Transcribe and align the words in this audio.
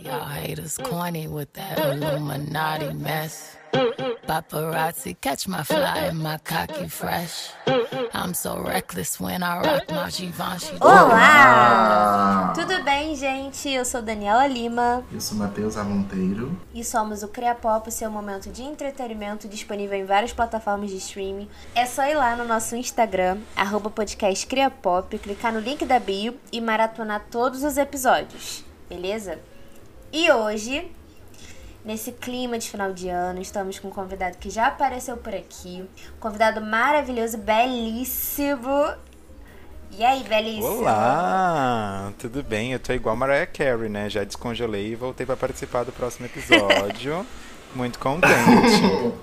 Y'all 0.00 0.24
haters 0.26 0.78
corny 0.78 1.26
with 1.26 1.52
that 1.54 1.76
Illuminati 1.78 2.92
mess. 2.94 3.56
Paparazzi 4.28 5.16
catch 5.20 5.48
my 5.48 5.64
fly 5.64 6.08
and 6.08 6.20
my 6.20 6.38
cocky 6.38 6.86
fresh. 6.88 7.50
I'm 8.14 8.32
so 8.32 8.60
reckless 8.60 9.18
when 9.18 9.42
I 9.42 9.58
rock 9.60 9.90
my 9.90 10.08
Givenchy. 10.08 10.76
Olá! 10.80 12.52
Tudo 12.54 12.82
bem, 12.84 13.16
gente? 13.16 13.68
Eu 13.70 13.84
sou 13.84 14.00
Daniela 14.00 14.46
Lima. 14.46 15.02
Eu 15.12 15.20
sou 15.20 15.36
Matheus 15.36 15.74
Monteiro. 15.76 16.56
E 16.72 16.84
somos 16.84 17.24
o 17.24 17.28
Cria 17.28 17.54
Pop, 17.54 17.90
seu 17.90 18.10
momento 18.10 18.50
de 18.50 18.62
entretenimento 18.62 19.48
disponível 19.48 19.98
em 19.98 20.04
várias 20.04 20.32
plataformas 20.32 20.90
de 20.90 20.96
streaming. 20.98 21.48
É 21.74 21.86
só 21.86 22.04
ir 22.04 22.14
lá 22.14 22.36
no 22.36 22.44
nosso 22.44 22.76
Instagram, 22.76 23.38
arroba 23.56 23.90
podcast 23.90 24.46
Cria 24.46 24.70
Pop, 24.70 25.18
clicar 25.18 25.52
no 25.52 25.58
link 25.58 25.84
da 25.84 25.98
bio 25.98 26.38
e 26.52 26.60
maratonar 26.60 27.24
todos 27.30 27.64
os 27.64 27.76
episódios, 27.76 28.64
beleza? 28.88 29.38
E 30.12 30.30
hoje 30.30 30.90
Nesse 31.84 32.12
clima 32.12 32.58
de 32.58 32.68
final 32.68 32.92
de 32.92 33.08
ano, 33.08 33.40
estamos 33.40 33.78
com 33.78 33.88
um 33.88 33.90
convidado 33.90 34.36
que 34.36 34.50
já 34.50 34.66
apareceu 34.66 35.16
por 35.16 35.34
aqui. 35.34 35.88
Um 36.16 36.20
convidado 36.20 36.60
maravilhoso, 36.60 37.38
belíssimo. 37.38 38.92
E 39.92 40.04
aí, 40.04 40.22
belíssimo? 40.24 40.66
Olá, 40.66 42.12
tudo 42.18 42.42
bem? 42.42 42.72
Eu 42.72 42.78
tô 42.78 42.92
igual 42.92 43.16
Mariah 43.16 43.46
Carey, 43.46 43.88
né? 43.88 44.10
Já 44.10 44.22
descongelei 44.22 44.88
e 44.88 44.94
voltei 44.96 45.24
para 45.24 45.36
participar 45.36 45.84
do 45.84 45.92
próximo 45.92 46.26
episódio. 46.26 47.24
Muito 47.74 47.98
contente. 47.98 49.14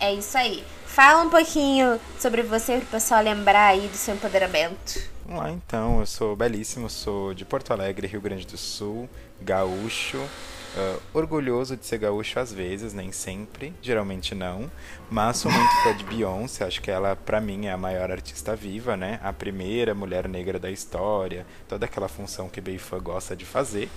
É 0.00 0.12
isso 0.12 0.36
aí. 0.36 0.64
Fala 0.92 1.22
um 1.22 1.30
pouquinho 1.30 2.00
sobre 2.18 2.42
você 2.42 2.78
para 2.78 2.82
o 2.82 2.86
pessoal 2.86 3.22
lembrar 3.22 3.68
aí 3.68 3.86
do 3.86 3.96
seu 3.96 4.12
empoderamento. 4.12 5.00
Vamos 5.24 5.40
lá 5.40 5.50
então, 5.52 6.00
eu 6.00 6.06
sou 6.06 6.34
belíssimo, 6.34 6.90
sou 6.90 7.32
de 7.32 7.44
Porto 7.44 7.72
Alegre, 7.72 8.08
Rio 8.08 8.20
Grande 8.20 8.44
do 8.44 8.58
Sul, 8.58 9.08
gaúcho. 9.40 10.18
Uh, 10.18 11.00
orgulhoso 11.14 11.76
de 11.76 11.86
ser 11.86 11.98
gaúcho 11.98 12.40
às 12.40 12.52
vezes, 12.52 12.92
nem 12.92 13.12
sempre, 13.12 13.72
geralmente 13.80 14.34
não. 14.34 14.68
Mas 15.08 15.36
sou 15.36 15.50
muito 15.50 15.72
fã 15.84 15.96
de 15.96 16.02
Beyoncé, 16.04 16.64
acho 16.64 16.82
que 16.82 16.90
ela, 16.90 17.14
para 17.14 17.40
mim, 17.40 17.66
é 17.66 17.72
a 17.72 17.76
maior 17.76 18.10
artista 18.10 18.56
viva, 18.56 18.96
né? 18.96 19.20
A 19.22 19.32
primeira 19.32 19.94
mulher 19.94 20.28
negra 20.28 20.58
da 20.58 20.72
história, 20.72 21.46
toda 21.68 21.86
aquela 21.86 22.08
função 22.08 22.48
que 22.48 22.60
bem 22.60 22.78
fã 22.78 22.98
gosta 22.98 23.36
de 23.36 23.44
fazer. 23.44 23.88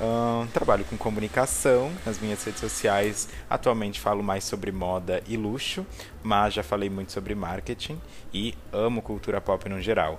Uh, 0.00 0.46
trabalho 0.54 0.82
com 0.86 0.96
comunicação 0.96 1.92
nas 2.06 2.18
minhas 2.18 2.42
redes 2.42 2.60
sociais. 2.60 3.28
Atualmente 3.50 4.00
falo 4.00 4.22
mais 4.22 4.44
sobre 4.44 4.72
moda 4.72 5.22
e 5.28 5.36
luxo, 5.36 5.86
mas 6.22 6.54
já 6.54 6.62
falei 6.62 6.88
muito 6.88 7.12
sobre 7.12 7.34
marketing 7.34 8.00
e 8.32 8.54
amo 8.72 9.02
cultura 9.02 9.42
pop 9.42 9.68
no 9.68 9.78
geral. 9.78 10.18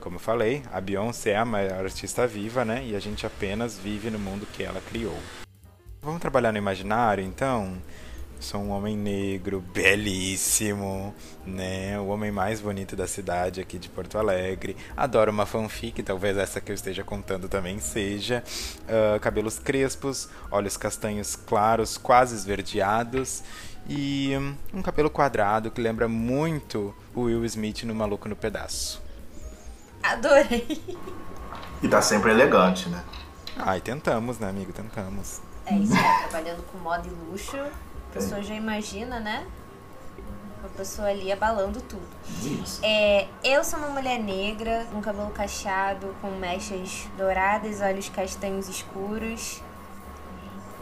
Como 0.00 0.16
eu 0.16 0.20
falei, 0.20 0.64
a 0.72 0.80
Beyoncé 0.80 1.30
é 1.30 1.36
a 1.36 1.44
maior 1.44 1.84
artista 1.84 2.26
viva, 2.26 2.64
né? 2.64 2.84
E 2.84 2.96
a 2.96 3.00
gente 3.00 3.24
apenas 3.24 3.78
vive 3.78 4.10
no 4.10 4.18
mundo 4.18 4.46
que 4.52 4.64
ela 4.64 4.80
criou. 4.80 5.16
Vamos 6.02 6.20
trabalhar 6.20 6.50
no 6.50 6.58
imaginário, 6.58 7.24
então? 7.24 7.78
Sou 8.44 8.60
um 8.60 8.72
homem 8.72 8.94
negro, 8.94 9.64
belíssimo, 9.72 11.14
né? 11.46 11.98
O 11.98 12.08
homem 12.08 12.30
mais 12.30 12.60
bonito 12.60 12.94
da 12.94 13.06
cidade 13.06 13.58
aqui 13.58 13.78
de 13.78 13.88
Porto 13.88 14.18
Alegre. 14.18 14.76
Adoro 14.94 15.32
uma 15.32 15.46
fanfic, 15.46 16.02
talvez 16.02 16.36
essa 16.36 16.60
que 16.60 16.70
eu 16.70 16.74
esteja 16.74 17.02
contando 17.02 17.48
também 17.48 17.80
seja. 17.80 18.44
Uh, 18.82 19.18
cabelos 19.20 19.58
crespos, 19.58 20.28
olhos 20.50 20.76
castanhos 20.76 21.34
claros, 21.34 21.96
quase 21.96 22.34
esverdeados. 22.34 23.42
E 23.88 24.32
um 24.74 24.82
cabelo 24.82 25.08
quadrado 25.08 25.70
que 25.70 25.80
lembra 25.80 26.06
muito 26.06 26.94
o 27.14 27.22
Will 27.22 27.46
Smith 27.46 27.84
no 27.84 27.94
Maluco 27.94 28.28
no 28.28 28.36
Pedaço. 28.36 29.02
Adorei. 30.02 30.98
E 31.82 31.88
tá 31.88 32.02
sempre 32.02 32.30
elegante, 32.30 32.90
né? 32.90 33.02
Ai, 33.56 33.80
tentamos, 33.80 34.38
né, 34.38 34.50
amigo? 34.50 34.70
Tentamos. 34.70 35.40
É 35.64 35.74
isso 35.78 35.94
aí, 35.94 36.28
trabalhando 36.28 36.62
com 36.64 36.76
moda 36.76 37.08
e 37.08 37.30
luxo. 37.30 37.56
A 38.14 38.18
pessoa 38.20 38.38
é. 38.38 38.42
já 38.44 38.54
imagina, 38.54 39.18
né? 39.18 39.44
A 40.64 40.68
pessoa 40.68 41.08
ali 41.08 41.32
abalando 41.32 41.80
tudo. 41.80 42.06
Isso. 42.42 42.80
É, 42.84 43.26
eu 43.42 43.64
sou 43.64 43.76
uma 43.80 43.88
mulher 43.88 44.20
negra, 44.20 44.86
com 44.92 45.02
cabelo 45.02 45.30
cacheado, 45.30 46.14
com 46.22 46.30
mechas 46.30 47.08
douradas, 47.18 47.80
olhos 47.80 48.08
castanhos 48.08 48.68
escuros 48.68 49.60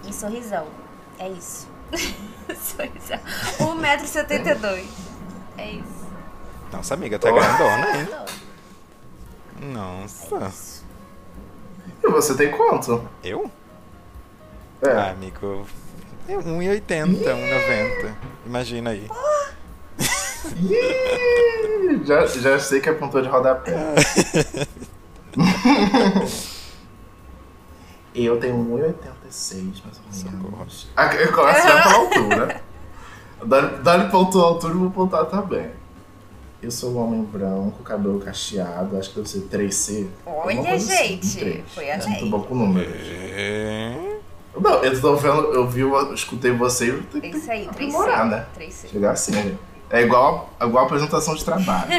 e 0.07 0.13
sorrisão. 0.13 0.67
É 1.19 1.31
isso. 1.31 1.67
sorrisão. 2.55 3.19
1,72m. 3.59 4.87
É 5.57 5.71
isso. 5.71 6.07
Nossa, 6.71 6.93
amiga, 6.93 7.19
tá 7.19 7.31
oh. 7.31 7.35
grandona, 7.35 7.97
hein? 7.97 8.09
Nossa. 9.73 10.53
E 12.05 12.09
você 12.09 12.37
tem 12.37 12.51
quanto? 12.51 13.09
Eu? 13.25 13.51
É. 14.83 14.91
Ah, 14.91 15.11
amigo. 15.13 15.67
1,80, 16.29 16.87
1,90. 16.87 18.15
Imagina 18.47 18.91
aí. 18.91 19.09
já, 22.05 22.27
já 22.27 22.59
sei 22.59 22.81
que 22.81 22.89
apontou 22.89 23.23
de 23.23 23.29
rodapé. 23.29 23.75
eu 28.15 28.39
tenho 28.39 28.57
1,86 28.57 29.83
mais 29.85 29.99
ou 29.99 30.05
menos. 30.31 30.89
Eu 31.21 31.33
começo 31.33 31.69
já 31.69 31.83
pela 31.83 31.95
altura. 31.97 32.63
Dá-lhe 33.83 34.05
a 34.05 34.15
altura 34.15 34.75
e 34.75 34.77
vou 34.77 34.91
pontuar 34.91 35.27
também. 35.27 35.71
Eu 36.63 36.71
sou 36.71 36.93
um 36.93 37.03
homem 37.03 37.25
branco, 37.25 37.83
cabelo 37.83 38.21
cacheado, 38.21 38.97
acho 38.97 39.11
que 39.11 39.17
deve 39.17 39.29
ser 39.29 39.41
3C. 39.49 40.07
Olha, 40.25 40.75
assim, 40.75 40.97
gente, 40.97 41.27
assim, 41.27 41.65
foi 41.67 41.91
a 41.91 41.95
é 41.95 42.07
Muito 42.07 42.27
bom 42.27 42.41
com 42.43 42.55
números. 42.55 42.95
É... 42.95 44.12
Não, 44.55 44.85
eu 44.85 45.01
tô 45.01 45.17
vendo, 45.17 45.55
eu 45.55 45.67
vi, 45.67 45.81
eu 45.81 46.15
escutei 46.15 46.53
você 46.53 46.89
e 46.89 47.21
tem 47.21 47.31
que 47.33 47.51
aí, 47.51 47.69
aprimorar, 47.69 48.27
né? 48.27 48.47
3C. 48.59 48.89
Chegar 48.89 49.13
assim, 49.13 49.59
é 49.89 50.03
igual, 50.03 50.51
igual 50.61 50.85
apresentação 50.85 51.35
de 51.35 51.45
trabalho. 51.45 51.91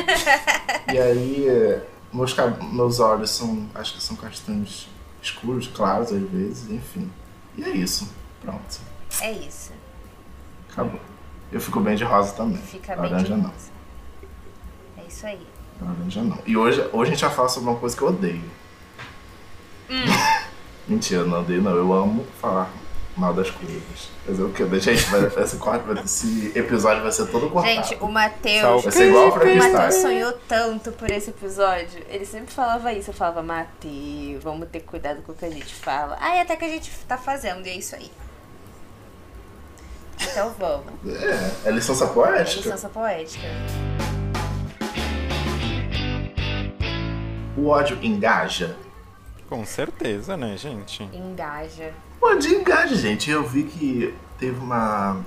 e 0.94 1.00
aí, 1.00 1.82
meus, 2.12 2.36
meus 2.72 3.00
olhos 3.00 3.32
são, 3.32 3.68
acho 3.74 3.96
que 3.96 4.04
são 4.04 4.16
castanhos 4.16 4.88
escuros, 5.22 5.68
claros 5.68 6.12
às 6.12 6.22
vezes, 6.22 6.70
enfim. 6.70 7.12
E 7.58 7.64
é 7.64 7.70
isso, 7.70 8.10
pronto. 8.42 8.80
É 9.22 9.32
isso. 9.32 9.72
Acabou. 10.72 11.00
Eu 11.52 11.60
fico 11.60 11.80
bem 11.80 11.96
de 11.96 12.04
rosa 12.04 12.34
também. 12.34 12.58
Fica 12.58 12.96
bem 12.96 13.16
de 13.18 13.32
rosa. 13.32 13.42
Não 13.42 13.54
isso 15.14 15.28
aí. 15.28 15.48
Laranja 15.82 16.24
não. 16.24 16.40
E 16.46 16.58
hoje, 16.58 16.82
hoje 16.92 17.12
a 17.12 17.14
gente 17.14 17.26
vai 17.26 17.34
falar 17.34 17.50
sobre 17.50 17.70
uma 17.70 17.80
coisa 17.80 17.96
que 17.96 18.02
eu 18.02 18.08
odeio. 18.10 18.44
Hum. 19.90 20.04
Mentira, 20.88 21.24
não 21.24 21.40
odeio 21.40 21.62
não. 21.62 21.76
Eu 21.76 21.94
amo 21.94 22.26
falar 22.40 22.72
mal 23.16 23.34
das 23.34 23.50
coisas. 23.50 24.10
Mas 24.28 24.40
o 24.40 24.50
que? 24.50 24.80
Gente, 24.80 25.04
vai, 25.06 25.26
esse, 25.44 25.58
esse 26.04 26.52
episódio 26.58 27.04
vai 27.04 27.12
ser 27.12 27.28
todo 27.28 27.50
cortado. 27.50 27.74
Gente, 27.74 27.98
o 28.02 28.08
Matheus. 28.08 28.84
Vai 28.84 28.92
ser 28.92 29.10
igual 29.10 29.30
O 29.30 29.58
Matheus 29.58 29.96
sonhou 29.96 30.34
tanto 30.48 30.92
por 30.92 31.10
esse 31.10 31.30
episódio. 31.30 32.04
Ele 32.10 32.26
sempre 32.26 32.54
falava 32.54 32.92
isso. 32.92 33.12
Eu 33.12 33.14
falava, 33.14 33.42
Matheus, 33.42 34.44
vamos 34.44 34.68
ter 34.70 34.82
cuidado 34.82 35.22
com 35.22 35.32
o 35.32 35.36
que 35.36 35.46
a 35.46 35.50
gente 35.50 35.74
fala. 35.74 36.18
Ah, 36.20 36.42
até 36.42 36.56
que 36.56 36.66
a 36.66 36.70
gente 36.70 36.92
tá 37.08 37.18
fazendo, 37.18 37.66
e 37.66 37.70
é 37.70 37.76
isso 37.76 37.96
aí. 37.96 38.12
Então 40.22 40.54
vamos. 40.58 40.94
É, 41.66 41.70
é 41.70 41.72
licença 41.72 42.08
poética. 42.08 42.62
É 42.62 42.64
licença 42.64 42.90
poética. 42.90 43.48
o 47.64 47.68
ódio 47.68 47.98
engaja? 48.02 48.76
Com 49.54 49.68
certeza, 49.68 50.36
né, 50.36 50.58
gente? 50.58 51.04
Engaja. 51.14 51.94
O 52.20 52.26
ódio 52.26 52.60
engaja, 52.60 52.96
gente. 52.96 53.30
Eu 53.30 53.48
vi 53.48 53.62
que 53.66 54.12
teve 54.40 54.58
uma 54.58 55.24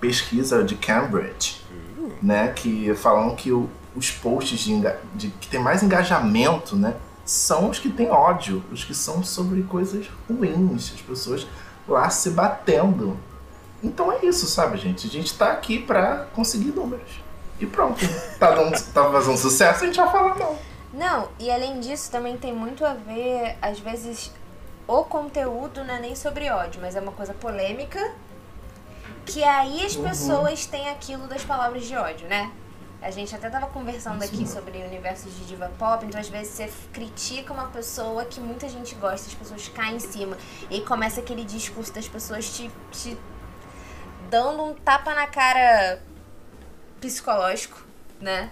pesquisa 0.00 0.62
de 0.62 0.76
Cambridge, 0.76 1.60
uh. 1.98 2.12
né, 2.22 2.52
que 2.52 2.94
falam 2.94 3.34
que 3.34 3.50
o, 3.50 3.68
os 3.96 4.12
posts 4.12 4.60
de, 4.60 4.80
de, 5.16 5.30
que 5.40 5.48
tem 5.48 5.58
mais 5.58 5.82
engajamento, 5.82 6.76
né, 6.76 6.94
são 7.24 7.68
os 7.68 7.80
que 7.80 7.90
têm 7.90 8.08
ódio, 8.08 8.62
os 8.70 8.84
que 8.84 8.94
são 8.94 9.24
sobre 9.24 9.64
coisas 9.64 10.06
ruins, 10.30 10.92
as 10.94 11.00
pessoas 11.00 11.44
lá 11.88 12.08
se 12.10 12.30
batendo. 12.30 13.18
Então 13.82 14.12
é 14.12 14.24
isso, 14.24 14.46
sabe, 14.46 14.78
gente? 14.78 15.08
A 15.08 15.10
gente 15.10 15.36
tá 15.36 15.50
aqui 15.50 15.80
pra 15.80 16.28
conseguir 16.32 16.70
números. 16.70 17.20
E 17.58 17.66
pronto. 17.66 17.98
Tá, 18.38 18.52
dando, 18.52 18.80
tá 18.92 19.10
fazendo 19.10 19.36
sucesso, 19.36 19.82
a 19.82 19.86
gente 19.88 19.96
vai 19.96 20.12
falar 20.12 20.36
não. 20.36 20.67
Não, 20.92 21.28
e 21.38 21.50
além 21.50 21.80
disso 21.80 22.10
também 22.10 22.36
tem 22.36 22.52
muito 22.52 22.84
a 22.84 22.94
ver, 22.94 23.56
às 23.60 23.78
vezes, 23.78 24.32
o 24.86 25.04
conteúdo 25.04 25.84
não 25.84 25.94
é 25.94 26.00
nem 26.00 26.16
sobre 26.16 26.50
ódio, 26.50 26.80
mas 26.80 26.96
é 26.96 27.00
uma 27.00 27.12
coisa 27.12 27.34
polêmica. 27.34 28.14
Que 29.26 29.44
aí 29.44 29.84
as 29.84 29.94
uhum. 29.96 30.04
pessoas 30.04 30.66
têm 30.66 30.88
aquilo 30.88 31.26
das 31.26 31.44
palavras 31.44 31.84
de 31.84 31.94
ódio, 31.94 32.26
né? 32.26 32.50
A 33.00 33.10
gente 33.10 33.32
até 33.34 33.48
tava 33.48 33.66
conversando 33.68 34.22
aqui 34.24 34.46
sobre 34.48 34.78
o 34.78 34.86
universo 34.86 35.28
de 35.28 35.44
diva 35.46 35.70
pop, 35.78 36.04
então 36.04 36.18
às 36.18 36.28
vezes 36.28 36.54
você 36.54 36.72
critica 36.92 37.52
uma 37.52 37.66
pessoa 37.66 38.24
que 38.24 38.40
muita 38.40 38.68
gente 38.68 38.94
gosta, 38.96 39.28
as 39.28 39.34
pessoas 39.34 39.68
caem 39.68 39.96
em 39.96 40.00
cima. 40.00 40.36
E 40.68 40.80
começa 40.80 41.20
aquele 41.20 41.44
discurso 41.44 41.92
das 41.92 42.08
pessoas 42.08 42.50
te, 42.50 42.70
te 42.90 43.16
dando 44.28 44.62
um 44.64 44.74
tapa 44.74 45.14
na 45.14 45.26
cara 45.26 46.02
psicológico, 47.00 47.84
né? 48.20 48.50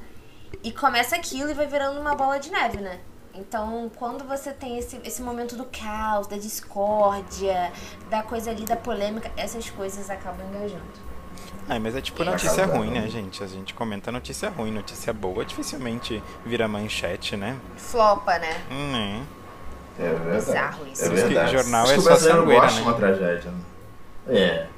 E 0.63 0.73
começa 0.73 1.17
aquilo 1.17 1.51
e 1.51 1.55
vai 1.55 1.67
virando 1.67 2.01
uma 2.01 2.15
bola 2.15 2.39
de 2.39 2.51
neve, 2.51 2.79
né? 2.79 2.99
Então, 3.35 3.91
quando 3.97 4.25
você 4.25 4.51
tem 4.51 4.79
esse, 4.79 4.99
esse 5.05 5.21
momento 5.23 5.57
do 5.57 5.65
caos, 5.67 6.27
da 6.27 6.37
discórdia, 6.37 7.71
da 8.09 8.23
coisa 8.23 8.51
ali, 8.51 8.65
da 8.65 8.77
polêmica, 8.77 9.31
essas 9.37 9.69
coisas 9.69 10.09
acabam 10.09 10.47
engajando. 10.49 11.07
Ai, 11.69 11.79
mas 11.79 11.97
é 11.97 12.01
tipo 12.01 12.23
notícia 12.25 12.65
ruim, 12.65 12.91
né, 12.91 13.09
gente? 13.09 13.43
A 13.43 13.47
gente 13.47 13.75
comenta 13.75 14.11
notícia 14.13 14.49
ruim, 14.49 14.71
notícia 14.71 15.13
boa 15.13 15.45
dificilmente 15.45 16.23
vira 16.45 16.69
manchete, 16.69 17.37
né? 17.37 17.59
Flopa, 17.77 18.39
né? 18.39 18.63
Hum, 18.71 18.97
é. 18.97 19.37
É 19.99 20.09
verdade. 20.11 20.47
Bizarro 20.47 20.87
isso. 20.87 21.05
É 21.05 21.07
isso 21.07 21.15
que 21.15 21.23
verdade. 21.23 21.53
jornal 21.53 21.83
Acho 21.83 21.93
é 21.93 21.95
que 21.95 22.01
o 22.01 22.03
só 22.03 22.09
brasileiro 22.11 22.41
sangueira, 22.41 22.61
gosta 22.61 22.77
né? 22.77 22.83
de 22.83 22.89
uma 22.89 22.99
tragédia. 22.99 23.51
né? 23.51 23.61
É. 24.29 24.69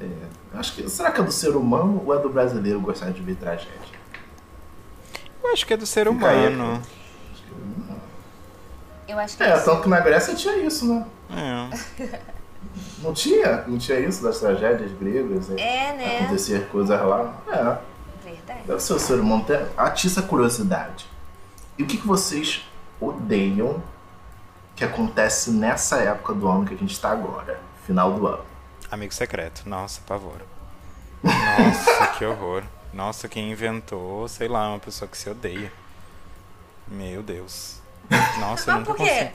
é. 0.00 0.08
Acho 0.54 0.74
que, 0.74 0.88
será 0.88 1.10
que 1.10 1.20
é 1.20 1.24
do 1.24 1.32
ser 1.32 1.54
humano 1.54 2.02
ou 2.04 2.14
é 2.14 2.18
do 2.18 2.30
brasileiro 2.30 2.80
gostar 2.80 3.10
de 3.10 3.20
ver 3.20 3.36
tragédia? 3.36 3.98
Eu 5.48 5.52
acho 5.54 5.66
que 5.66 5.72
é 5.72 5.76
do 5.78 5.86
ser 5.86 6.06
Fica 6.12 6.28
aí, 6.28 6.46
humano. 6.54 6.82
Eu 9.08 9.18
acho 9.18 9.36
que 9.36 9.42
É, 9.42 9.54
isso. 9.56 9.64
tanto 9.64 9.82
que 9.82 9.88
na 9.88 10.00
Grécia 10.00 10.34
tinha 10.34 10.56
isso, 10.58 10.86
né? 10.86 11.06
É. 11.30 12.20
Não 13.02 13.14
tinha? 13.14 13.62
Não 13.66 13.78
tinha 13.78 13.98
isso 13.98 14.22
das 14.22 14.38
tragédias 14.38 14.92
gregas? 14.92 15.48
É. 15.50 15.54
É, 15.60 15.92
né? 15.96 16.18
Acontecer 16.18 16.68
coisas 16.68 17.00
lá. 17.00 17.34
É. 17.48 18.28
Verdade. 18.28 18.60
Deve 18.66 18.80
ser 18.80 18.92
o 18.92 18.98
ser 18.98 19.18
humano 19.20 19.44
ter 19.44 19.66
atiça 19.76 20.20
a 20.20 20.22
curiosidade. 20.22 21.06
E 21.78 21.82
o 21.82 21.86
que, 21.86 21.96
que 21.96 22.06
vocês 22.06 22.68
odeiam 23.00 23.82
que 24.76 24.84
acontece 24.84 25.50
nessa 25.50 25.96
época 26.02 26.34
do 26.34 26.46
ano 26.46 26.66
que 26.66 26.74
a 26.74 26.76
gente 26.76 26.92
está 26.92 27.10
agora? 27.10 27.58
Final 27.86 28.12
do 28.12 28.26
ano. 28.26 28.44
Amigo 28.90 29.14
secreto. 29.14 29.62
Nossa, 29.66 30.02
pavor. 30.06 30.42
Nossa, 31.22 32.06
que 32.18 32.24
horror. 32.26 32.62
Nossa, 32.92 33.28
quem 33.28 33.50
inventou, 33.50 34.26
sei 34.28 34.48
lá, 34.48 34.70
uma 34.70 34.78
pessoa 34.78 35.08
que 35.08 35.16
se 35.16 35.28
odeia. 35.28 35.72
Meu 36.86 37.22
Deus. 37.22 37.80
Nossa, 38.40 38.72
Mas 38.72 38.80
nunca 38.80 38.94
por 38.94 38.96
quê? 38.96 39.10
consigo. 39.10 39.30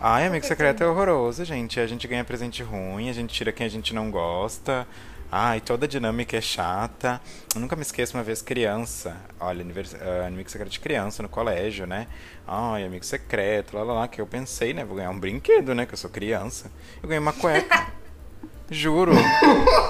Ai, 0.00 0.26
amigo 0.26 0.44
secreto 0.46 0.82
é 0.82 0.86
horroroso, 0.86 1.44
gente. 1.44 1.80
A 1.80 1.86
gente 1.86 2.06
ganha 2.06 2.24
presente 2.24 2.62
ruim, 2.62 3.08
a 3.08 3.12
gente 3.12 3.32
tira 3.34 3.52
quem 3.52 3.66
a 3.66 3.70
gente 3.70 3.94
não 3.94 4.10
gosta. 4.10 4.86
Ai, 5.32 5.60
toda 5.60 5.88
dinâmica 5.88 6.36
é 6.36 6.40
chata. 6.40 7.20
Eu 7.54 7.60
nunca 7.60 7.74
me 7.74 7.82
esqueço 7.82 8.16
uma 8.16 8.22
vez 8.22 8.40
criança. 8.40 9.16
Olha, 9.40 9.62
anivers... 9.62 9.94
ah, 9.94 10.26
amigo 10.28 10.48
secreto 10.48 10.70
de 10.70 10.78
criança 10.78 11.22
no 11.22 11.28
colégio, 11.28 11.86
né? 11.86 12.06
Ai, 12.46 12.84
amigo 12.84 13.04
secreto, 13.04 13.76
lá, 13.76 13.82
lá, 13.82 13.92
lá. 13.94 14.08
Que 14.08 14.20
eu 14.20 14.26
pensei, 14.26 14.72
né? 14.72 14.84
Vou 14.84 14.96
ganhar 14.96 15.10
um 15.10 15.18
brinquedo, 15.18 15.74
né? 15.74 15.86
Que 15.86 15.94
eu 15.94 15.98
sou 15.98 16.10
criança. 16.10 16.70
Eu 17.02 17.08
ganhei 17.08 17.18
uma 17.20 17.32
cueca. 17.32 17.88
Juro. 18.70 19.12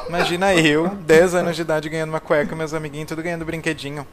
Imagina 0.08 0.54
eu, 0.54 0.88
10 0.88 1.34
anos 1.36 1.56
de 1.56 1.62
idade, 1.62 1.88
ganhando 1.88 2.10
uma 2.10 2.20
cueca, 2.20 2.54
meus 2.56 2.74
amiguinhos 2.74 3.08
tudo 3.08 3.22
ganhando 3.22 3.44
brinquedinho. 3.44 4.06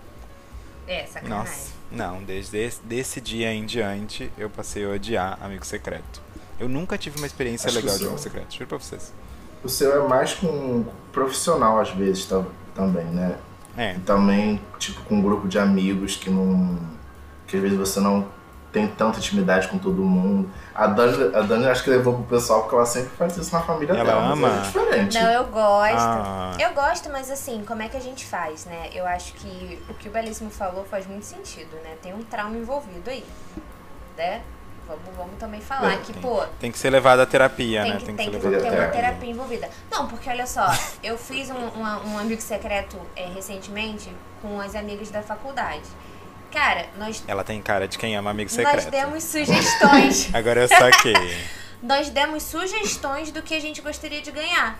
É, 0.87 1.05
sacanagem. 1.05 1.29
Nossa, 1.37 1.71
não, 1.91 2.23
desde 2.23 2.57
esse, 2.57 2.81
desse 2.83 3.19
dia 3.21 3.53
em 3.53 3.65
diante 3.65 4.31
eu 4.37 4.49
passei 4.49 4.85
a 4.85 4.89
odiar 4.89 5.37
Amigo 5.41 5.65
Secreto. 5.65 6.21
Eu 6.59 6.69
nunca 6.69 6.97
tive 6.97 7.17
uma 7.17 7.25
experiência 7.25 7.67
Acho 7.67 7.77
legal 7.79 7.97
de. 7.97 8.03
Amigo 8.05 8.19
Secreto, 8.19 8.53
juro 8.53 8.67
pra 8.67 8.77
vocês. 8.77 9.11
O 9.63 9.69
seu 9.69 10.03
é 10.03 10.07
mais 10.07 10.33
com 10.33 10.85
profissional 11.11 11.79
às 11.79 11.89
vezes 11.91 12.25
tam- 12.25 12.47
também, 12.75 13.05
né? 13.05 13.35
É, 13.77 13.95
E 13.95 13.99
também, 13.99 14.61
tipo, 14.79 15.01
com 15.03 15.15
um 15.15 15.21
grupo 15.21 15.47
de 15.47 15.57
amigos 15.57 16.15
que 16.15 16.29
não. 16.29 16.77
que 17.47 17.55
às 17.55 17.61
vezes 17.61 17.77
você 17.77 17.99
não 17.99 18.27
tem 18.71 18.87
tanta 18.87 19.17
intimidade 19.17 19.67
com 19.67 19.77
todo 19.77 20.01
mundo. 20.03 20.49
A 20.81 20.87
Dani, 20.87 21.35
a 21.35 21.41
Dani 21.41 21.67
acho 21.67 21.83
que 21.83 21.89
levou 21.91 22.13
pro 22.15 22.23
pessoal 22.23 22.61
porque 22.61 22.73
ela 22.75 22.85
sempre 22.87 23.09
faz 23.09 23.37
isso 23.37 23.53
na 23.53 23.61
família 23.61 23.93
Ela 23.93 24.03
dela. 24.03 24.21
ama? 24.31 24.47
Mas 24.49 24.57
é 24.57 24.61
diferente. 24.79 25.19
Não, 25.21 25.31
eu 25.31 25.43
gosto. 25.45 25.95
Ah. 25.99 26.53
Eu 26.59 26.73
gosto, 26.73 27.09
mas 27.11 27.29
assim, 27.29 27.63
como 27.67 27.83
é 27.83 27.87
que 27.87 27.97
a 27.97 27.99
gente 28.01 28.25
faz, 28.25 28.65
né? 28.65 28.89
Eu 28.93 29.05
acho 29.05 29.33
que 29.33 29.79
o 29.89 29.93
que 29.93 30.07
o 30.07 30.11
Belíssimo 30.11 30.49
falou 30.49 30.83
faz 30.83 31.05
muito 31.05 31.23
sentido, 31.25 31.75
né? 31.83 31.95
Tem 32.01 32.13
um 32.13 32.23
trauma 32.23 32.57
envolvido 32.57 33.09
aí, 33.11 33.23
né? 34.17 34.41
Vamos, 34.87 35.03
vamos 35.15 35.37
também 35.39 35.61
falar 35.61 35.93
É, 35.93 35.97
que, 35.97 36.11
tem, 36.11 36.21
pô, 36.21 36.43
tem 36.59 36.71
que 36.71 36.79
ser 36.79 36.89
levado 36.89 37.19
à 37.19 37.25
terapia, 37.25 37.83
tem 37.83 37.91
né? 37.93 37.97
que, 37.99 38.05
Tem 38.05 38.15
tem 38.15 38.31
que 38.31 38.39
que 38.39 38.41
ter 38.41 38.57
uma 38.71 38.87
terapia. 38.87 39.29
envolvida. 39.29 39.69
Não, 39.91 40.07
porque 40.07 40.27
olha 40.29 40.47
só, 40.47 40.67
eu 41.03 41.17
fiz 41.17 41.49
um, 41.51 41.67
uma- 41.79 41.99
um 42.03 42.17
amigo 42.17 42.41
secreto 42.41 42.97
é, 43.15 43.27
recentemente 43.27 44.11
com 44.41 44.59
as 44.59 44.75
amigas 44.75 45.09
da 45.11 45.21
faculdade. 45.21 45.83
Cara, 46.51 46.87
nós, 46.97 47.23
Ela 47.27 47.43
tem 47.43 47.61
cara 47.61 47.87
de 47.87 47.97
quem 47.97 48.15
ama 48.15 48.29
Amigo 48.31 48.49
nós 48.49 48.55
Secreto. 48.55 48.89
demos 48.91 49.23
sugestões. 49.23 50.29
Agora 50.35 50.61
eu 50.61 50.67
saquei. 50.67 51.13
nós 51.81 52.09
demos 52.09 52.43
sugestões 52.43 53.31
do 53.31 53.41
que 53.41 53.53
a 53.55 53.59
gente 53.59 53.81
gostaria 53.81 54.21
de 54.21 54.31
ganhar. 54.31 54.77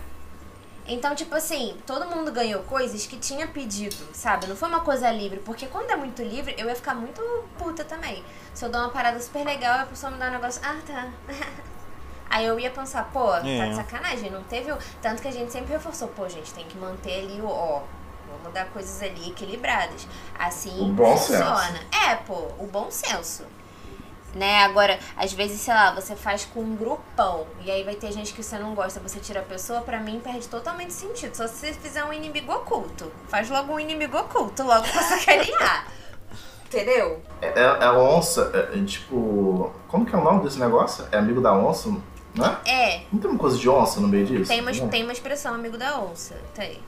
Então, 0.86 1.14
tipo 1.14 1.32
assim, 1.34 1.76
todo 1.86 2.06
mundo 2.06 2.32
ganhou 2.32 2.62
coisas 2.64 3.06
que 3.06 3.16
tinha 3.16 3.46
pedido, 3.46 3.96
sabe? 4.12 4.48
Não 4.48 4.56
foi 4.56 4.68
uma 4.68 4.80
coisa 4.80 5.10
livre, 5.12 5.38
porque 5.44 5.66
quando 5.66 5.90
é 5.90 5.96
muito 5.96 6.20
livre, 6.22 6.54
eu 6.58 6.66
ia 6.68 6.74
ficar 6.74 6.92
muito 6.94 7.20
puta 7.56 7.84
também. 7.84 8.22
Se 8.52 8.64
eu 8.64 8.68
dou 8.68 8.80
uma 8.80 8.90
parada 8.90 9.18
super 9.20 9.44
legal 9.44 9.78
e 9.78 9.82
a 9.82 9.86
pessoa 9.86 10.10
me 10.10 10.18
dá 10.18 10.26
um 10.26 10.32
negócio, 10.32 10.60
ah, 10.64 10.76
tá. 10.84 11.08
Aí 12.28 12.46
eu 12.46 12.58
ia 12.58 12.70
pensar, 12.70 13.04
pô, 13.12 13.28
tá 13.30 13.46
É. 13.46 13.68
de 13.68 13.76
sacanagem, 13.76 14.30
não 14.30 14.42
teve 14.42 14.72
o... 14.72 14.78
Tanto 15.00 15.20
que 15.22 15.28
a 15.28 15.32
gente 15.32 15.52
sempre 15.52 15.72
reforçou, 15.72 16.08
pô, 16.08 16.28
gente, 16.28 16.52
tem 16.52 16.64
que 16.64 16.76
manter 16.78 17.20
ali 17.20 17.40
o, 17.40 17.46
ó, 17.46 17.82
vamos 18.38 18.52
dar 18.52 18.66
coisas 18.66 19.02
ali 19.02 19.30
equilibradas. 19.30 20.06
Assim 20.38 20.90
O 20.90 20.92
bom 20.92 21.16
funciona. 21.16 21.80
É, 22.08 22.14
pô, 22.16 22.48
o 22.58 22.66
bom 22.66 22.90
senso. 22.90 23.44
Né? 24.34 24.64
Agora, 24.64 24.98
às 25.14 25.32
vezes, 25.34 25.60
sei 25.60 25.74
lá, 25.74 25.94
você 25.94 26.16
faz 26.16 26.46
com 26.46 26.60
um 26.60 26.74
grupão 26.74 27.46
e 27.62 27.70
aí 27.70 27.84
vai 27.84 27.94
ter 27.94 28.10
gente 28.12 28.32
que 28.32 28.42
você 28.42 28.58
não 28.58 28.74
gosta, 28.74 28.98
você 28.98 29.20
tira 29.20 29.40
a 29.40 29.42
pessoa, 29.42 29.82
pra 29.82 30.00
mim 30.00 30.20
perde 30.24 30.48
totalmente 30.48 30.94
sentido. 30.94 31.34
Só 31.36 31.46
se 31.46 31.56
você 31.56 31.72
fizer 31.74 32.02
um 32.02 32.12
inimigo 32.12 32.50
oculto. 32.50 33.12
Faz 33.28 33.50
logo 33.50 33.74
um 33.74 33.78
inimigo 33.78 34.16
oculto, 34.16 34.62
logo 34.62 34.88
pra 34.88 35.02
sacanear. 35.02 35.86
Entendeu? 36.66 37.20
É, 37.42 37.48
é, 37.48 37.84
é 37.84 37.90
onça, 37.90 38.50
é, 38.54 38.78
é 38.78 38.84
tipo. 38.84 39.70
Como 39.88 40.06
que 40.06 40.14
é 40.14 40.18
o 40.18 40.24
nome 40.24 40.42
desse 40.42 40.58
negócio? 40.58 41.06
É 41.12 41.18
amigo 41.18 41.42
da 41.42 41.52
onça, 41.52 41.90
né? 42.34 42.56
É, 42.64 43.02
Não 43.12 43.20
tem 43.20 43.30
uma 43.30 43.38
coisa 43.38 43.58
de 43.58 43.68
onça 43.68 44.00
no 44.00 44.08
meio 44.08 44.24
disso? 44.24 44.48
tem 44.48 44.62
uma, 44.62 44.72
Não? 44.72 44.88
tem 44.88 45.02
uma 45.02 45.12
expressão, 45.12 45.54
amigo 45.54 45.76
da 45.76 46.00
onça. 46.00 46.34
Tem. 46.54 46.80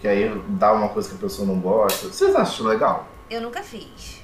Que 0.00 0.08
aí 0.08 0.28
dá 0.48 0.72
uma 0.72 0.88
coisa 0.90 1.08
que 1.08 1.14
a 1.14 1.18
pessoa 1.18 1.46
não 1.46 1.58
gosta. 1.60 2.08
Vocês 2.08 2.34
acham 2.34 2.66
legal? 2.66 3.06
Eu 3.30 3.40
nunca 3.40 3.62
fiz. 3.62 4.20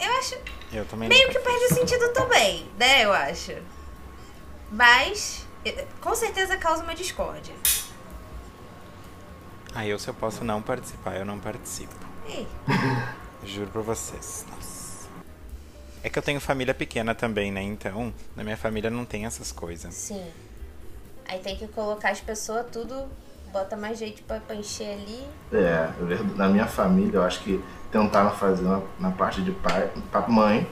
Eu 0.00 0.12
acho 0.18 0.36
Eu 0.72 0.84
também 0.84 1.08
meio 1.08 1.28
que 1.30 1.38
perde 1.38 1.68
sentido 1.74 2.12
também, 2.12 2.68
né? 2.78 3.04
Eu 3.04 3.12
acho. 3.12 3.52
Mas, 4.70 5.46
eh, 5.64 5.86
com 6.00 6.14
certeza 6.14 6.56
causa 6.56 6.82
uma 6.82 6.94
discórdia. 6.94 7.54
Ah, 9.74 9.86
eu 9.86 9.98
se 9.98 10.08
eu 10.08 10.14
posso 10.14 10.44
não 10.44 10.62
participar, 10.62 11.16
eu 11.16 11.24
não 11.24 11.38
participo. 11.40 11.94
Ih, 12.28 12.46
Juro 13.44 13.70
pra 13.70 13.82
vocês. 13.82 14.46
Nossa. 14.48 15.08
É 16.02 16.08
que 16.08 16.18
eu 16.18 16.22
tenho 16.22 16.40
família 16.40 16.74
pequena 16.74 17.14
também, 17.14 17.50
né? 17.50 17.62
Então, 17.62 18.12
na 18.36 18.44
minha 18.44 18.56
família 18.56 18.90
não 18.90 19.04
tem 19.04 19.26
essas 19.26 19.50
coisas. 19.50 19.94
sim. 19.94 20.24
Aí 21.26 21.38
tem 21.38 21.56
que 21.56 21.66
colocar 21.68 22.10
as 22.10 22.20
pessoas 22.20 22.66
tudo, 22.70 23.08
bota 23.54 23.76
mais 23.76 23.98
jeito 23.98 24.22
pra, 24.24 24.40
pra 24.40 24.56
encher 24.56 24.92
ali. 24.94 25.24
É, 25.52 25.88
é 25.88 26.18
na 26.36 26.48
minha 26.48 26.66
família 26.66 27.18
eu 27.18 27.22
acho 27.22 27.40
que 27.40 27.62
tentaram 27.92 28.32
fazer 28.32 28.64
na, 28.64 28.80
na 28.98 29.10
parte 29.12 29.40
de 29.40 29.52
pai, 29.52 29.88
pa- 30.10 30.26
mãe, 30.26 30.68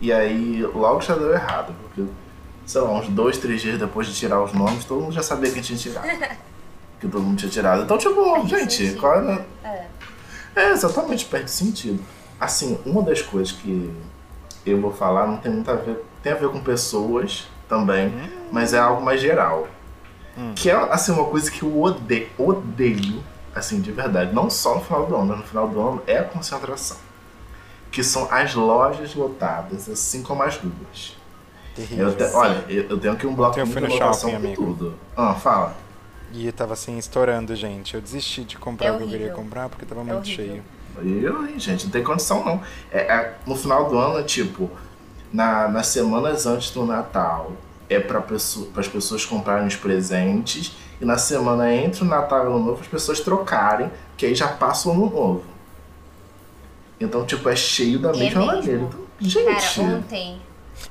e 0.00 0.12
aí 0.12 0.62
logo 0.74 1.00
já 1.00 1.14
deu 1.14 1.32
errado, 1.32 1.74
porque, 1.82 2.04
sei 2.66 2.80
lá, 2.82 2.92
uns 2.92 3.08
dois, 3.08 3.38
três 3.38 3.62
dias 3.62 3.78
depois 3.78 4.06
de 4.06 4.14
tirar 4.14 4.42
os 4.42 4.52
nomes, 4.52 4.84
todo 4.84 5.00
mundo 5.00 5.12
já 5.14 5.22
sabia 5.22 5.50
quem 5.50 5.62
tinha 5.62 5.78
tirado. 5.78 6.06
que 7.00 7.08
todo 7.08 7.22
mundo 7.22 7.38
tinha 7.38 7.50
tirado. 7.50 7.82
Então, 7.82 7.96
tipo, 7.96 8.46
gente, 8.46 8.92
qual 8.96 9.18
é, 9.22 9.44
É. 9.64 9.86
É, 10.54 10.70
exatamente, 10.70 11.24
perde 11.24 11.50
sentido. 11.50 12.02
Assim, 12.38 12.78
uma 12.84 13.02
das 13.02 13.22
coisas 13.22 13.52
que 13.52 13.90
eu 14.66 14.78
vou 14.80 14.92
falar 14.92 15.26
não 15.26 15.38
tem 15.38 15.50
muito 15.50 15.70
a 15.70 15.74
ver. 15.74 16.04
Tem 16.22 16.32
a 16.32 16.36
ver 16.36 16.50
com 16.50 16.60
pessoas 16.60 17.46
também, 17.68 18.12
mas 18.52 18.74
é 18.74 18.78
algo 18.78 19.02
mais 19.02 19.20
geral. 19.20 19.66
Que 20.54 20.70
é, 20.70 20.74
assim, 20.74 21.12
uma 21.12 21.24
coisa 21.24 21.50
que 21.50 21.62
eu 21.62 21.82
odeio, 21.82 22.28
odeio, 22.38 23.22
assim, 23.54 23.80
de 23.80 23.90
verdade. 23.90 24.34
Não 24.34 24.50
só 24.50 24.74
no 24.74 24.80
final 24.82 25.06
do 25.06 25.16
ano, 25.16 25.26
mas 25.28 25.38
no 25.38 25.44
final 25.44 25.68
do 25.68 25.80
ano 25.80 26.02
é 26.06 26.18
a 26.18 26.24
concentração. 26.24 26.98
Que 27.90 28.04
são 28.04 28.28
as 28.30 28.54
lojas 28.54 29.14
lotadas, 29.14 29.88
assim 29.88 30.22
como 30.22 30.42
as 30.42 30.56
ruas. 30.58 31.16
Terrível. 31.74 32.08
Eu 32.08 32.16
te- 32.16 32.34
olha, 32.34 32.64
eu, 32.68 32.98
tenho 32.98 33.14
aqui 33.14 33.26
um 33.26 33.34
bloco 33.34 33.58
eu 33.58 33.64
de 33.64 33.72
fui 33.72 33.80
no 33.80 33.90
shopping, 33.90 34.30
com 34.30 34.36
amigo. 34.36 34.64
tudo. 34.66 34.94
Ah, 35.16 35.34
fala. 35.34 35.74
E 36.32 36.50
tava 36.52 36.74
assim, 36.74 36.98
estourando, 36.98 37.54
gente. 37.56 37.94
Eu 37.94 38.00
desisti 38.02 38.44
de 38.44 38.58
comprar 38.58 38.88
É 38.88 38.92
o 38.92 38.98
que 38.98 39.04
eu 39.04 39.08
queria 39.08 39.30
comprar 39.32 39.68
porque 39.70 39.86
tava 39.86 40.00
É 40.02 40.04
muito 40.04 40.18
horrível. 40.26 40.62
cheio. 40.96 41.22
Eu, 41.22 41.58
gente, 41.58 41.84
não 41.84 41.90
tem 41.92 42.02
condição 42.02 42.44
não. 42.44 42.60
É, 42.90 43.00
é- 43.00 43.34
no 43.46 43.54
final 43.56 43.88
do 43.88 43.98
ano, 43.98 44.22
tipo, 44.24 44.70
na, 45.32 45.68
nas 45.68 45.86
semanas 45.88 46.46
antes 46.46 46.70
do 46.70 46.84
Natal, 46.84 47.52
é 47.88 47.98
para 48.00 48.22
as 48.36 48.88
pessoas 48.88 49.24
comprarem 49.24 49.66
os 49.66 49.76
presentes, 49.76 50.76
e 51.00 51.04
na 51.04 51.18
semana 51.18 51.72
entre 51.74 52.02
o 52.02 52.04
Natal 52.06 52.44
e 52.44 52.48
o 52.48 52.56
Ano 52.56 52.64
Novo, 52.64 52.80
as 52.80 52.86
pessoas 52.88 53.20
trocarem, 53.20 53.90
que 54.16 54.26
aí 54.26 54.34
já 54.34 54.48
passa 54.48 54.88
o 54.88 54.92
Ano 54.92 55.10
Novo. 55.10 55.44
Então, 57.00 57.24
tipo, 57.26 57.48
é 57.48 57.56
cheio 57.56 57.98
da 57.98 58.10
É 58.10 58.12
mesma 58.16 58.40
mesmo. 58.40 58.46
maneira. 58.46 58.82
Então, 58.82 59.00
gente, 59.20 59.74
Cara, 59.76 59.88
ontem. 59.96 60.40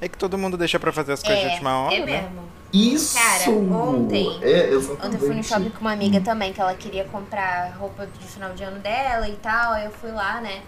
É 0.02 0.08
que 0.08 0.18
todo 0.18 0.38
mundo 0.38 0.58
deixa 0.58 0.80
pra 0.80 0.92
fazer 0.92 1.14
as 1.14 1.22
coisas 1.24 1.40
de 1.42 1.48
É, 1.48 1.52
última 1.52 1.80
hora, 1.80 1.96
é 1.96 2.00
né? 2.06 2.22
mesmo. 2.22 2.46
isso! 2.74 3.18
Cara, 3.18 3.52
ontem- 3.52 4.40
É. 4.42 4.76
Ontem 4.76 5.14
eu 5.14 5.20
fui 5.20 5.34
no 5.36 5.44
shopping 5.44 5.70
com 5.70 5.82
uma 5.82 5.94
amiga 5.94 6.20
também, 6.22 6.52
que 6.54 6.60
ela 6.62 6.74
queria 6.76 7.06
comprar 7.06 7.76
roupa 7.80 8.06
de 8.08 8.28
final 8.28 8.52
de 8.54 8.64
ano 8.64 8.80
dela 8.80 9.28
e 9.30 9.36
tal. 9.36 9.74
Aí 9.74 9.86
eu 9.86 9.92
fui 9.92 10.12
lá, 10.12 10.42
né? 10.42 10.62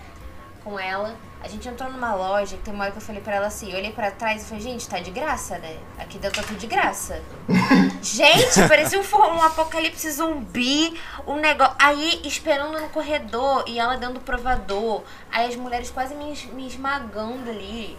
Com 0.67 0.77
ela. 0.77 1.15
A 1.41 1.47
gente 1.47 1.67
entrou 1.69 1.89
numa 1.89 2.13
loja 2.13 2.57
que 2.57 2.63
tem 2.63 2.74
uma 2.74 2.83
hora 2.83 2.91
que 2.91 2.97
eu 2.97 3.01
falei 3.01 3.21
pra 3.21 3.36
ela 3.36 3.47
assim, 3.47 3.71
eu 3.71 3.77
olhei 3.77 3.91
pra 3.91 4.12
trás 4.12 4.43
e 4.43 4.45
falei, 4.45 4.62
gente, 4.62 4.89
tá 4.89 5.00
de 5.00 5.12
graça, 5.12 5.57
né? 5.59 5.77
Aqui 5.97 6.19
tá 6.19 6.29
tudo 6.29 6.55
de 6.57 6.67
graça. 6.67 7.21
gente, 8.03 8.67
parecia 8.67 9.00
um, 9.00 9.03
um 9.03 9.41
apocalipse 9.41 10.12
zumbi, 10.12 11.00
um 11.25 11.38
negócio. 11.38 11.75
Aí, 11.79 12.21
esperando 12.25 12.77
no 12.79 12.89
corredor 12.89 13.63
e 13.65 13.79
ela 13.79 13.95
dando 13.95 14.19
provador. 14.19 15.03
Aí 15.31 15.47
as 15.47 15.55
mulheres 15.55 15.89
quase 15.89 16.13
me, 16.15 16.36
me 16.53 16.67
esmagando 16.67 17.50
ali. 17.50 17.97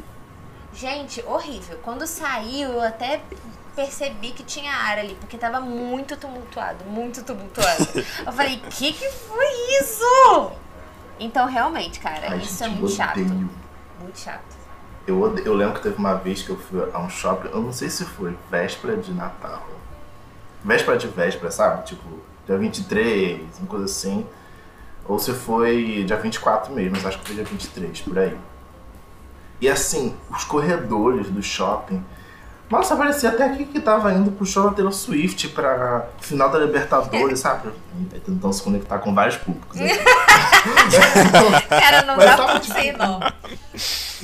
Gente, 0.74 1.22
horrível. 1.22 1.78
Quando 1.82 2.06
saiu, 2.06 2.72
eu 2.72 2.82
até 2.82 3.22
percebi 3.74 4.32
que 4.32 4.42
tinha 4.42 4.72
ar 4.72 4.98
ali, 4.98 5.14
porque 5.14 5.38
tava 5.38 5.60
muito 5.60 6.16
tumultuado, 6.16 6.84
muito 6.84 7.22
tumultuado. 7.22 7.86
eu 8.26 8.32
falei, 8.32 8.60
que 8.68 8.92
que 8.92 9.10
foi 9.10 9.46
isso? 9.80 10.52
Então, 11.20 11.46
realmente, 11.46 11.98
cara, 12.00 12.30
Ai, 12.30 12.38
isso 12.38 12.62
é 12.62 12.68
gente, 12.68 12.78
muito 12.80 12.92
eu 12.92 12.96
chato. 12.96 13.20
odeio. 13.20 13.50
Muito 14.00 14.18
chato. 14.18 14.56
Eu, 15.06 15.20
ode- 15.20 15.44
eu 15.44 15.54
lembro 15.54 15.74
que 15.74 15.82
teve 15.82 15.96
uma 15.96 16.14
vez 16.14 16.42
que 16.42 16.50
eu 16.50 16.56
fui 16.56 16.80
a 16.92 16.98
um 16.98 17.08
shopping, 17.08 17.48
eu 17.48 17.60
não 17.62 17.72
sei 17.72 17.88
se 17.90 18.04
foi 18.04 18.36
véspera 18.50 18.96
de 18.96 19.12
Natal. 19.12 19.66
Véspera 20.62 20.96
de 20.98 21.06
véspera, 21.08 21.50
sabe? 21.50 21.84
Tipo, 21.86 22.04
dia 22.46 22.58
23, 22.58 23.40
uma 23.58 23.66
coisa 23.66 23.86
assim. 23.86 24.26
Ou 25.06 25.18
se 25.18 25.32
foi 25.32 26.04
dia 26.06 26.16
24 26.16 26.72
mesmo, 26.74 26.92
mas 26.96 27.06
acho 27.06 27.18
que 27.20 27.26
foi 27.26 27.34
dia 27.36 27.44
23, 27.44 28.00
por 28.02 28.18
aí. 28.18 28.36
E 29.60 29.68
assim, 29.68 30.14
os 30.30 30.44
corredores 30.44 31.28
do 31.30 31.42
shopping. 31.42 32.04
Nossa, 32.70 32.94
parecia 32.96 33.30
até 33.30 33.48
que, 33.56 33.64
que 33.64 33.80
tava 33.80 34.12
indo 34.12 34.30
pro 34.30 34.44
show 34.44 34.64
da 34.64 34.72
Taylor 34.72 34.92
Swift 34.92 35.48
pra 35.48 36.06
final 36.20 36.50
da 36.50 36.58
Libertadores, 36.58 37.40
sabe? 37.40 37.70
Tentando 38.26 38.52
se 38.52 38.62
conectar 38.62 38.98
com 38.98 39.14
vários 39.14 39.36
públicos. 39.38 39.78
né? 39.80 39.88
Cara, 41.68 42.02
não 42.02 42.16
Mas 42.16 42.26
dá 42.26 42.36
tava, 42.36 42.50
pra 42.52 42.60
tipo, 42.60 42.74
ser, 42.74 42.96
não. 42.96 43.20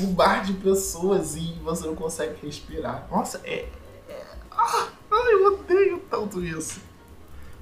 um 0.01 0.13
bar 0.13 0.43
de 0.45 0.53
pessoas 0.55 1.37
e 1.37 1.55
você 1.63 1.87
não 1.87 1.95
consegue 1.95 2.35
respirar. 2.45 3.07
Nossa, 3.11 3.41
é. 3.45 3.67
é- 4.09 4.23
ah, 4.51 4.89
ai, 5.11 5.33
eu 5.35 5.47
odeio 5.55 5.99
tanto 6.11 6.45
isso. 6.45 6.81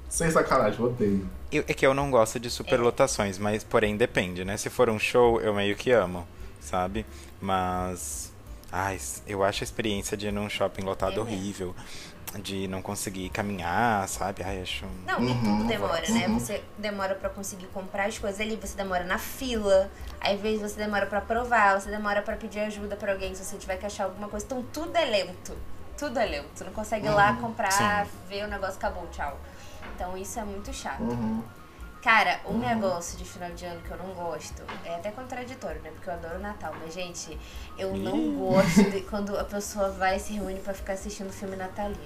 Sem 0.09 0.29
sacanagem, 0.31 0.79
eu 0.79 0.87
odeio. 0.87 1.29
Eu- 1.51 1.63
é 1.67 1.73
que 1.73 1.85
eu 1.87 1.93
não 1.93 2.11
gosto 2.11 2.39
de 2.39 2.49
superlotações, 2.49 3.37
mas 3.37 3.63
porém 3.63 3.95
depende, 3.95 4.43
né? 4.43 4.57
Se 4.57 4.69
for 4.69 4.89
um 4.89 4.99
show, 4.99 5.39
eu 5.39 5.53
meio 5.53 5.75
que 5.77 5.91
amo, 5.91 6.27
sabe? 6.59 7.05
Mas. 7.41 8.32
Ai, 8.75 8.99
eu 9.27 9.43
acho 9.43 9.63
a 9.63 9.65
experiência 9.65 10.17
de 10.17 10.25
ir 10.27 10.31
num 10.31 10.49
shopping 10.49 10.81
lotado 10.81 11.17
É. 11.17 11.19
horrível. 11.21 11.75
De 12.41 12.67
não 12.67 12.81
conseguir 12.81 13.29
caminhar, 13.29 14.09
sabe? 14.09 14.41
Ai, 14.43 14.63
acho. 14.63 14.85
Não, 15.05 15.19
e 15.23 15.27
Uhum, 15.31 15.43
tudo 15.43 15.63
demora, 15.65 16.09
né? 16.09 16.27
uhum. 16.27 16.39
Você 16.39 16.63
demora 16.79 17.13
pra 17.13 17.29
conseguir 17.29 17.67
comprar 17.67 18.05
as 18.07 18.17
coisas 18.17 18.41
ali, 18.41 18.55
você 18.55 18.75
demora 18.75 19.03
na 19.03 19.19
fila, 19.19 19.91
aí 20.19 20.33
às 20.33 20.41
vezes 20.41 20.59
você 20.61 20.75
demora 20.77 21.05
pra 21.05 21.21
provar, 21.21 21.79
você 21.79 21.91
demora 21.91 22.23
pra 22.23 22.35
pedir 22.35 22.61
ajuda 22.61 22.95
pra 22.95 23.11
alguém 23.11 23.35
se 23.35 23.45
você 23.45 23.55
tiver 23.57 23.77
que 23.77 23.85
achar 23.85 24.05
alguma 24.05 24.27
coisa. 24.27 24.43
Então 24.47 24.63
tudo 24.73 24.95
é 24.97 25.05
lento. 25.05 25.55
Tudo 25.95 26.17
é 26.17 26.25
lento. 26.25 26.47
Você 26.55 26.63
não 26.63 26.73
consegue 26.73 27.05
ir 27.05 27.11
lá 27.11 27.33
comprar, 27.35 28.05
Sim. 28.07 28.11
ver 28.27 28.45
o 28.45 28.47
negócio 28.47 28.75
acabou, 28.77 29.05
tchau. 29.11 29.39
Então 29.93 30.17
isso 30.17 30.39
é 30.39 30.43
muito 30.43 30.73
chato. 30.73 31.01
Uhum. 31.03 31.43
Cara, 32.03 32.41
um 32.45 32.57
negócio 32.57 33.17
de 33.17 33.23
final 33.23 33.49
de 33.51 33.63
ano 33.65 33.81
que 33.81 33.89
eu 33.89 33.97
não 33.97 34.13
gosto 34.13 34.61
é 34.83 34.95
até 34.95 35.09
contraditório, 35.11 35.81
né? 35.81 35.89
Porque 35.95 36.09
eu 36.09 36.13
adoro 36.13 36.35
o 36.35 36.39
Natal. 36.39 36.73
Mas, 36.83 36.93
gente, 36.93 37.39
eu 37.77 37.95
não 37.95 38.33
gosto 38.33 38.91
de 38.91 38.99
quando 39.01 39.37
a 39.39 39.45
pessoa 39.45 39.89
vai 39.91 40.17
e 40.17 40.19
se 40.19 40.33
reúne 40.33 40.59
pra 40.59 40.73
ficar 40.73 40.93
assistindo 40.93 41.31
filme 41.31 41.55
natalino. 41.55 41.97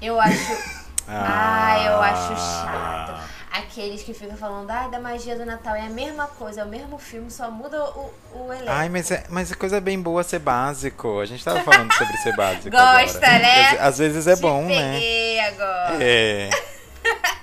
Eu 0.00 0.18
acho. 0.20 0.80
Ah, 1.12 1.82
eu 1.86 2.00
acho 2.00 2.36
chato. 2.36 3.20
Aqueles 3.50 4.00
que 4.02 4.14
ficam 4.14 4.36
falando, 4.36 4.70
ai, 4.70 4.88
da 4.90 5.00
magia 5.00 5.36
do 5.36 5.44
Natal 5.44 5.74
é 5.74 5.80
a 5.80 5.90
mesma 5.90 6.28
coisa, 6.28 6.60
é 6.60 6.64
o 6.64 6.68
mesmo 6.68 6.98
filme, 6.98 7.28
só 7.32 7.50
muda 7.50 7.82
o, 7.82 8.14
o 8.32 8.52
elenco. 8.52 8.70
Ai, 8.70 8.88
mas 8.88 9.10
é, 9.10 9.24
mas 9.28 9.50
é 9.50 9.56
coisa 9.56 9.80
bem 9.80 10.00
boa 10.00 10.22
ser 10.22 10.38
básico. 10.38 11.18
A 11.18 11.26
gente 11.26 11.44
tava 11.44 11.64
falando 11.64 11.92
sobre 11.94 12.16
ser 12.18 12.36
básico. 12.36 12.70
Gosta, 12.70 13.26
agora. 13.26 13.38
né? 13.40 13.70
Às, 13.70 13.80
às 13.80 13.98
vezes 13.98 14.26
é 14.28 14.36
Te 14.36 14.42
bom, 14.42 14.62
né? 14.66 14.92
peguei 14.92 15.40
agora. 15.40 15.98
É. 16.00 16.50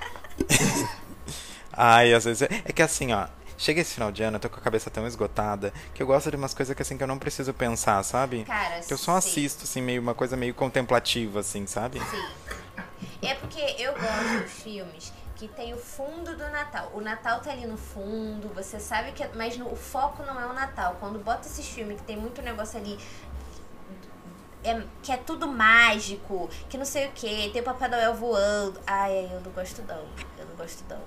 Ai, 1.77 2.13
às 2.13 2.25
vezes. 2.25 2.41
É, 2.41 2.49
é 2.65 2.71
que 2.73 2.81
assim, 2.81 3.13
ó. 3.13 3.27
Chega 3.59 3.81
esse 3.81 3.95
final 3.95 4.11
de 4.11 4.21
ano, 4.21 4.35
eu 4.35 4.39
tô 4.39 4.49
com 4.49 4.57
a 4.57 4.61
cabeça 4.61 4.87
tão 4.89 5.07
esgotada 5.07 5.73
que 5.93 6.03
eu 6.03 6.05
gosto 6.05 6.29
de 6.29 6.35
umas 6.35 6.53
coisas 6.53 6.75
que 6.75 6.81
assim 6.81 6.95
que 6.95 7.03
eu 7.03 7.07
não 7.07 7.17
preciso 7.17 7.51
pensar, 7.55 8.03
sabe? 8.03 8.43
Cara, 8.43 8.81
que 8.81 8.93
eu 8.93 8.97
só 8.99 9.19
sim. 9.19 9.29
assisto, 9.29 9.63
assim, 9.63 9.81
meio 9.81 9.99
uma 9.99 10.13
coisa 10.13 10.37
meio 10.37 10.53
contemplativa, 10.53 11.39
assim, 11.39 11.65
sabe? 11.65 11.99
Sim. 11.99 12.25
É 13.23 13.33
porque 13.33 13.59
eu 13.79 13.93
gosto 13.93 14.43
de 14.43 14.49
filmes 14.49 15.11
que 15.35 15.47
tem 15.47 15.73
o 15.73 15.77
fundo 15.77 16.35
do 16.35 16.49
Natal. 16.51 16.91
O 16.93 17.01
Natal 17.01 17.39
tá 17.39 17.51
ali 17.51 17.65
no 17.65 17.77
fundo, 17.77 18.47
você 18.53 18.79
sabe 18.79 19.11
que. 19.11 19.27
Mas 19.35 19.57
no- 19.57 19.71
o 19.71 19.75
foco 19.75 20.21
não 20.23 20.39
é 20.39 20.45
o 20.45 20.53
Natal. 20.53 20.95
Quando 20.99 21.17
bota 21.17 21.47
esses 21.47 21.67
filmes 21.67 21.97
que 21.99 22.03
tem 22.05 22.17
muito 22.17 22.41
negócio 22.43 22.77
ali. 22.79 22.97
é- 24.63 24.83
que 25.01 25.11
é 25.11 25.17
tudo 25.17 25.47
mágico, 25.47 26.49
que 26.69 26.77
não 26.77 26.83
sei 26.85 27.07
o 27.07 27.11
que, 27.11 27.49
tem 27.51 27.61
o 27.61 27.63
Papai 27.65 27.87
Noel 27.89 28.13
voando. 28.15 28.79
Ai, 28.85 29.29
eu 29.31 29.39
não 29.41 29.51
gosto 29.51 29.81
não. 29.83 30.03
Eu 30.37 30.45
não 30.45 30.55
gosto 30.57 30.83
não. 30.89 30.99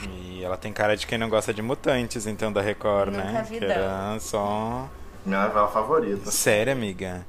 E 0.00 0.42
ela 0.42 0.56
tem 0.56 0.72
cara 0.72 0.96
de 0.96 1.06
quem 1.06 1.18
não 1.18 1.28
gosta 1.28 1.52
de 1.52 1.62
mutantes, 1.62 2.26
então, 2.26 2.52
da 2.52 2.60
Record, 2.60 3.14
Nunca 3.14 3.24
né? 3.24 3.46
vi, 3.48 3.58
que 3.58 3.64
era 3.64 4.18
só. 4.20 4.88
Minha 5.24 5.46
novela 5.46 5.68
favorita. 5.68 6.30
Sério, 6.30 6.72
amiga? 6.72 7.24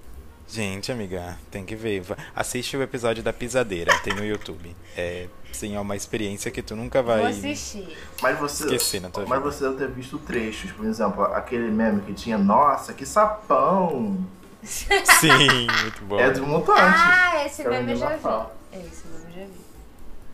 Gente, 0.48 0.92
amiga, 0.92 1.38
tem 1.50 1.66
que 1.66 1.76
ver. 1.76 2.04
Assiste 2.36 2.76
o 2.78 2.82
episódio 2.84 3.24
da 3.24 3.34
Pisadeira, 3.34 3.92
tem 4.04 4.14
no 4.14 4.24
YouTube. 4.24 4.76
É, 4.96 5.28
sim, 5.52 5.76
é 5.76 5.80
uma 5.80 5.96
experiência 5.96 6.52
que 6.52 6.62
tu 6.62 6.76
nunca 6.76 7.02
vai. 7.02 7.20
Vou 7.20 7.28
assistir. 7.28 7.88
Mas 8.22 8.38
você, 8.40 8.66
Esqueci 8.66 9.00
na 9.00 9.10
tua 9.10 9.26
mas 9.26 9.40
vida. 9.40 9.52
você 9.52 9.64
deve 9.64 9.78
ter 9.78 9.90
visto 9.90 10.18
trechos, 10.20 10.72
por 10.72 10.86
exemplo, 10.86 11.24
aquele 11.24 11.72
meme 11.72 12.02
que 12.02 12.14
tinha, 12.14 12.38
nossa, 12.38 12.94
que 12.94 13.06
sapão! 13.06 14.18
Sim, 14.64 15.68
muito 15.82 16.04
bom. 16.06 16.20
É 16.20 16.30
de 16.30 16.42
mutante. 16.42 16.80
Ah, 16.82 17.46
esse 17.46 17.68
meme 17.68 17.92
eu 17.92 17.98
já 17.98 18.10
vi. 18.16 18.28
É, 18.72 18.80
esse 18.80 19.08
meme 19.08 19.26
eu 19.28 19.34
já 19.42 19.46
vi. 19.46 19.63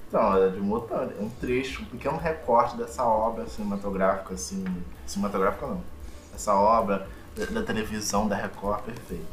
Então, 0.10 0.44
é 0.44 0.50
de 0.50 0.60
mutante. 0.60 1.14
É 1.18 1.22
um 1.22 1.30
trecho, 1.30 1.84
um 1.84 1.86
pequeno 1.86 2.18
recorte 2.18 2.76
dessa 2.76 3.06
obra 3.06 3.48
cinematográfica, 3.48 4.34
assim. 4.34 4.66
Cinematográfica 5.06 5.68
não. 5.68 5.82
Essa 6.36 6.54
obra 6.56 7.08
da, 7.36 7.46
da 7.46 7.64
televisão 7.64 8.28
da 8.28 8.36
Record, 8.36 8.82
perfeito. 8.82 9.24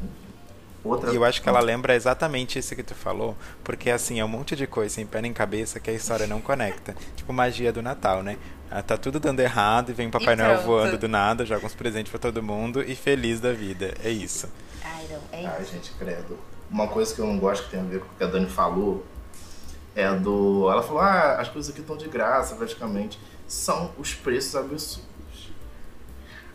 Outra. 0.84 1.10
E 1.12 1.16
eu 1.16 1.24
acho 1.24 1.42
que 1.42 1.48
ela 1.48 1.60
lembra 1.60 1.94
exatamente 1.96 2.58
isso 2.60 2.76
que 2.76 2.82
tu 2.82 2.94
falou, 2.94 3.34
porque 3.64 3.90
assim, 3.90 4.20
é 4.20 4.24
um 4.24 4.28
monte 4.28 4.54
de 4.54 4.66
coisa 4.68 4.94
sem 4.94 5.04
pé 5.06 5.20
nem 5.20 5.32
cabeça 5.32 5.80
que 5.80 5.90
a 5.90 5.92
história 5.92 6.26
não 6.28 6.40
conecta. 6.40 6.94
Tipo 7.16 7.32
magia 7.32 7.72
do 7.72 7.82
Natal, 7.82 8.22
né? 8.22 8.36
Ah, 8.70 8.82
Tá 8.82 8.96
tudo 8.96 9.18
dando 9.18 9.40
errado 9.40 9.90
e 9.90 9.94
vem 9.94 10.06
o 10.08 10.10
Papai 10.10 10.34
E 10.34 10.36
Noel 10.36 10.54
pronto. 10.56 10.66
voando 10.66 10.98
do 10.98 11.08
nada, 11.08 11.44
joga 11.44 11.66
uns 11.66 11.74
presentes 11.74 12.10
pra 12.10 12.20
todo 12.20 12.40
mundo 12.42 12.82
e 12.82 12.94
feliz 12.94 13.40
da 13.40 13.52
vida. 13.52 13.94
É 14.04 14.10
isso. 14.10 14.48
Ai, 14.84 15.06
não. 15.10 15.20
É 15.32 15.46
Ai, 15.46 15.62
isso. 15.62 15.72
gente, 15.72 15.90
credo. 15.98 16.38
Uma 16.70 16.86
coisa 16.86 17.12
que 17.14 17.20
eu 17.20 17.26
não 17.26 17.38
gosto 17.38 17.64
que 17.64 17.70
tem 17.70 17.80
a 17.80 17.84
ver 17.84 18.00
com 18.00 18.06
o 18.06 18.16
que 18.18 18.22
a 18.24 18.26
Dani 18.28 18.46
falou 18.48 19.04
é 19.96 20.14
do. 20.14 20.70
Ela 20.70 20.82
falou: 20.82 21.00
ah, 21.00 21.40
as 21.40 21.48
coisas 21.48 21.72
aqui 21.72 21.80
estão 21.80 21.96
de 21.96 22.06
graça, 22.08 22.54
praticamente. 22.54 23.18
São 23.48 23.90
os 23.98 24.14
preços 24.14 24.54
absurdos. 24.54 25.06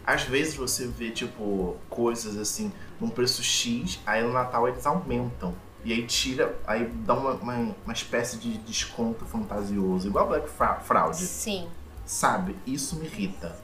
Às 0.05 0.23
vezes 0.23 0.55
você 0.55 0.87
vê, 0.87 1.11
tipo, 1.11 1.77
coisas 1.89 2.37
assim, 2.37 2.71
num 2.99 3.09
preço 3.09 3.43
X, 3.43 3.99
aí 4.05 4.23
no 4.23 4.31
Natal 4.33 4.67
eles 4.67 4.85
aumentam. 4.85 5.53
E 5.83 5.91
aí 5.93 6.05
tira, 6.05 6.55
aí 6.67 6.85
dá 6.85 7.13
uma, 7.13 7.31
uma, 7.31 7.75
uma 7.85 7.93
espécie 7.93 8.37
de 8.37 8.57
desconto 8.59 9.25
fantasioso, 9.25 10.07
igual 10.07 10.27
Black 10.27 10.47
Fra- 10.49 10.79
Fraud. 10.79 11.15
Sim. 11.15 11.67
Sabe? 12.05 12.55
Isso 12.67 12.95
me 12.97 13.05
irrita. 13.05 13.55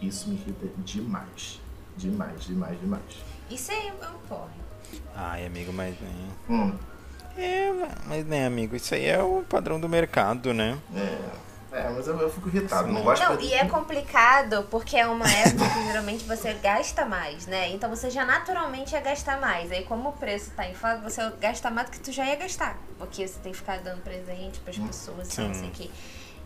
Isso 0.00 0.28
me 0.28 0.34
irrita 0.36 0.66
demais. 0.78 1.60
Demais, 1.96 2.44
demais, 2.44 2.78
demais. 2.80 3.02
Isso 3.50 3.70
aí 3.70 3.88
é 3.88 4.08
um 4.08 4.18
porre. 4.28 4.50
Ai, 5.14 5.46
amigo, 5.46 5.72
mas 5.72 5.94
né? 6.00 6.28
Hum. 6.50 6.74
É, 7.36 7.70
mas 8.06 8.26
né, 8.26 8.46
amigo, 8.46 8.76
isso 8.76 8.94
aí 8.94 9.06
é 9.06 9.22
o 9.22 9.42
padrão 9.48 9.80
do 9.80 9.88
mercado, 9.88 10.52
né? 10.52 10.78
É, 10.94 11.78
é 11.78 11.88
mas 11.90 12.06
eu, 12.06 12.18
eu 12.18 12.30
fico 12.30 12.48
irritado. 12.48 12.88
Não 12.88 13.02
gosto 13.02 13.22
Não, 13.24 13.36
de- 13.36 13.46
e 13.46 13.54
é 13.54 13.64
complicado 13.66 14.66
porque 14.70 14.96
é 14.96 15.06
uma 15.06 15.26
época 15.26 15.68
que 15.70 15.84
geralmente 15.86 16.24
você 16.24 16.52
gasta 16.54 17.04
mais, 17.06 17.46
né? 17.46 17.70
Então 17.70 17.88
você 17.88 18.10
já 18.10 18.24
naturalmente 18.26 18.92
ia 18.92 19.00
gastar 19.00 19.40
mais. 19.40 19.72
Aí 19.72 19.84
como 19.84 20.10
o 20.10 20.12
preço 20.12 20.50
tá 20.50 20.68
inflado, 20.68 21.02
você 21.02 21.22
gasta 21.40 21.70
mais 21.70 21.88
do 21.88 21.92
que 21.92 22.00
tu 22.00 22.12
já 22.12 22.26
ia 22.26 22.36
gastar. 22.36 22.76
Porque 22.98 23.26
você 23.26 23.38
tem 23.40 23.52
que 23.52 23.58
ficar 23.58 23.78
dando 23.80 24.02
presente 24.02 24.60
pras 24.60 24.76
pessoas 24.78 25.36
e 25.38 25.40
não 25.40 25.54
sei 25.54 25.68
o 25.68 25.72
quê. 25.72 25.90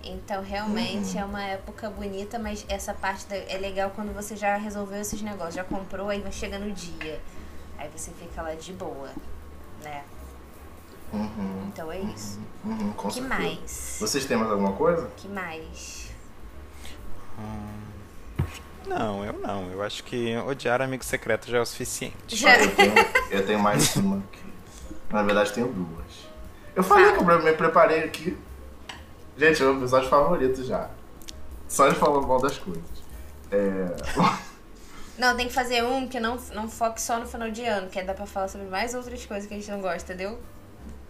Então 0.05 0.41
realmente 0.43 1.19
é 1.19 1.25
uma 1.25 1.43
época 1.43 1.91
bonita, 1.91 2.39
mas 2.39 2.65
essa 2.69 2.95
parte 2.95 3.27
da- 3.27 3.37
é 3.37 3.59
legal 3.59 3.91
quando 3.91 4.15
você 4.15 4.37
já 4.37 4.57
resolveu 4.57 5.01
esses 5.01 5.21
negócios, 5.21 5.55
já 5.57 5.65
comprou, 5.65 6.09
aí 6.11 6.21
vai 6.21 6.31
chega 6.31 6.59
no 6.61 6.71
dia. 6.71 7.21
Aí 7.77 7.89
você 7.95 8.13
fica 8.13 8.41
lá 8.41 8.55
de 8.55 8.73
boa, 8.73 9.11
né? 9.83 10.05
Uhum, 11.13 11.69
Então 11.69 11.91
é 11.93 12.01
isso. 12.01 12.41
uhum, 12.65 12.93
com 12.93 13.09
que 13.09 13.15
certeza. 13.15 13.35
mais? 13.35 13.97
Vocês 14.01 14.25
têm 14.25 14.37
mais 14.37 14.51
alguma 14.51 14.73
coisa? 14.73 15.09
que 15.17 15.29
mais? 15.29 16.07
Não, 18.87 19.25
eu 19.25 19.33
não. 19.33 19.71
Eu 19.73 19.83
acho 19.83 20.05
que 20.05 20.37
odiar 20.39 20.81
amigo 20.81 21.05
secreto 21.05 21.51
já 21.51 21.59
é 21.59 21.61
o 21.61 21.67
suficiente. 21.67 22.15
Já. 22.29 22.57
Eu, 22.59 22.75
tenho, 22.75 22.95
eu 23.31 23.47
tenho 23.47 23.59
mais 23.59 23.97
uma 23.97 24.19
aqui. 24.19 24.45
Na 25.11 25.23
verdade, 25.23 25.53
tenho 25.53 25.67
duas. 25.69 26.27
Eu 26.75 26.83
falei 26.83 27.13
que 27.13 27.19
eu 27.19 27.43
me 27.43 27.53
preparei 27.53 28.05
aqui. 28.05 28.37
Gente, 29.37 29.61
é 29.63 29.65
o 29.67 29.71
meu 29.71 29.79
episódio 29.79 30.09
favorito 30.09 30.65
já. 30.65 30.89
Só 31.69 31.89
de 31.89 31.97
falar 31.97 32.21
mal 32.23 32.41
das 32.41 32.59
coisas. 32.59 32.85
É... 33.51 33.97
Não, 35.19 35.35
tem 35.35 35.49
que 35.49 35.55
fazer 35.55 35.83
um 35.83 36.07
que 36.07 36.21
não, 36.21 36.37
não 36.53 36.69
foque 36.69 37.01
só 37.01 37.19
no 37.19 37.27
final 37.27 37.51
de 37.51 37.65
ano, 37.65 37.89
que 37.89 37.99
aí 37.99 38.05
dá 38.05 38.13
pra 38.13 38.27
falar 38.27 38.49
sobre 38.49 38.67
mais 38.67 38.95
outras 38.95 39.25
coisas 39.25 39.47
que 39.49 39.55
a 39.55 39.57
gente 39.57 39.71
não 39.71 39.81
gosta, 39.81 40.13
entendeu? 40.13 40.39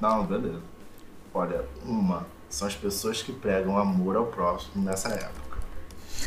Não, 0.01 0.25
beleza. 0.25 0.63
Olha, 1.33 1.65
uma 1.85 2.27
são 2.49 2.69
as 2.69 2.75
pessoas 2.75 3.23
que 3.23 3.33
pregam 3.33 3.79
amor 3.79 4.17
ao 4.17 4.27
próximo 4.27 4.85
nessa 4.85 5.09
época. 5.09 5.59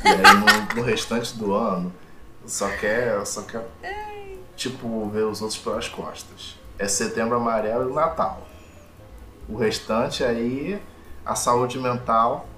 E 0.03 0.07
aí 0.07 0.35
no, 0.35 0.75
no 0.75 0.81
restante 0.83 1.37
do 1.37 1.53
ano 1.53 1.91
só 2.45 2.69
quer, 2.77 3.25
só 3.25 3.41
quer 3.43 3.67
tipo 4.55 5.09
ver 5.09 5.23
os 5.23 5.41
outros 5.41 5.59
pelas 5.59 5.87
costas. 5.87 6.57
É 6.77 6.87
setembro 6.87 7.37
amarelo 7.37 7.89
e 7.89 7.93
Natal. 7.93 8.45
O 9.47 9.57
restante 9.57 10.23
aí 10.23 10.81
a 11.25 11.35
saúde 11.35 11.79
mental 11.79 12.48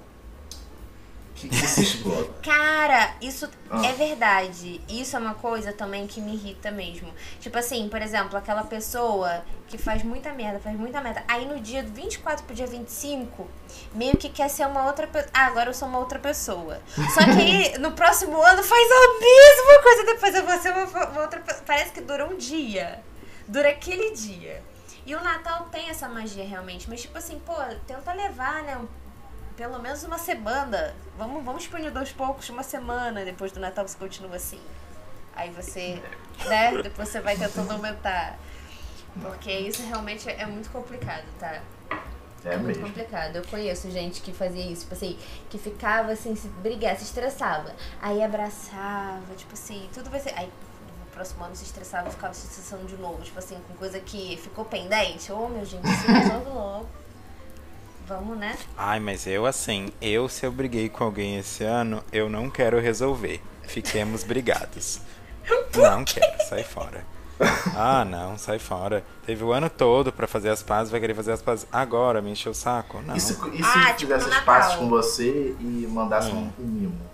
que 1.49 1.67
se 1.67 1.81
exploda. 1.83 2.29
Cara, 2.43 3.15
isso 3.21 3.49
Ah. 3.69 3.85
é 3.85 3.93
verdade. 3.93 4.81
Isso 4.89 5.15
é 5.15 5.19
uma 5.19 5.33
coisa 5.35 5.71
também 5.73 6.07
que 6.07 6.19
me 6.21 6.33
irrita 6.33 6.71
mesmo. 6.71 7.13
Tipo 7.39 7.57
assim, 7.57 7.87
por 7.89 8.01
exemplo, 8.01 8.37
aquela 8.37 8.63
pessoa 8.63 9.43
que 9.67 9.77
faz 9.77 10.03
muita 10.03 10.33
merda, 10.33 10.59
faz 10.59 10.77
muita 10.77 10.99
merda. 11.01 11.23
Aí 11.27 11.45
no 11.45 11.59
dia 11.59 11.81
do 11.83 11.91
24 11.93 12.43
pro 12.45 12.53
dia 12.53 12.67
25, 12.67 13.47
meio 13.93 14.17
que 14.17 14.29
quer 14.29 14.49
ser 14.49 14.65
uma 14.67 14.85
outra 14.85 15.07
pessoa. 15.07 15.31
Ah, 15.33 15.45
agora 15.47 15.69
eu 15.69 15.73
sou 15.73 15.87
uma 15.87 15.99
outra 15.99 16.19
pessoa. 16.19 16.79
Só 17.13 17.23
que 17.23 17.41
aí 17.41 17.77
no 17.79 17.91
próximo 17.93 18.41
ano 18.41 18.61
faz 18.63 18.87
a 18.91 19.19
mesma 19.19 19.81
coisa, 19.83 20.03
depois 20.05 20.35
eu 20.35 20.45
vou 20.45 20.59
ser 20.59 20.71
uma, 20.71 21.09
uma 21.09 21.21
outra 21.21 21.39
pessoa. 21.39 21.63
Parece 21.65 21.91
que 21.91 22.01
dura 22.01 22.25
um 22.27 22.35
dia. 22.37 23.01
Dura 23.47 23.69
aquele 23.69 24.11
dia. 24.11 24.61
E 25.05 25.15
o 25.15 25.23
Natal 25.23 25.67
tem 25.71 25.89
essa 25.89 26.07
magia 26.07 26.45
realmente. 26.45 26.89
Mas 26.89 27.01
tipo 27.01 27.17
assim, 27.17 27.39
pô, 27.45 27.53
tenta 27.87 28.13
levar, 28.13 28.61
né? 28.63 28.77
um 28.77 28.87
pelo 29.55 29.79
menos 29.79 30.03
uma 30.03 30.17
semana. 30.17 30.95
Vamos, 31.17 31.43
vamos 31.43 31.67
punir 31.67 31.95
aos 31.95 32.11
poucos, 32.11 32.49
uma 32.49 32.63
semana. 32.63 33.23
Depois 33.23 33.51
do 33.51 33.59
Natal 33.59 33.87
você 33.87 33.97
continua 33.97 34.35
assim. 34.35 34.61
Aí 35.35 35.49
você, 35.51 36.01
né? 36.45 36.81
Depois 36.81 37.09
você 37.09 37.19
vai 37.19 37.37
tentando 37.37 37.71
aumentar. 37.71 38.37
Porque 39.21 39.51
isso 39.51 39.85
realmente 39.85 40.29
é 40.29 40.45
muito 40.45 40.69
complicado, 40.69 41.25
tá? 41.39 41.61
É 42.43 42.57
muito 42.57 42.79
mesmo. 42.79 42.87
complicado. 42.87 43.35
Eu 43.35 43.45
conheço 43.45 43.89
gente 43.91 44.21
que 44.21 44.33
fazia 44.33 44.65
isso, 44.65 44.81
tipo 44.81 44.93
assim, 44.93 45.17
que 45.49 45.57
ficava 45.57 46.11
assim, 46.11 46.35
se 46.35 46.47
brigar, 46.47 46.95
se 46.97 47.03
estressava. 47.03 47.73
Aí 48.01 48.23
abraçava, 48.23 49.35
tipo 49.35 49.53
assim, 49.53 49.87
tudo 49.93 50.09
vai 50.09 50.19
ser. 50.19 50.33
Aí 50.35 50.47
no 50.47 51.05
próximo 51.11 51.43
ano 51.43 51.55
se 51.55 51.65
estressava 51.65 52.09
e 52.09 52.11
ficava 52.11 52.33
se 52.33 52.47
estressando 52.47 52.85
de 52.85 52.97
novo, 52.97 53.21
tipo 53.21 53.37
assim, 53.37 53.57
com 53.67 53.75
coisa 53.75 53.99
que 53.99 54.37
ficou 54.37 54.65
pendente. 54.65 55.31
Ô 55.31 55.47
meu 55.47 55.65
gente, 55.65 55.87
se 55.87 56.07
resolve 56.07 56.49
logo. 56.49 57.00
Vamos, 58.11 58.37
né? 58.37 58.57
Ai, 58.77 58.99
mas 58.99 59.25
eu 59.25 59.45
assim, 59.45 59.89
eu 60.01 60.27
se 60.27 60.45
eu 60.45 60.51
briguei 60.51 60.89
com 60.89 61.03
alguém 61.05 61.37
esse 61.37 61.63
ano, 61.63 62.03
eu 62.11 62.29
não 62.29 62.49
quero 62.49 62.79
resolver. 62.79 63.41
Fiquemos 63.63 64.23
brigados. 64.23 64.99
Não 65.75 66.03
quero, 66.03 66.43
sai 66.49 66.63
fora. 66.63 67.05
Ah, 67.75 68.05
não, 68.05 68.37
sai 68.37 68.59
fora. 68.59 69.03
Teve 69.25 69.43
o 69.43 69.51
ano 69.51 69.69
todo 69.69 70.11
pra 70.11 70.27
fazer 70.27 70.49
as 70.49 70.61
pazes, 70.61 70.91
vai 70.91 70.99
querer 70.99 71.15
fazer 71.15 71.31
as 71.31 71.41
pazes 71.41 71.65
agora, 71.71 72.21
me 72.21 72.31
encheu 72.31 72.51
o 72.51 72.55
saco? 72.55 73.01
Não. 73.01 73.15
E 73.15 73.19
se, 73.19 73.33
e 73.53 73.63
se 73.63 73.77
Ah, 73.79 73.93
tipo 73.93 74.13
espaço 74.13 74.29
Natal. 74.29 74.77
com 74.77 74.89
você 74.89 75.55
e 75.59 75.87
mandasse 75.89 76.29
Hum. 76.31 76.51
um, 76.59 76.63
um 76.63 76.67
mimo? 76.67 77.10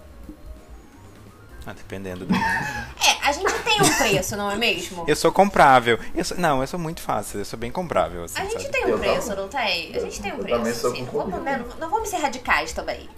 Ah, 1.68 1.74
dependendo 1.74 2.26
do. 2.26 2.34
É, 2.34 3.18
a 3.28 3.32
gente 3.34 3.52
tem 3.64 3.82
um 3.82 3.94
preço, 3.98 4.38
não 4.38 4.50
é 4.50 4.56
mesmo? 4.56 5.04
Eu 5.06 5.16
sou 5.18 5.34
comprável. 5.34 6.00
Eu 6.16 6.24
sou- 6.24 6.38
Não, 6.38 6.62
eu 6.62 6.68
sou 6.68 6.80
muito 6.80 7.02
fácil, 7.02 7.40
eu 7.40 7.46
sou 7.46 7.60
bem 7.60 7.70
comprável, 7.70 8.24
assim, 8.24 8.40
A 8.40 8.46
gente 8.46 8.62
sabe? 8.64 8.70
tem 8.72 8.86
um 8.86 8.90
Eu 8.90 9.00
preço, 9.00 9.36
não 9.36 9.50
tem? 9.50 9.94
A 9.94 10.00
gente 10.00 10.22
tem 10.22 10.34
um 10.34 10.38
preço. 10.38 10.80
sou 10.80 10.96
sim. 10.96 11.06
com 11.06 11.18
Não 11.18 11.28
vamos, 11.30 11.44
né, 11.44 11.58
não, 11.70 11.78
não 11.78 11.90
vamos 11.90 12.08
ser 12.08 12.18
radicais 12.18 12.72
também. 12.72 13.10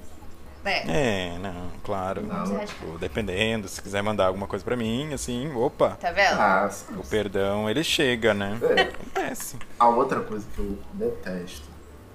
Né? 0.64 0.84
É, 0.88 1.38
não, 1.40 1.70
claro. 1.84 2.24
Não. 2.24 2.66
Tipo, 2.66 2.98
dependendo, 2.98 3.68
se 3.70 3.82
quiser 3.82 4.02
mandar 4.02 4.26
alguma 4.26 4.48
coisa 4.48 4.66
pra 4.66 4.76
mim, 4.76 5.14
assim, 5.14 5.54
opa. 5.56 5.92
Tá 6.02 6.12
vendo? 6.12 6.34
Ah, 6.42 6.70
O 6.98 7.08
perdão, 7.08 7.70
ele 7.70 7.84
chega, 7.84 8.34
né? 8.34 8.58
é. 8.64 8.82
Acontece. 8.82 9.58
A 9.80 9.88
outra 9.88 10.20
coisa 10.22 10.46
que 10.56 10.60
eu 10.60 10.78
detesto, 10.94 11.68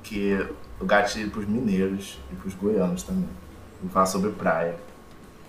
que 0.03 0.31
eu 0.81 0.85
gatilho 0.87 1.31
pros 1.31 1.47
mineiros 1.47 2.19
e 2.33 2.35
pros 2.35 2.55
goianos 2.55 3.03
também. 3.05 3.29
Vou 3.81 3.91
falar 3.91 4.07
sobre 4.07 4.31
praia. 4.33 4.75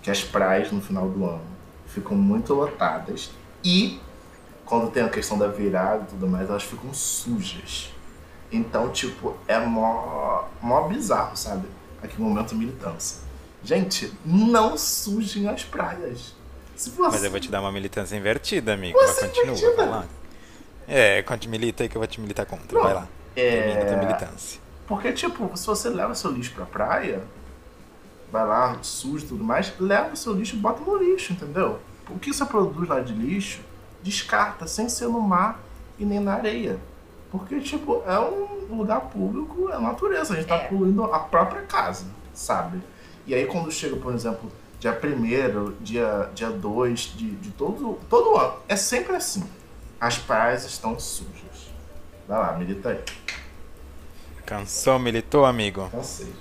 Que 0.06 0.12
as 0.12 0.24
praias 0.24 0.72
no 0.72 0.80
final 0.80 1.10
do 1.10 1.26
ano 1.26 1.42
ficam 1.88 2.16
muito 2.16 2.54
lotadas 2.54 3.32
e 3.64 4.00
quando 4.64 4.92
tem 4.92 5.02
a 5.02 5.10
questão 5.10 5.36
da 5.36 5.48
virada 5.48 6.04
e 6.04 6.06
tudo 6.12 6.28
mais, 6.28 6.48
elas 6.48 6.62
ficam 6.62 6.94
sujas. 6.94 7.92
Então, 8.52 8.92
tipo, 8.92 9.36
é 9.48 9.58
mó, 9.58 10.44
mó 10.62 10.88
bizarro, 10.88 11.36
sabe? 11.36 11.68
Aqui 12.04 12.22
momento 12.22 12.54
militância. 12.54 13.18
Gente, 13.64 14.14
não 14.24 14.78
sujem 14.78 15.50
as 15.50 15.64
praias. 15.64 16.36
Você... 16.76 16.92
Mas 17.00 17.24
eu 17.24 17.32
vou 17.32 17.40
te 17.40 17.50
dar 17.50 17.62
uma 17.62 17.72
militância 17.72 18.16
invertida, 18.16 18.76
amigo. 18.76 18.96
Você 19.00 19.08
Mas 19.08 19.20
continua, 19.22 19.58
invertida? 19.58 19.76
vai 19.76 19.90
lá. 19.90 20.06
É, 20.88 21.24
quando 21.24 21.48
milita 21.48 21.82
aí 21.82 21.90
que 21.90 21.98
eu 21.98 22.00
vou 22.00 22.08
te 22.08 22.22
militar 22.22 22.46
contra. 22.46 22.80
Vai 22.80 22.94
lá. 22.94 23.08
É. 23.36 23.50
Termina 23.50 23.86
tua 23.86 23.98
militância. 23.98 24.62
Porque, 24.86 25.12
tipo, 25.14 25.50
se 25.58 25.66
você 25.66 25.90
leva 25.90 26.14
seu 26.14 26.30
lixo 26.30 26.54
pra 26.54 26.68
praia, 26.68 27.24
vai 28.32 28.46
lá, 28.46 28.78
sujo 28.82 29.26
e 29.26 29.28
tudo 29.30 29.44
mais, 29.44 29.74
leva 29.80 30.14
o 30.14 30.18
seu 30.18 30.34
lixo 30.34 30.56
e 30.56 30.60
bota 30.60 30.82
no 30.84 30.98
lixo, 30.98 31.34
entendeu? 31.34 31.80
O 32.10 32.20
que 32.20 32.34
você 32.34 32.46
produz 32.46 32.88
lá 32.88 33.00
de 33.00 33.14
lixo, 33.14 33.62
descarta, 34.04 34.68
sem 34.68 34.88
ser 34.90 35.08
no 35.08 35.20
mar 35.22 35.60
e 35.98 36.06
nem 36.06 36.20
na 36.20 36.34
areia. 36.36 36.80
Porque, 37.32 37.60
tipo, 37.60 38.02
é 38.06 38.20
um 38.20 38.78
lugar 38.78 39.02
público, 39.02 39.70
é 39.72 39.80
natureza, 39.80 40.34
a 40.34 40.38
gente 40.38 40.48
tá 40.48 40.56
É. 40.56 40.68
poluindo 40.68 41.04
a 41.06 41.20
própria 41.20 41.64
casa, 41.64 42.06
sabe? 42.34 42.82
E 43.26 43.34
aí 43.34 43.46
quando 43.46 43.72
chega, 43.72 43.96
por 43.96 44.14
exemplo, 44.14 44.52
dia 44.80 44.92
1 44.92 45.74
dia 45.82 46.10
2 46.10 46.34
dia 46.36 46.50
dois 46.52 47.00
de, 47.16 47.32
de 47.32 47.50
todo, 47.52 47.98
todo 48.10 48.38
ano, 48.38 48.54
é 48.68 48.76
sempre 48.76 49.16
assim. 49.16 49.44
As 50.00 50.18
praias 50.18 50.64
estão 50.66 51.00
sujas. 51.00 51.72
Vai 52.28 52.38
lá, 52.38 52.54
milita 52.54 52.90
aí. 52.90 53.00
Cansou, 54.46 55.00
militou, 55.00 55.46
amigo? 55.46 55.90
Ou 55.92 56.04
seja, 56.04 56.32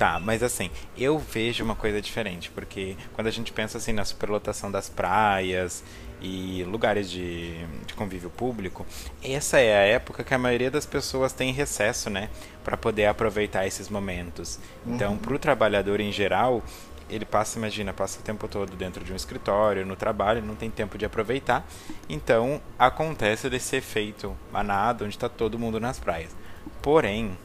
Tá, 0.00 0.18
mas 0.18 0.42
assim, 0.42 0.70
eu 0.96 1.18
vejo 1.18 1.62
uma 1.62 1.74
coisa 1.74 2.00
diferente, 2.00 2.50
porque 2.52 2.96
quando 3.12 3.26
a 3.26 3.30
gente 3.30 3.52
pensa 3.52 3.76
assim 3.76 3.92
na 3.92 4.02
superlotação 4.02 4.70
das 4.70 4.88
praias 4.88 5.84
e 6.22 6.64
lugares 6.64 7.10
de, 7.10 7.52
de 7.84 7.92
convívio 7.92 8.30
público, 8.30 8.86
essa 9.22 9.58
é 9.58 9.76
a 9.76 9.82
época 9.82 10.24
que 10.24 10.32
a 10.32 10.38
maioria 10.38 10.70
das 10.70 10.86
pessoas 10.86 11.34
tem 11.34 11.52
recesso, 11.52 12.08
né, 12.08 12.30
Pra 12.64 12.78
poder 12.78 13.04
aproveitar 13.06 13.66
esses 13.66 13.90
momentos. 13.90 14.58
Então, 14.86 15.18
pro 15.18 15.38
trabalhador 15.38 16.00
em 16.00 16.10
geral, 16.10 16.62
ele 17.10 17.26
passa, 17.26 17.58
imagina, 17.58 17.92
passa 17.92 18.20
o 18.20 18.22
tempo 18.22 18.48
todo 18.48 18.74
dentro 18.76 19.04
de 19.04 19.12
um 19.12 19.16
escritório, 19.16 19.84
no 19.84 19.96
trabalho, 19.96 20.40
não 20.40 20.54
tem 20.54 20.70
tempo 20.70 20.96
de 20.96 21.04
aproveitar. 21.04 21.66
Então, 22.08 22.58
acontece 22.78 23.50
desse 23.50 23.76
efeito 23.76 24.34
manado, 24.50 25.04
onde 25.04 25.14
está 25.14 25.28
todo 25.28 25.58
mundo 25.58 25.78
nas 25.78 25.98
praias. 25.98 26.34
Porém, 26.80 27.36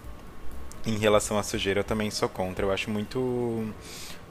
em 0.86 0.98
relação 0.98 1.38
à 1.38 1.44
sujeira, 1.44 1.80
eu 1.80 1.84
também 1.84 2.12
sou 2.12 2.30
contra. 2.30 2.66
Eu 2.66 2.72
acho 2.72 2.90
muito 2.90 3.74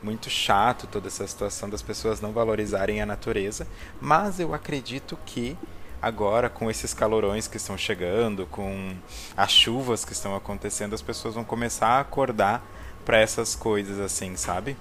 muito 0.03 0.29
chato 0.29 0.87
toda 0.87 1.09
essa 1.09 1.27
situação 1.27 1.69
das 1.71 1.81
pessoas 1.81 2.21
não 2.21 2.31
valorizarem 2.31 3.01
a 3.01 3.07
natureza, 3.07 3.67
mas 3.99 4.39
eu 4.39 4.53
acredito 4.53 5.19
que 5.25 5.57
agora 6.01 6.51
com 6.51 6.71
esses 6.71 6.93
calorões 6.93 7.49
que 7.49 7.57
estão 7.57 7.79
chegando, 7.79 8.45
com 8.47 8.95
as 9.35 9.51
chuvas 9.51 10.05
que 10.05 10.13
estão 10.13 10.37
acontecendo, 10.37 10.93
as 10.93 11.01
pessoas 11.01 11.35
vão 11.35 11.43
começar 11.43 11.87
a 11.87 12.01
acordar 12.01 12.63
para 13.07 13.19
essas 13.19 13.55
coisas 13.55 13.99
assim, 13.99 14.37
sabe? 14.37 14.77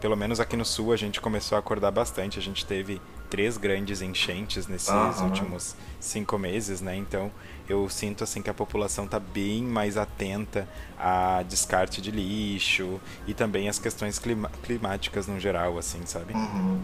Pelo 0.00 0.16
menos 0.16 0.38
aqui 0.38 0.56
no 0.56 0.64
sul 0.64 0.92
a 0.92 0.96
gente 0.96 1.20
começou 1.20 1.56
a 1.56 1.58
acordar 1.58 1.90
bastante. 1.90 2.38
A 2.38 2.42
gente 2.42 2.64
teve 2.64 3.00
três 3.30 3.56
grandes 3.56 4.02
enchentes 4.02 4.66
nesses 4.68 4.90
Aham. 4.90 5.24
últimos 5.24 5.74
cinco 5.98 6.38
meses, 6.38 6.80
né? 6.80 6.94
Então 6.94 7.32
eu 7.68 7.88
sinto 7.88 8.24
assim 8.24 8.42
que 8.42 8.50
a 8.50 8.54
população 8.54 9.04
está 9.06 9.18
bem 9.18 9.62
mais 9.62 9.96
atenta 9.96 10.68
a 10.98 11.42
descarte 11.48 12.00
de 12.00 12.10
lixo 12.10 13.00
e 13.26 13.34
também 13.34 13.68
as 13.68 13.78
questões 13.78 14.18
clima- 14.18 14.50
climáticas 14.62 15.26
no 15.26 15.38
geral, 15.40 15.78
assim, 15.78 16.04
sabe? 16.06 16.34
Uhum. 16.34 16.80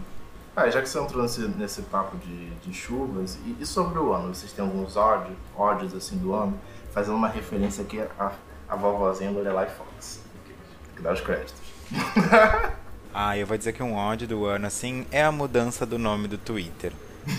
Ah, 0.55 0.69
já 0.69 0.81
que 0.81 0.89
você 0.89 0.99
entrou 0.99 1.23
nesse, 1.23 1.41
nesse 1.41 1.81
papo 1.83 2.17
de, 2.17 2.49
de 2.55 2.73
chuvas, 2.73 3.37
e, 3.45 3.55
e 3.61 3.65
sobre 3.65 3.99
o 3.99 4.11
ano? 4.11 4.35
Vocês 4.35 4.51
têm 4.51 4.65
alguns 4.65 4.97
ódios, 4.97 5.37
ódios 5.55 5.93
assim 5.93 6.17
do 6.17 6.33
ano? 6.33 6.59
Fazendo 6.93 7.15
uma 7.15 7.29
referência 7.29 7.83
aqui 7.83 8.01
à, 8.19 8.33
à 8.67 8.75
vovozinha 8.75 9.31
Lorelai 9.31 9.69
Fox. 9.69 10.19
Tem 10.45 10.95
que 10.97 11.01
dar 11.01 11.13
os 11.13 11.21
créditos. 11.21 11.53
Ah, 13.13 13.37
eu 13.37 13.45
vou 13.45 13.57
dizer 13.57 13.73
que 13.73 13.83
um 13.83 13.93
ódio 13.95 14.25
do 14.25 14.45
ano, 14.45 14.65
assim, 14.67 15.05
é 15.11 15.21
a 15.21 15.31
mudança 15.33 15.85
do 15.85 15.99
nome 15.99 16.29
do 16.29 16.37
Twitter. 16.37 16.93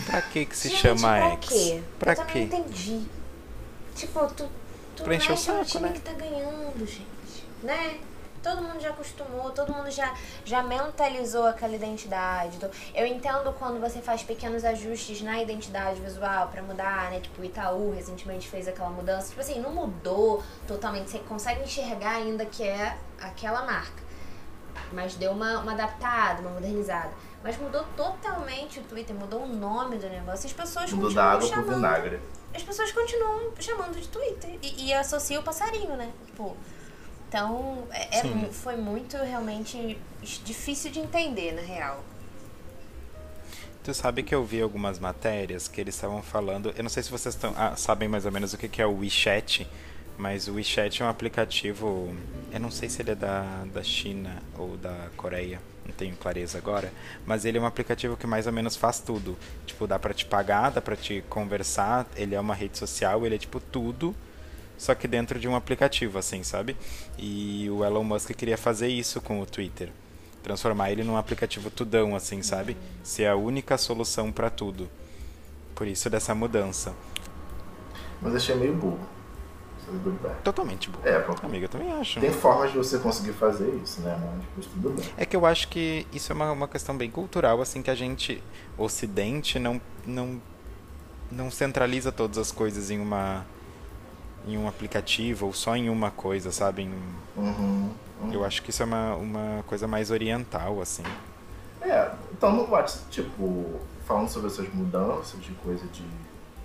Pra 0.06 0.20
que 0.20 0.44
que 0.44 0.54
se 0.56 0.68
Gente, 0.68 0.80
chama 0.80 1.00
pra 1.00 1.30
X? 1.30 1.48
Quê? 1.48 1.82
Pra 1.98 2.12
eu 2.12 2.24
quê? 2.26 2.38
não 2.50 2.58
entendi. 2.60 3.06
Tipo, 3.94 4.26
tu, 4.34 4.48
tu 4.96 5.04
Pra 5.04 5.14
encher 5.14 5.32
o 5.32 5.36
saco, 5.36 5.64
time 5.64 5.88
né? 5.88 5.92
que 5.94 6.00
tá 6.00 6.12
ganhando, 6.12 6.78
gente. 6.86 7.44
Né? 7.62 8.00
Todo 8.42 8.60
mundo 8.60 8.80
já 8.80 8.90
acostumou, 8.90 9.50
todo 9.52 9.72
mundo 9.72 9.88
já, 9.88 10.12
já 10.44 10.64
mentalizou 10.64 11.46
aquela 11.46 11.76
identidade. 11.76 12.58
Eu 12.92 13.06
entendo 13.06 13.52
quando 13.56 13.80
você 13.80 14.00
faz 14.00 14.24
pequenos 14.24 14.64
ajustes 14.64 15.22
na 15.22 15.40
identidade 15.40 16.00
visual 16.00 16.48
pra 16.48 16.60
mudar, 16.60 17.08
né? 17.12 17.20
Tipo, 17.20 17.40
o 17.40 17.44
Itaú 17.44 17.92
recentemente 17.94 18.48
fez 18.48 18.66
aquela 18.66 18.90
mudança. 18.90 19.28
Tipo 19.28 19.40
assim, 19.42 19.60
não 19.60 19.72
mudou 19.72 20.42
totalmente. 20.66 21.08
Você 21.10 21.20
consegue 21.20 21.62
enxergar 21.62 22.16
ainda 22.16 22.44
que 22.44 22.64
é 22.64 22.96
aquela 23.20 23.64
marca. 23.64 24.02
Mas 24.90 25.14
deu 25.14 25.30
uma, 25.30 25.60
uma 25.60 25.72
adaptada, 25.72 26.40
uma 26.40 26.50
modernizada. 26.50 27.10
Mas 27.44 27.56
mudou 27.58 27.84
totalmente 27.96 28.80
o 28.80 28.82
Twitter, 28.82 29.14
mudou 29.14 29.42
o 29.44 29.46
nome 29.46 29.98
do 29.98 30.08
negócio. 30.08 30.46
As 30.46 30.52
pessoas 30.52 30.90
Mudou 30.92 31.10
continuam 31.10 31.14
da 31.14 31.24
água 31.32 31.46
pro 31.46 31.48
chamando. 31.48 31.74
vinagre. 31.76 32.20
As 32.54 32.62
pessoas 32.62 32.92
continuam 32.92 33.52
chamando 33.58 34.00
de 34.00 34.08
Twitter. 34.08 34.58
E, 34.62 34.86
e 34.86 34.92
associa 34.94 35.40
o 35.40 35.42
passarinho, 35.42 35.96
né? 35.96 36.10
Tipo. 36.26 36.56
Então, 37.28 37.86
é, 37.90 38.18
é 38.18 38.52
foi 38.52 38.76
muito 38.76 39.16
realmente 39.16 39.98
difícil 40.44 40.90
de 40.90 41.00
entender, 41.00 41.52
na 41.52 41.62
real. 41.62 42.04
Tu 43.82 43.92
sabe 43.94 44.22
que 44.22 44.34
eu 44.34 44.44
vi 44.44 44.60
algumas 44.60 44.98
matérias 44.98 45.66
que 45.66 45.80
eles 45.80 45.94
estavam 45.94 46.22
falando. 46.22 46.72
Eu 46.76 46.82
não 46.82 46.90
sei 46.90 47.02
se 47.02 47.10
vocês 47.10 47.34
tão, 47.34 47.54
ah, 47.56 47.74
sabem 47.74 48.06
mais 48.06 48.26
ou 48.26 48.30
menos 48.30 48.52
o 48.52 48.58
que, 48.58 48.68
que 48.68 48.82
é 48.82 48.86
o 48.86 48.98
WeChat, 48.98 49.66
mas 50.18 50.46
o 50.46 50.54
WeChat 50.54 51.02
é 51.02 51.06
um 51.06 51.08
aplicativo. 51.08 52.14
Eu 52.52 52.60
não 52.60 52.70
sei 52.70 52.88
se 52.88 53.00
ele 53.00 53.12
é 53.12 53.14
da, 53.14 53.64
da 53.72 53.82
China 53.82 54.42
ou 54.56 54.76
da 54.76 55.08
Coreia, 55.16 55.58
não 55.84 55.92
tenho 55.92 56.16
clareza 56.16 56.58
agora. 56.58 56.92
Mas 57.26 57.44
ele 57.44 57.58
é 57.58 57.60
um 57.60 57.66
aplicativo 57.66 58.16
que 58.16 58.26
mais 58.26 58.46
ou 58.46 58.52
menos 58.52 58.76
faz 58.76 59.00
tudo. 59.00 59.36
Tipo, 59.66 59.86
dá 59.86 59.98
pra 59.98 60.14
te 60.14 60.24
pagar, 60.24 60.70
dá 60.70 60.80
pra 60.80 60.96
te 60.96 61.22
conversar. 61.28 62.06
Ele 62.16 62.34
é 62.34 62.40
uma 62.40 62.54
rede 62.54 62.78
social, 62.78 63.24
ele 63.26 63.34
é 63.34 63.38
tipo 63.38 63.60
tudo. 63.60 64.14
Só 64.78 64.94
que 64.94 65.06
dentro 65.06 65.38
de 65.38 65.46
um 65.46 65.54
aplicativo, 65.54 66.18
assim, 66.18 66.42
sabe? 66.42 66.76
E 67.18 67.68
o 67.70 67.84
Elon 67.84 68.04
Musk 68.04 68.30
queria 68.32 68.58
fazer 68.58 68.88
isso 68.88 69.20
com 69.20 69.40
o 69.40 69.46
Twitter 69.46 69.90
transformar 70.42 70.90
ele 70.90 71.04
num 71.04 71.16
aplicativo 71.16 71.70
tudão, 71.70 72.16
assim, 72.16 72.42
sabe? 72.42 72.76
Ser 73.02 73.26
a 73.26 73.36
única 73.36 73.78
solução 73.78 74.32
pra 74.32 74.50
tudo. 74.50 74.90
Por 75.74 75.86
isso 75.86 76.10
dessa 76.10 76.34
mudança. 76.34 76.94
Mas 78.20 78.34
achei 78.34 78.54
meio 78.54 78.74
burro. 78.74 79.00
Good 79.98 80.18
bad. 80.22 80.34
Totalmente 80.42 80.90
boa. 80.90 81.06
É, 81.08 81.18
porque 81.20 81.44
Amiga, 81.46 81.64
eu 81.66 81.68
também 81.68 81.92
acho. 81.92 82.20
tem 82.20 82.32
formas 82.32 82.70
de 82.72 82.78
você 82.78 82.98
conseguir 82.98 83.32
fazer 83.32 83.68
isso, 83.82 84.00
né? 84.02 84.18
Mas 84.56 84.66
tudo 84.66 84.90
bem. 84.90 85.04
É 85.16 85.24
que 85.26 85.36
eu 85.36 85.44
acho 85.46 85.68
que 85.68 86.06
isso 86.12 86.32
é 86.32 86.34
uma, 86.34 86.50
uma 86.52 86.68
questão 86.68 86.96
bem 86.96 87.10
cultural, 87.10 87.60
assim, 87.60 87.82
que 87.82 87.90
a 87.90 87.94
gente, 87.94 88.42
ocidente, 88.78 89.58
não, 89.58 89.80
não, 90.06 90.40
não 91.30 91.50
centraliza 91.50 92.10
todas 92.12 92.38
as 92.38 92.50
coisas 92.52 92.90
em 92.90 92.98
uma 93.00 93.44
em 94.46 94.58
um 94.58 94.66
aplicativo 94.66 95.46
ou 95.46 95.52
só 95.52 95.76
em 95.76 95.88
uma 95.88 96.10
coisa, 96.10 96.50
sabe? 96.50 96.82
Em 96.82 96.88
um- 96.88 97.40
Uhum. 97.40 97.90
uhum. 98.22 98.32
eu 98.32 98.44
acho 98.44 98.60
que 98.62 98.70
isso 98.70 98.82
é 98.82 98.86
uma, 98.86 99.14
uma 99.14 99.64
coisa 99.68 99.86
mais 99.86 100.10
oriental, 100.10 100.80
assim. 100.80 101.04
É, 101.80 102.10
então 102.32 102.52
no 102.52 102.68
WhatsApp, 102.70 103.04
tipo, 103.08 103.80
falando 104.04 104.28
sobre 104.28 104.48
essas 104.48 104.68
mudanças 104.74 105.40
de 105.40 105.52
coisa 105.52 105.86
de. 105.92 106.02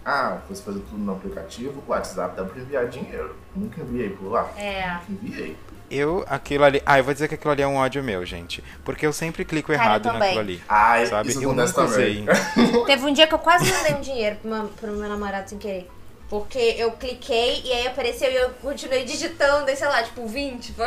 Ah, 0.09 0.37
você 0.47 0.63
fazer 0.63 0.79
tudo 0.89 0.99
no 0.99 1.11
aplicativo, 1.11 1.83
o 1.85 1.91
WhatsApp 1.91 2.33
dá 2.37 2.45
pra 2.45 2.61
enviar 2.61 2.87
dinheiro. 2.87 3.35
Nunca 3.53 3.81
enviei 3.81 4.09
por 4.09 4.31
lá. 4.31 4.49
É. 4.57 4.99
Nunca 5.09 5.25
enviei. 5.25 5.57
Eu, 5.91 6.23
aquilo 6.29 6.63
ali. 6.63 6.81
Ah, 6.85 6.97
eu 6.97 7.03
vou 7.03 7.13
dizer 7.13 7.27
que 7.27 7.35
aquilo 7.35 7.51
ali 7.51 7.61
é 7.61 7.67
um 7.67 7.75
ódio 7.75 8.01
meu, 8.01 8.25
gente. 8.25 8.63
Porque 8.85 9.05
eu 9.05 9.11
sempre 9.11 9.43
clico 9.43 9.73
errado 9.73 10.05
naquilo 10.05 10.39
ali. 10.39 10.63
Ai, 10.69 11.05
Sabe? 11.07 11.27
isso 11.27 11.43
Eu 11.43 11.53
nunca 11.53 11.73
também. 11.73 12.25
usei. 12.25 12.25
Teve 12.87 13.05
um 13.05 13.11
dia 13.11 13.27
que 13.27 13.33
eu 13.33 13.39
quase 13.39 13.69
mandei 13.69 13.95
um 13.95 14.01
dinheiro 14.01 14.37
pro 14.37 14.49
meu, 14.49 14.67
pro 14.69 14.91
meu 14.93 15.09
namorado 15.09 15.49
sem 15.49 15.57
querer. 15.57 15.91
Porque 16.29 16.75
eu 16.77 16.91
cliquei 16.93 17.61
e 17.65 17.73
aí 17.73 17.87
apareceu 17.87 18.31
e 18.31 18.35
eu 18.35 18.49
continuei 18.61 19.03
digitando, 19.03 19.69
aí 19.69 19.75
sei 19.75 19.87
lá, 19.89 20.03
tipo 20.03 20.25
20, 20.25 20.71
então 20.71 20.85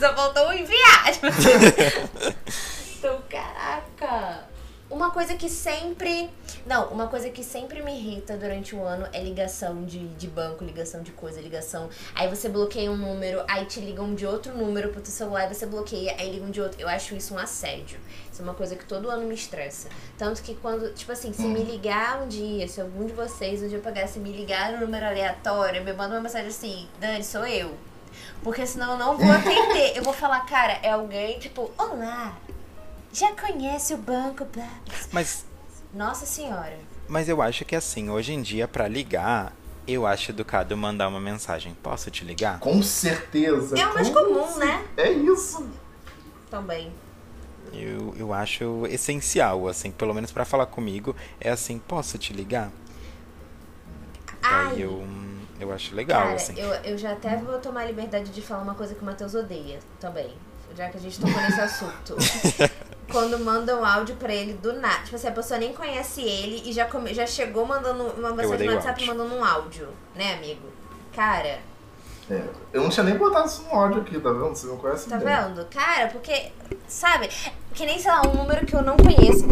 só 0.00 0.14
faltou 0.14 0.50
enviar. 0.54 1.04
Então, 2.98 3.20
caraca. 3.28 4.53
Uma 4.94 5.10
coisa 5.10 5.34
que 5.34 5.50
sempre. 5.50 6.30
Não, 6.64 6.86
uma 6.90 7.08
coisa 7.08 7.28
que 7.28 7.42
sempre 7.42 7.82
me 7.82 7.98
irrita 7.98 8.36
durante 8.36 8.76
o 8.76 8.84
ano 8.84 9.08
é 9.12 9.20
ligação 9.20 9.84
de, 9.84 10.06
de 10.10 10.28
banco, 10.28 10.62
ligação 10.62 11.02
de 11.02 11.10
coisa, 11.10 11.40
ligação. 11.40 11.90
Aí 12.14 12.28
você 12.28 12.48
bloqueia 12.48 12.92
um 12.92 12.96
número, 12.96 13.42
aí 13.48 13.64
te 13.64 13.80
ligam 13.80 14.14
de 14.14 14.24
outro 14.24 14.56
número 14.56 14.90
pro 14.90 15.00
teu 15.00 15.10
celular, 15.10 15.52
você 15.52 15.66
bloqueia, 15.66 16.14
aí 16.16 16.30
ligam 16.30 16.48
de 16.48 16.60
outro. 16.60 16.80
Eu 16.80 16.88
acho 16.88 17.16
isso 17.16 17.34
um 17.34 17.38
assédio. 17.38 17.98
Isso 18.32 18.40
é 18.40 18.44
uma 18.44 18.54
coisa 18.54 18.76
que 18.76 18.84
todo 18.84 19.10
ano 19.10 19.26
me 19.26 19.34
estressa. 19.34 19.88
Tanto 20.16 20.40
que 20.40 20.54
quando, 20.54 20.94
tipo 20.94 21.10
assim, 21.10 21.32
se 21.32 21.42
me 21.42 21.64
ligar 21.64 22.22
um 22.22 22.28
dia, 22.28 22.68
se 22.68 22.80
algum 22.80 23.04
de 23.04 23.14
vocês 23.14 23.64
um 23.64 23.68
dia 23.68 23.80
pegar, 23.80 24.06
se 24.06 24.20
me 24.20 24.30
ligar 24.30 24.74
no 24.74 24.78
número 24.82 25.06
aleatório, 25.06 25.82
me 25.82 25.92
manda 25.92 26.14
uma 26.14 26.20
mensagem 26.20 26.46
assim, 26.46 26.88
Dani, 27.00 27.24
sou 27.24 27.44
eu. 27.44 27.76
Porque 28.44 28.64
senão 28.64 28.92
eu 28.92 28.98
não 28.98 29.16
vou 29.16 29.32
atender. 29.32 29.96
Eu 29.96 30.04
vou 30.04 30.12
falar, 30.12 30.46
cara, 30.46 30.78
é 30.84 30.90
alguém, 30.90 31.38
tipo, 31.40 31.72
olá, 31.76 32.36
já 33.14 33.32
conhece 33.32 33.94
o 33.94 33.98
banco, 33.98 34.44
blá. 34.46 34.64
blá." 34.66 34.96
Mas, 35.12 35.44
Nossa 35.92 36.26
senhora. 36.26 36.78
mas 37.08 37.28
eu 37.28 37.40
acho 37.40 37.64
que 37.64 37.76
assim, 37.76 38.10
hoje 38.10 38.32
em 38.32 38.42
dia, 38.42 38.66
pra 38.68 38.88
ligar, 38.88 39.52
eu 39.86 40.06
acho 40.06 40.30
educado 40.32 40.76
mandar 40.76 41.08
uma 41.08 41.20
mensagem. 41.20 41.74
Posso 41.82 42.10
te 42.10 42.24
ligar? 42.24 42.58
Com 42.58 42.82
certeza. 42.82 43.78
É 43.78 43.86
o 43.86 43.94
mais 43.94 44.08
com 44.08 44.14
comum, 44.14 44.56
né? 44.58 44.84
É 44.96 45.10
isso. 45.10 45.68
Também. 46.50 46.92
Eu, 47.72 48.14
eu 48.16 48.32
acho 48.32 48.86
essencial, 48.86 49.66
assim, 49.68 49.90
pelo 49.90 50.14
menos 50.14 50.30
pra 50.30 50.44
falar 50.44 50.66
comigo, 50.66 51.14
é 51.40 51.50
assim, 51.50 51.78
posso 51.78 52.16
te 52.18 52.32
ligar? 52.32 52.70
Ai, 54.42 54.68
Daí 54.70 54.82
eu, 54.82 55.04
eu 55.58 55.72
acho 55.72 55.94
legal, 55.94 56.22
cara, 56.22 56.34
assim. 56.34 56.54
eu, 56.58 56.68
eu 56.84 56.98
já 56.98 57.12
até 57.12 57.36
vou 57.36 57.58
tomar 57.58 57.80
a 57.80 57.84
liberdade 57.86 58.30
de 58.30 58.42
falar 58.42 58.62
uma 58.62 58.74
coisa 58.74 58.94
que 58.94 59.02
o 59.02 59.04
Matheus 59.04 59.34
odeia 59.34 59.80
também. 59.98 60.32
Já 60.76 60.88
que 60.88 60.96
a 60.96 61.00
gente 61.00 61.20
tocou 61.20 61.40
nesse 61.40 61.60
assunto. 61.60 62.16
Quando 63.10 63.38
manda 63.38 63.78
um 63.78 63.84
áudio 63.84 64.16
pra 64.16 64.32
ele 64.34 64.54
do 64.54 64.72
nada. 64.72 65.02
Tipo 65.04 65.16
assim, 65.16 65.28
a 65.28 65.32
pessoa 65.32 65.58
nem 65.60 65.72
conhece 65.72 66.20
ele 66.22 66.68
e 66.68 66.72
já, 66.72 66.86
come- 66.86 67.14
já 67.14 67.26
chegou 67.26 67.64
mandando 67.66 68.04
uma 68.18 68.32
mensagem 68.32 68.66
no 68.66 68.74
WhatsApp 68.74 69.00
áudio. 69.00 69.06
mandando 69.06 69.34
um 69.40 69.44
áudio, 69.44 69.88
né, 70.16 70.34
amigo? 70.34 70.68
Cara, 71.14 71.60
É, 72.30 72.42
eu 72.72 72.82
não 72.82 72.88
tinha 72.88 73.04
nem 73.04 73.16
botado 73.16 73.46
isso 73.46 73.62
no 73.62 73.70
áudio 73.78 74.00
aqui, 74.00 74.18
tá 74.18 74.32
vendo? 74.32 74.54
Você 74.56 74.66
não 74.66 74.78
conhece 74.78 75.08
tá 75.08 75.18
bem. 75.18 75.26
vendo? 75.26 75.64
Cara, 75.66 76.08
porque, 76.08 76.50
sabe, 76.88 77.28
que 77.74 77.84
nem, 77.86 77.98
sei 78.00 78.10
lá, 78.10 78.22
um 78.26 78.34
número 78.34 78.64
que 78.66 78.74
eu 78.74 78.82
não 78.82 78.96
conheço. 78.96 79.44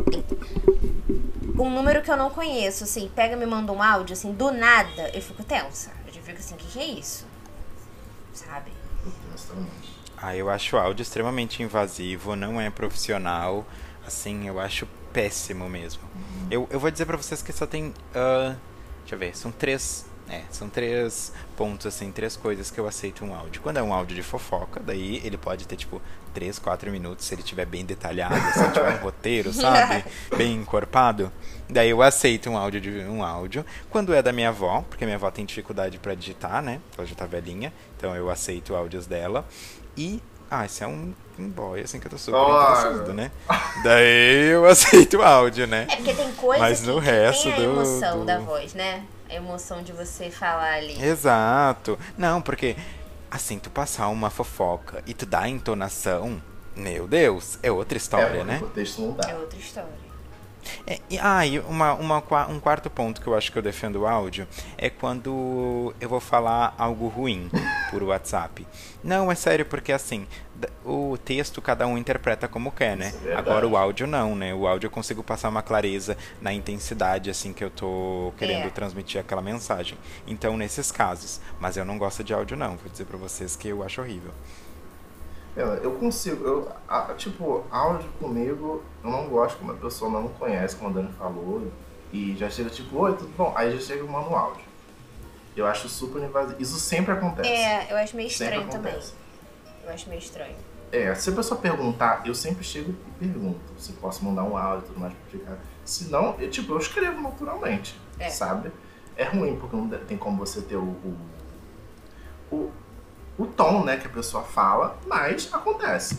Um 1.58 1.70
número 1.70 2.00
que 2.02 2.10
eu 2.10 2.16
não 2.16 2.30
conheço, 2.30 2.82
assim, 2.84 3.08
pega 3.14 3.34
e 3.34 3.38
me 3.38 3.46
manda 3.46 3.70
um 3.70 3.82
áudio, 3.82 4.14
assim, 4.14 4.32
do 4.32 4.50
nada, 4.50 5.10
eu 5.14 5.20
fico 5.22 5.44
tensa. 5.44 5.92
Eu 6.06 6.12
fico 6.22 6.38
assim, 6.38 6.54
o 6.54 6.58
que, 6.58 6.66
que 6.66 6.78
é 6.80 6.84
isso? 6.86 7.26
Sabe? 8.32 8.72
Honestamente. 9.28 9.91
Ah, 10.22 10.36
eu 10.36 10.48
acho 10.48 10.76
o 10.76 10.78
áudio 10.78 11.02
extremamente 11.02 11.64
invasivo, 11.64 12.36
não 12.36 12.60
é 12.60 12.70
profissional. 12.70 13.66
Assim, 14.06 14.46
eu 14.46 14.60
acho 14.60 14.86
péssimo 15.12 15.68
mesmo. 15.68 16.00
Eu, 16.48 16.68
eu 16.70 16.78
vou 16.78 16.90
dizer 16.92 17.06
pra 17.06 17.16
vocês 17.16 17.42
que 17.42 17.52
só 17.52 17.66
tem. 17.66 17.92
ah, 18.14 18.54
deixa 19.00 19.16
eu 19.16 19.18
ver, 19.18 19.36
são 19.36 19.50
três. 19.50 20.06
É, 20.28 20.42
são 20.50 20.68
três 20.68 21.32
pontos, 21.56 21.84
assim, 21.84 22.12
três 22.12 22.36
coisas 22.36 22.70
que 22.70 22.78
eu 22.78 22.86
aceito 22.86 23.24
um 23.24 23.34
áudio. 23.34 23.60
Quando 23.60 23.78
é 23.78 23.82
um 23.82 23.92
áudio 23.92 24.14
de 24.14 24.22
fofoca, 24.22 24.80
daí 24.80 25.20
ele 25.24 25.36
pode 25.36 25.66
ter, 25.66 25.76
tipo, 25.76 26.00
três, 26.32 26.58
quatro 26.58 26.90
minutos, 26.90 27.26
se 27.26 27.34
ele 27.34 27.42
tiver 27.42 27.66
bem 27.66 27.84
detalhado, 27.84 28.40
se 28.52 28.72
tiver 28.72 28.94
um 28.94 29.02
roteiro, 29.02 29.52
sabe? 29.52 30.04
Bem 30.38 30.54
encorpado. 30.54 31.30
Daí 31.68 31.90
eu 31.90 32.00
aceito 32.00 32.48
um 32.48 32.56
áudio 32.56 32.80
de 32.80 32.90
um 33.00 33.22
áudio. 33.22 33.66
Quando 33.90 34.14
é 34.14 34.22
da 34.22 34.32
minha 34.32 34.48
avó, 34.48 34.82
porque 34.88 35.04
minha 35.04 35.16
avó 35.16 35.30
tem 35.30 35.44
dificuldade 35.44 35.98
pra 35.98 36.14
digitar, 36.14 36.62
né? 36.62 36.80
Ela 36.96 37.06
já 37.06 37.14
tá 37.14 37.26
velhinha, 37.26 37.72
então 37.98 38.14
eu 38.14 38.30
aceito 38.30 38.74
áudios 38.76 39.06
dela. 39.06 39.44
E. 39.96 40.22
Ah, 40.50 40.66
esse 40.66 40.84
é 40.84 40.86
um, 40.86 41.14
um 41.38 41.48
boy, 41.48 41.80
assim, 41.80 41.98
que 41.98 42.06
eu 42.06 42.10
tô 42.10 42.18
super 42.18 42.38
interessado, 42.38 43.14
né? 43.14 43.30
Daí 43.82 44.50
eu 44.52 44.66
aceito 44.68 45.16
o 45.18 45.22
áudio, 45.22 45.66
né? 45.66 45.86
É 45.90 45.96
porque 45.96 46.12
tem 46.12 46.30
coisa 46.32 46.60
Mas 46.62 46.80
que, 46.80 46.86
no 46.88 47.00
que 47.00 47.06
resto 47.06 47.44
tem 47.44 47.52
a 47.52 47.56
do- 47.56 47.62
emoção 47.64 48.18
do- 48.20 48.24
da 48.26 48.38
voz, 48.38 48.74
né? 48.74 49.04
A 49.30 49.34
emoção 49.34 49.82
de 49.82 49.92
você 49.92 50.30
falar 50.30 50.74
ali. 50.74 51.02
Exato. 51.02 51.98
Não, 52.18 52.42
porque 52.42 52.76
assim, 53.30 53.58
tu 53.58 53.70
passar 53.70 54.08
uma 54.08 54.28
fofoca 54.28 55.02
e 55.06 55.14
tu 55.14 55.24
dá 55.24 55.40
a 55.40 55.48
entonação, 55.48 56.42
meu 56.76 57.08
Deus, 57.08 57.58
é 57.62 57.72
outra 57.72 57.96
história, 57.96 58.40
é, 58.40 58.44
né? 58.44 58.60
O 58.62 58.66
texto 58.66 59.00
não 59.00 59.12
dá. 59.12 59.30
É 59.30 59.34
outra 59.34 59.58
história. 59.58 60.01
É, 60.86 60.98
e, 61.10 61.18
ah, 61.18 61.46
e 61.46 61.58
uma, 61.60 61.94
uma, 61.94 62.46
um 62.48 62.60
quarto 62.60 62.88
ponto 62.90 63.20
que 63.20 63.26
eu 63.26 63.34
acho 63.36 63.50
que 63.52 63.58
eu 63.58 63.62
defendo 63.62 63.96
o 64.00 64.06
áudio 64.06 64.46
é 64.78 64.88
quando 64.90 65.94
eu 66.00 66.08
vou 66.08 66.20
falar 66.20 66.74
algo 66.78 67.08
ruim 67.08 67.50
por 67.90 68.02
WhatsApp. 68.02 68.66
Não, 69.02 69.30
é 69.30 69.34
sério, 69.34 69.66
porque 69.66 69.92
assim, 69.92 70.26
o 70.84 71.18
texto 71.18 71.60
cada 71.60 71.86
um 71.86 71.98
interpreta 71.98 72.46
como 72.46 72.70
quer, 72.70 72.96
né? 72.96 73.12
É. 73.24 73.34
Agora 73.34 73.66
o 73.66 73.76
áudio 73.76 74.06
não, 74.06 74.36
né? 74.36 74.54
O 74.54 74.66
áudio 74.66 74.86
eu 74.86 74.90
consigo 74.90 75.22
passar 75.22 75.48
uma 75.48 75.62
clareza 75.62 76.16
na 76.40 76.52
intensidade, 76.52 77.28
assim, 77.28 77.52
que 77.52 77.64
eu 77.64 77.70
tô 77.70 78.32
querendo 78.38 78.66
É. 78.66 78.70
transmitir 78.70 79.20
aquela 79.20 79.42
mensagem. 79.42 79.98
Então, 80.26 80.56
nesses 80.56 80.92
casos. 80.92 81.40
Mas 81.60 81.76
eu 81.76 81.84
não 81.84 81.98
gosto 81.98 82.22
de 82.22 82.32
áudio, 82.32 82.56
não. 82.56 82.76
Vou 82.76 82.90
dizer 82.90 83.04
pra 83.06 83.18
vocês 83.18 83.56
que 83.56 83.68
eu 83.68 83.82
acho 83.82 84.00
horrível. 84.00 84.30
Eu 85.56 85.92
consigo, 85.92 86.44
eu, 86.46 86.72
a- 86.88 87.12
tipo, 87.16 87.64
áudio 87.70 88.08
comigo, 88.18 88.82
eu 89.04 89.10
não 89.10 89.28
gosto 89.28 89.58
quando 89.58 89.72
a 89.72 89.80
pessoa 89.80 90.10
não 90.10 90.28
conhece, 90.28 90.76
como 90.76 90.90
a 90.90 90.92
Dani 90.94 91.12
falou, 91.18 91.70
e 92.10 92.34
já 92.36 92.48
chega 92.48 92.70
tipo, 92.70 92.96
oi, 92.98 93.14
tudo 93.16 93.30
bom? 93.36 93.52
Aí 93.54 93.70
já 93.76 93.80
chega 93.80 94.02
e 94.04 94.08
manda 94.08 94.28
um 94.30 94.36
áudio. 94.36 94.64
Eu 95.54 95.66
acho 95.66 95.88
super 95.90 96.22
invasivo. 96.22 96.60
Isso 96.60 96.78
sempre 96.80 97.12
acontece. 97.12 97.50
É, 97.50 97.92
eu 97.92 97.96
acho 97.98 98.16
meio 98.16 98.28
estranho 98.28 98.66
também. 98.68 98.98
Eu 99.84 99.90
acho 99.92 100.08
meio 100.08 100.18
estranho. 100.18 100.56
É, 100.90 101.14
se 101.14 101.28
a 101.28 101.32
pessoa 101.32 101.60
perguntar, 101.60 102.22
eu 102.26 102.34
sempre 102.34 102.64
chego 102.64 102.90
e 102.90 102.94
pergunto 103.26 103.60
se 103.78 103.92
posso 103.92 104.24
mandar 104.24 104.44
um 104.44 104.56
áudio 104.56 104.84
e 104.84 104.88
tudo 104.88 105.00
mais 105.00 105.12
pra 105.12 105.30
ficar. 105.30 105.58
Se 105.84 106.04
não, 106.10 106.34
eu, 106.38 106.50
tipo, 106.50 106.72
eu 106.72 106.78
escrevo 106.78 107.20
naturalmente, 107.20 107.98
É. 108.18 108.30
sabe? 108.30 108.70
É 109.16 109.24
ruim, 109.24 109.56
porque 109.58 109.76
não 109.76 109.88
tem 109.88 110.16
como 110.16 110.38
você 110.38 110.62
ter 110.62 110.76
o, 110.76 110.82
o, 110.82 111.16
o, 112.50 112.70
o 113.42 113.46
tom, 113.46 113.84
né, 113.84 113.96
que 113.96 114.06
a 114.06 114.10
pessoa 114.10 114.42
fala, 114.42 114.98
mas 115.06 115.48
acontece. 115.52 116.18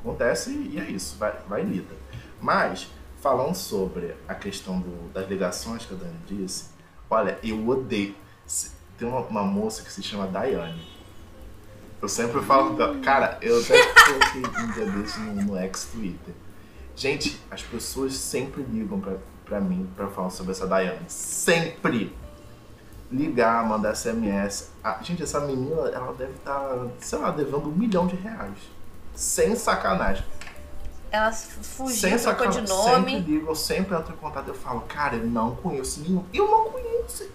Acontece 0.00 0.50
e 0.50 0.78
é 0.78 0.84
isso, 0.84 1.16
vai, 1.18 1.32
vai 1.48 1.62
lida. 1.62 1.94
Mas, 2.40 2.88
falando 3.20 3.54
sobre 3.54 4.14
a 4.26 4.34
questão 4.34 4.78
do, 4.78 5.12
das 5.12 5.28
ligações 5.28 5.84
que 5.84 5.94
a 5.94 5.96
Dani 5.96 6.18
disse, 6.26 6.66
olha, 7.10 7.38
eu 7.42 7.66
odeio. 7.68 8.14
Tem 8.96 9.08
uma, 9.08 9.20
uma 9.20 9.42
moça 9.42 9.82
que 9.82 9.92
se 9.92 10.02
chama 10.02 10.26
Daiane. 10.26 10.98
Eu 12.00 12.08
sempre 12.08 12.40
falo 12.42 12.76
dela. 12.76 12.98
Cara, 13.00 13.38
eu 13.40 13.60
até 13.60 13.74
coloquei 14.04 14.64
um 14.64 14.70
dia 14.72 14.86
desse 14.86 15.20
no, 15.20 15.34
no 15.42 15.58
ex-Twitter. 15.58 16.34
Gente, 16.94 17.40
as 17.50 17.62
pessoas 17.62 18.14
sempre 18.14 18.62
ligam 18.62 19.00
pra, 19.00 19.16
pra 19.44 19.60
mim 19.60 19.88
pra 19.96 20.08
falar 20.08 20.30
sobre 20.30 20.52
essa 20.52 20.66
Daiane. 20.66 21.08
Sempre! 21.08 22.14
Ligar, 23.10 23.66
mandar 23.66 23.94
SMS. 23.94 24.70
Ah, 24.84 24.98
gente, 25.02 25.22
essa 25.22 25.40
menina, 25.40 25.88
ela 25.88 26.12
deve 26.12 26.32
estar, 26.32 26.58
tá, 26.60 26.86
sei 27.00 27.18
lá, 27.18 27.30
devendo 27.30 27.68
um 27.68 27.72
milhão 27.72 28.06
de 28.06 28.16
reais. 28.16 28.58
Sem 29.14 29.56
sacanagem. 29.56 30.24
Ela 31.10 31.32
fugiu, 31.32 32.20
trocou 32.20 32.48
de 32.48 32.60
nome. 32.60 33.12
Sempre 33.12 33.32
ligam, 33.32 33.54
sempre 33.54 33.96
entro 33.96 34.12
em 34.12 34.16
contato. 34.16 34.48
Eu 34.48 34.54
falo, 34.54 34.82
cara, 34.82 35.16
eu 35.16 35.26
não 35.26 35.56
conheço 35.56 36.00
nenhum. 36.02 36.22
Eu 36.34 36.50
não 36.50 36.70
conheço. 36.70 37.26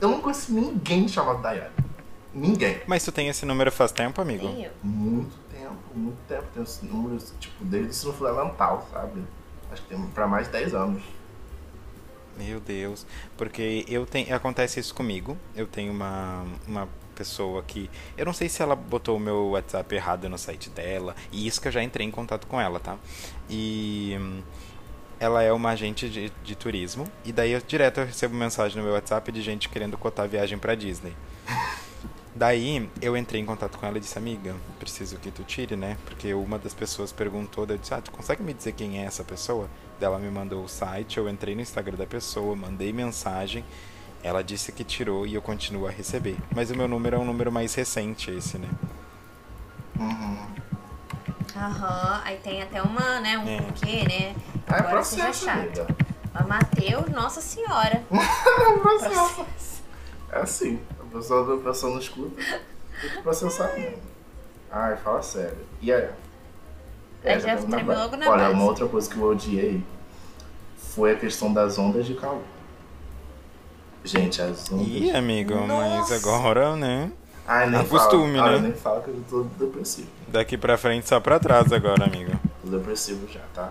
Eu 0.00 0.08
não 0.08 0.20
conheço 0.20 0.52
ninguém 0.52 1.08
chamado 1.08 1.40
Daiane. 1.40 1.72
Ninguém. 2.34 2.80
Mas 2.86 3.04
tu 3.04 3.12
tem 3.12 3.28
esse 3.28 3.46
número 3.46 3.72
faz 3.72 3.90
tempo, 3.92 4.20
amigo? 4.20 4.46
Tenho. 4.46 4.70
Muito 4.82 5.34
tempo, 5.50 5.76
muito 5.94 6.18
tempo. 6.28 6.44
Tenho 6.52 6.64
esse 6.64 6.84
número, 6.84 7.18
tipo, 7.40 7.64
desde 7.64 7.88
o 7.88 7.90
ensino 7.90 8.12
fundamental, 8.12 8.86
sabe? 8.92 9.22
Acho 9.70 9.82
que 9.82 9.88
tem 9.88 10.06
pra 10.08 10.26
mais 10.26 10.46
de 10.46 10.52
10 10.52 10.74
anos. 10.74 11.02
Meu 12.38 12.60
Deus. 12.60 13.06
Porque 13.36 13.84
eu 13.88 14.06
tenho. 14.06 14.34
Acontece 14.34 14.80
isso 14.80 14.94
comigo. 14.94 15.36
Eu 15.54 15.66
tenho 15.66 15.92
uma, 15.92 16.44
uma 16.66 16.88
pessoa 17.14 17.62
que. 17.62 17.90
Eu 18.16 18.24
não 18.24 18.32
sei 18.32 18.48
se 18.48 18.62
ela 18.62 18.74
botou 18.74 19.16
o 19.16 19.20
meu 19.20 19.50
WhatsApp 19.50 19.94
errado 19.94 20.28
no 20.28 20.38
site 20.38 20.70
dela. 20.70 21.14
E 21.30 21.46
isso 21.46 21.60
que 21.60 21.68
eu 21.68 21.72
já 21.72 21.82
entrei 21.82 22.06
em 22.06 22.10
contato 22.10 22.46
com 22.46 22.60
ela, 22.60 22.80
tá? 22.80 22.96
E. 23.48 24.16
Ela 25.20 25.40
é 25.44 25.52
uma 25.52 25.70
agente 25.70 26.08
de, 26.08 26.32
de 26.42 26.56
turismo. 26.56 27.06
E 27.24 27.30
daí 27.32 27.52
eu 27.52 27.60
direto 27.60 28.00
eu 28.00 28.06
recebo 28.06 28.34
mensagem 28.34 28.76
no 28.78 28.82
meu 28.82 28.94
WhatsApp 28.94 29.30
de 29.30 29.40
gente 29.40 29.68
querendo 29.68 29.96
cotar 29.96 30.26
viagem 30.28 30.58
pra 30.58 30.74
Disney. 30.74 31.14
Daí 32.34 32.88
eu 33.02 33.14
entrei 33.14 33.42
em 33.42 33.44
contato 33.44 33.78
com 33.78 33.86
ela 33.86 33.98
e 33.98 34.00
disse, 34.00 34.16
amiga, 34.16 34.56
preciso 34.78 35.18
que 35.18 35.30
tu 35.30 35.44
tire, 35.44 35.76
né? 35.76 35.98
Porque 36.06 36.32
uma 36.32 36.58
das 36.58 36.72
pessoas 36.72 37.12
perguntou, 37.12 37.66
eu 37.68 37.76
disse, 37.76 37.92
ah, 37.92 38.00
tu 38.00 38.10
consegue 38.10 38.42
me 38.42 38.54
dizer 38.54 38.72
quem 38.72 39.02
é 39.02 39.04
essa 39.04 39.22
pessoa? 39.22 39.68
Ela 40.00 40.18
me 40.18 40.30
mandou 40.30 40.64
o 40.64 40.68
site, 40.68 41.18
eu 41.18 41.28
entrei 41.28 41.54
no 41.54 41.60
Instagram 41.60 41.96
da 41.96 42.06
pessoa, 42.06 42.56
mandei 42.56 42.92
mensagem, 42.92 43.64
ela 44.22 44.42
disse 44.42 44.72
que 44.72 44.82
tirou 44.82 45.26
e 45.26 45.34
eu 45.34 45.42
continuo 45.42 45.86
a 45.86 45.90
receber. 45.90 46.36
Mas 46.54 46.70
o 46.70 46.76
meu 46.76 46.88
número 46.88 47.16
é 47.16 47.18
um 47.18 47.24
número 47.24 47.52
mais 47.52 47.74
recente 47.74 48.30
esse, 48.30 48.58
né? 48.58 48.68
Uhum. 49.98 50.46
Aham, 51.56 52.20
aí 52.24 52.38
tem 52.38 52.62
até 52.62 52.82
uma, 52.82 53.20
né, 53.20 53.38
um 53.38 53.46
É. 53.48 53.60
porquê, 53.60 54.02
né? 54.08 54.34
É 54.66 54.74
Agora 54.74 55.04
seja 55.04 55.24
processo, 55.24 55.44
chato. 55.44 55.58
amiga. 55.58 55.86
Mas 56.34 56.46
Matheus, 56.46 57.08
nossa 57.10 57.40
senhora. 57.40 58.02
É 58.10 58.78
processo. 58.78 59.46
É 60.30 60.38
assim, 60.40 60.80
a 60.98 61.04
pessoa, 61.16 61.56
a 61.56 61.58
pessoa 61.60 61.92
não 61.92 62.00
escuta, 62.00 62.34
tem 63.00 63.10
que 63.10 63.22
processar 63.22 63.72
mesmo. 63.74 63.98
Ai, 64.70 64.96
fala 64.96 65.22
sério. 65.22 65.58
E 65.82 65.92
aí? 65.92 66.08
Aí 67.24 67.40
já 67.40 67.54
deu 67.54 67.68
na 67.68 67.76
tremeu 67.76 67.98
logo 67.98 68.16
na 68.16 68.28
Olha, 68.30 68.42
base. 68.44 68.54
uma 68.54 68.64
outra 68.64 68.86
coisa 68.88 69.08
que 69.10 69.16
eu 69.16 69.24
odiei 69.28 69.82
foi 70.76 71.12
a 71.12 71.16
questão 71.16 71.52
das 71.52 71.78
ondas 71.78 72.04
de 72.06 72.14
calor. 72.14 72.42
Gente, 74.04 74.42
as 74.42 74.70
ondas. 74.70 74.86
Ih, 74.86 75.10
amigo, 75.12 75.54
mas 75.54 75.68
Nossa. 76.10 76.14
agora, 76.16 76.74
né? 76.76 77.12
Ai, 77.46 77.70
nem 77.70 77.80
acostume, 77.80 78.36
fala. 78.38 78.50
né? 78.50 78.56
Ai, 78.56 78.62
nem 78.62 78.72
fala 78.72 79.00
que 79.00 79.08
eu 79.08 79.24
tô 79.28 79.42
depressivo. 79.64 80.08
Daqui 80.28 80.56
pra 80.58 80.76
frente 80.76 81.08
só 81.08 81.20
pra 81.20 81.38
trás 81.38 81.72
agora, 81.72 82.04
amigo. 82.04 82.32
Tô 82.64 82.68
depressivo 82.70 83.26
já, 83.32 83.40
tá? 83.54 83.70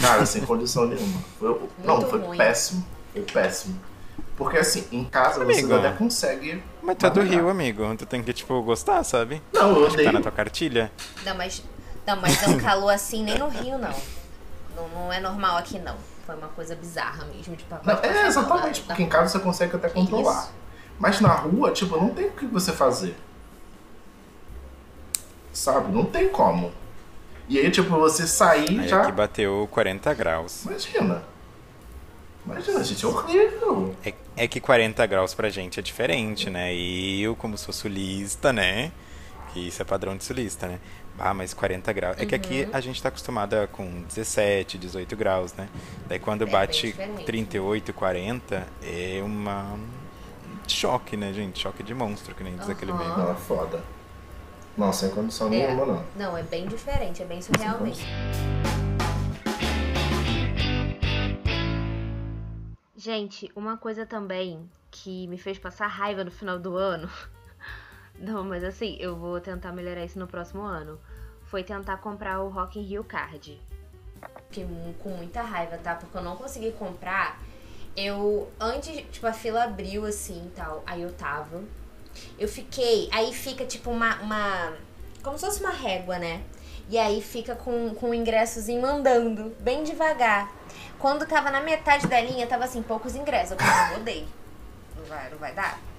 Cara, 0.00 0.24
sem 0.24 0.42
condição 0.42 0.86
nenhuma. 0.86 1.20
Foi, 1.38 1.60
não, 1.84 2.00
foi 2.02 2.20
ruim. 2.20 2.38
péssimo. 2.38 2.86
Foi 3.12 3.22
péssimo. 3.22 3.78
Porque 4.36 4.56
assim, 4.56 4.86
em 4.90 5.04
casa 5.04 5.42
Amigo. 5.42 5.68
você 5.68 5.74
até 5.74 5.90
consegue. 5.92 6.62
Mas 6.82 6.96
tu 6.96 7.06
é 7.06 7.10
do. 7.10 7.20
Rio, 7.20 7.50
amigo. 7.50 7.82
Tu 7.96 8.06
tem 8.06 8.22
que, 8.22 8.32
tipo, 8.32 8.62
gostar, 8.62 9.02
sabe? 9.04 9.42
Não, 9.52 9.70
eu 9.78 9.88
que 9.90 9.96
tá 9.98 10.02
na 10.04 10.08
odeio. 10.10 10.22
tua 10.22 10.32
cartilha. 10.32 10.90
Não, 11.26 11.36
mas, 11.36 11.62
não, 12.06 12.16
mas 12.16 12.42
é 12.42 12.48
um 12.48 12.58
calor 12.60 12.90
assim 12.90 13.22
nem 13.22 13.38
no 13.38 13.48
Rio, 13.48 13.78
não. 13.78 13.94
Não, 14.76 14.88
não 14.88 15.12
é 15.12 15.20
normal 15.20 15.56
aqui, 15.58 15.78
não. 15.78 15.96
Foi 16.26 16.34
uma 16.36 16.48
coisa 16.48 16.74
bizarra 16.74 17.24
mesmo 17.24 17.56
de 17.56 17.64
papai. 17.64 17.94
Não, 17.94 18.02
é, 18.02 18.26
exatamente, 18.26 18.82
porque 18.82 19.02
em 19.02 19.08
casa 19.08 19.32
você 19.32 19.38
consegue 19.40 19.76
até 19.76 19.88
controlar. 19.88 20.42
Isso. 20.42 20.52
Mas 20.98 21.20
na 21.20 21.32
rua, 21.32 21.72
tipo, 21.72 21.96
não 21.96 22.10
tem 22.10 22.26
o 22.26 22.32
que 22.32 22.46
você 22.46 22.72
fazer. 22.72 23.16
Sabe? 25.52 25.92
Não 25.92 26.04
tem 26.04 26.28
como. 26.28 26.72
E 27.48 27.58
aí, 27.58 27.70
tipo, 27.70 27.90
você 27.98 28.26
sair 28.26 28.80
Aí 28.80 28.88
já. 28.88 29.02
aqui 29.02 29.10
bateu 29.10 29.68
40 29.72 30.14
graus. 30.14 30.64
Imagina. 30.64 31.24
Imagina, 32.46 32.84
gente, 32.84 33.04
é 33.04 33.08
horrível. 33.08 33.96
É, 34.04 34.14
é 34.36 34.48
que 34.48 34.60
40 34.60 35.04
graus 35.06 35.34
pra 35.34 35.50
gente 35.50 35.80
é 35.80 35.82
diferente, 35.82 36.48
né? 36.48 36.72
E 36.72 37.22
eu, 37.22 37.34
como 37.34 37.58
sou 37.58 37.74
sulista, 37.74 38.52
né? 38.52 38.92
Que 39.52 39.66
isso 39.68 39.82
é 39.82 39.84
padrão 39.84 40.16
de 40.16 40.22
sulista, 40.22 40.68
né? 40.68 40.78
Ah, 41.22 41.34
mas 41.34 41.52
40 41.52 41.92
graus. 41.92 42.16
É 42.18 42.24
que 42.24 42.34
aqui 42.34 42.62
Uhum. 42.64 42.70
a 42.72 42.80
gente 42.80 43.02
tá 43.02 43.08
acostumada 43.10 43.66
com 43.66 44.02
17, 44.04 44.78
18 44.78 45.14
graus, 45.16 45.52
né? 45.52 45.68
Daí 46.08 46.18
quando 46.18 46.44
bem 46.46 46.52
bate 46.52 46.86
diferente. 46.88 47.24
38, 47.24 47.92
40, 47.92 48.66
é 48.82 49.20
uma. 49.22 49.78
Choque, 50.66 51.16
né, 51.16 51.32
gente? 51.32 51.58
Choque 51.60 51.82
de 51.82 51.92
monstro, 51.94 52.34
que 52.34 52.42
nem 52.42 52.56
diz 52.56 52.68
aquele 52.70 52.92
Aham. 52.92 52.98
meme. 53.04 53.16
Não, 53.22 53.32
é 53.32 53.34
foda. 53.34 53.82
Não, 54.78 54.92
sem 54.92 55.10
condição 55.10 55.48
É. 55.48 55.50
nenhuma, 55.50 55.84
não. 55.84 56.04
Não, 56.16 56.36
é 56.38 56.42
bem 56.42 56.66
diferente, 56.66 57.20
é 57.22 57.26
bem 57.26 57.42
surreal 57.42 57.80
mesmo. 57.82 58.06
Gente, 62.96 63.50
uma 63.56 63.76
coisa 63.76 64.04
também 64.04 64.68
que 64.90 65.26
me 65.28 65.38
fez 65.38 65.58
passar 65.58 65.86
raiva 65.86 66.22
no 66.24 66.30
final 66.30 66.58
do 66.58 66.76
ano. 66.76 67.08
Não, 68.18 68.44
mas 68.44 68.62
assim, 68.62 68.96
eu 69.00 69.16
vou 69.16 69.40
tentar 69.40 69.72
melhorar 69.72 70.04
isso 70.04 70.18
no 70.18 70.26
próximo 70.26 70.60
ano. 70.62 70.98
Foi 71.50 71.64
tentar 71.64 71.96
comprar 71.96 72.40
o 72.40 72.48
Rock 72.48 72.78
in 72.78 72.82
Rio 72.82 73.02
Card. 73.02 73.60
Fiquei 74.48 74.64
com 75.02 75.08
muita 75.08 75.42
raiva, 75.42 75.76
tá? 75.78 75.96
Porque 75.96 76.16
eu 76.16 76.22
não 76.22 76.36
consegui 76.36 76.70
comprar. 76.70 77.40
Eu, 77.96 78.48
antes, 78.60 79.04
tipo, 79.10 79.26
a 79.26 79.32
fila 79.32 79.64
abriu 79.64 80.06
assim 80.06 80.46
e 80.46 80.50
tal. 80.50 80.84
Aí 80.86 81.02
eu 81.02 81.12
tava. 81.12 81.64
Eu 82.38 82.46
fiquei. 82.46 83.08
Aí 83.10 83.32
fica 83.34 83.64
tipo 83.64 83.90
uma. 83.90 84.20
uma 84.20 84.76
como 85.24 85.36
se 85.36 85.44
fosse 85.44 85.60
uma 85.60 85.72
régua, 85.72 86.20
né? 86.20 86.44
E 86.88 86.96
aí 86.96 87.20
fica 87.20 87.56
com, 87.56 87.96
com 87.96 88.10
o 88.10 88.14
ingressozinho 88.14 88.86
andando, 88.86 89.54
bem 89.58 89.82
devagar. 89.82 90.52
Quando 91.00 91.26
tava 91.26 91.50
na 91.50 91.60
metade 91.60 92.06
da 92.06 92.20
linha, 92.20 92.46
tava 92.46 92.64
assim, 92.64 92.80
poucos 92.80 93.16
ingressos. 93.16 93.52
Eu 93.52 93.58
falei, 93.58 93.96
odeio. 93.96 94.28
Não 94.96 95.04
vai, 95.04 95.30
não 95.30 95.38
vai 95.38 95.52
dar? 95.52 95.89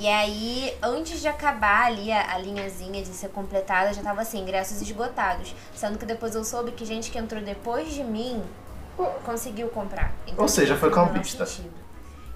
E 0.00 0.08
aí, 0.08 0.74
antes 0.82 1.20
de 1.20 1.28
acabar 1.28 1.84
ali 1.84 2.10
a, 2.10 2.32
a 2.32 2.38
linhazinha 2.38 3.02
de 3.02 3.08
ser 3.08 3.28
completada, 3.28 3.92
já 3.92 4.02
tava 4.02 4.22
assim, 4.22 4.40
ingressos 4.40 4.80
esgotados. 4.80 5.54
Sendo 5.74 5.98
que 5.98 6.06
depois 6.06 6.34
eu 6.34 6.42
soube 6.42 6.72
que 6.72 6.86
gente 6.86 7.10
que 7.10 7.18
entrou 7.18 7.42
depois 7.42 7.92
de 7.92 8.02
mim 8.02 8.42
conseguiu 9.26 9.68
comprar. 9.68 10.10
Então, 10.26 10.40
Ou 10.40 10.48
seja, 10.48 10.74
foi 10.74 10.90
sentido. 11.52 11.74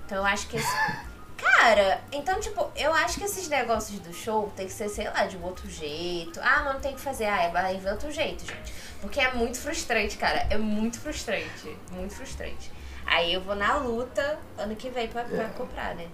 Então 0.05 0.19
eu 0.19 0.27
acho 0.27 0.47
que 0.49 0.59
esse... 0.59 0.69
Cara, 1.39 2.03
então, 2.13 2.39
tipo, 2.39 2.71
eu 2.77 2.93
acho 2.93 3.19
que 3.19 3.25
esses 3.25 3.49
negócios 3.49 3.99
do 3.99 4.13
show 4.13 4.53
tem 4.55 4.67
que 4.67 4.73
ser, 4.73 4.91
sei 4.91 5.09
lá, 5.09 5.25
de 5.25 5.39
um 5.39 5.43
outro 5.43 5.69
jeito. 5.71 6.39
Ah, 6.43 6.63
mas 6.67 6.75
não 6.75 6.81
tem 6.83 6.95
que 6.95 7.01
fazer. 7.01 7.25
Ah, 7.25 7.49
vai 7.49 7.79
ver 7.79 7.93
outro 7.93 8.13
jeito, 8.13 8.45
gente. 8.45 8.75
Porque 9.01 9.19
é 9.19 9.33
muito 9.33 9.59
frustrante, 9.59 10.19
cara. 10.19 10.47
É 10.51 10.59
muito 10.59 11.01
frustrante. 11.01 11.75
Muito 11.91 12.15
frustrante. 12.15 12.71
Aí 13.07 13.33
eu 13.33 13.41
vou 13.41 13.55
na 13.55 13.77
luta 13.77 14.39
ano 14.59 14.77
que 14.77 14.91
vem 14.91 15.09
pra, 15.09 15.25
pra 15.25 15.49
comprar, 15.49 15.95
né? 15.95 16.07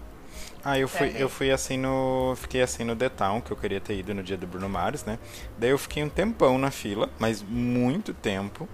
Ah, 0.64 0.78
eu 0.78 0.86
fui, 0.88 1.08
Pra 1.10 1.18
eu 1.18 1.28
ver. 1.28 1.34
fui 1.34 1.50
assim 1.50 1.78
no. 1.78 2.34
Fiquei 2.36 2.60
assim 2.62 2.84
no 2.84 2.94
The 2.94 3.08
Town, 3.08 3.40
que 3.40 3.50
eu 3.50 3.56
queria 3.56 3.80
ter 3.80 3.98
ido 3.98 4.12
no 4.14 4.22
dia 4.22 4.36
do 4.36 4.46
Bruno 4.46 4.68
Mars, 4.68 5.04
né? 5.04 5.18
Daí 5.58 5.70
eu 5.70 5.78
fiquei 5.78 6.02
um 6.02 6.08
tempão 6.08 6.58
na 6.58 6.70
fila, 6.70 7.08
mas 7.18 7.42
muito 7.42 8.12
tempo. 8.12 8.68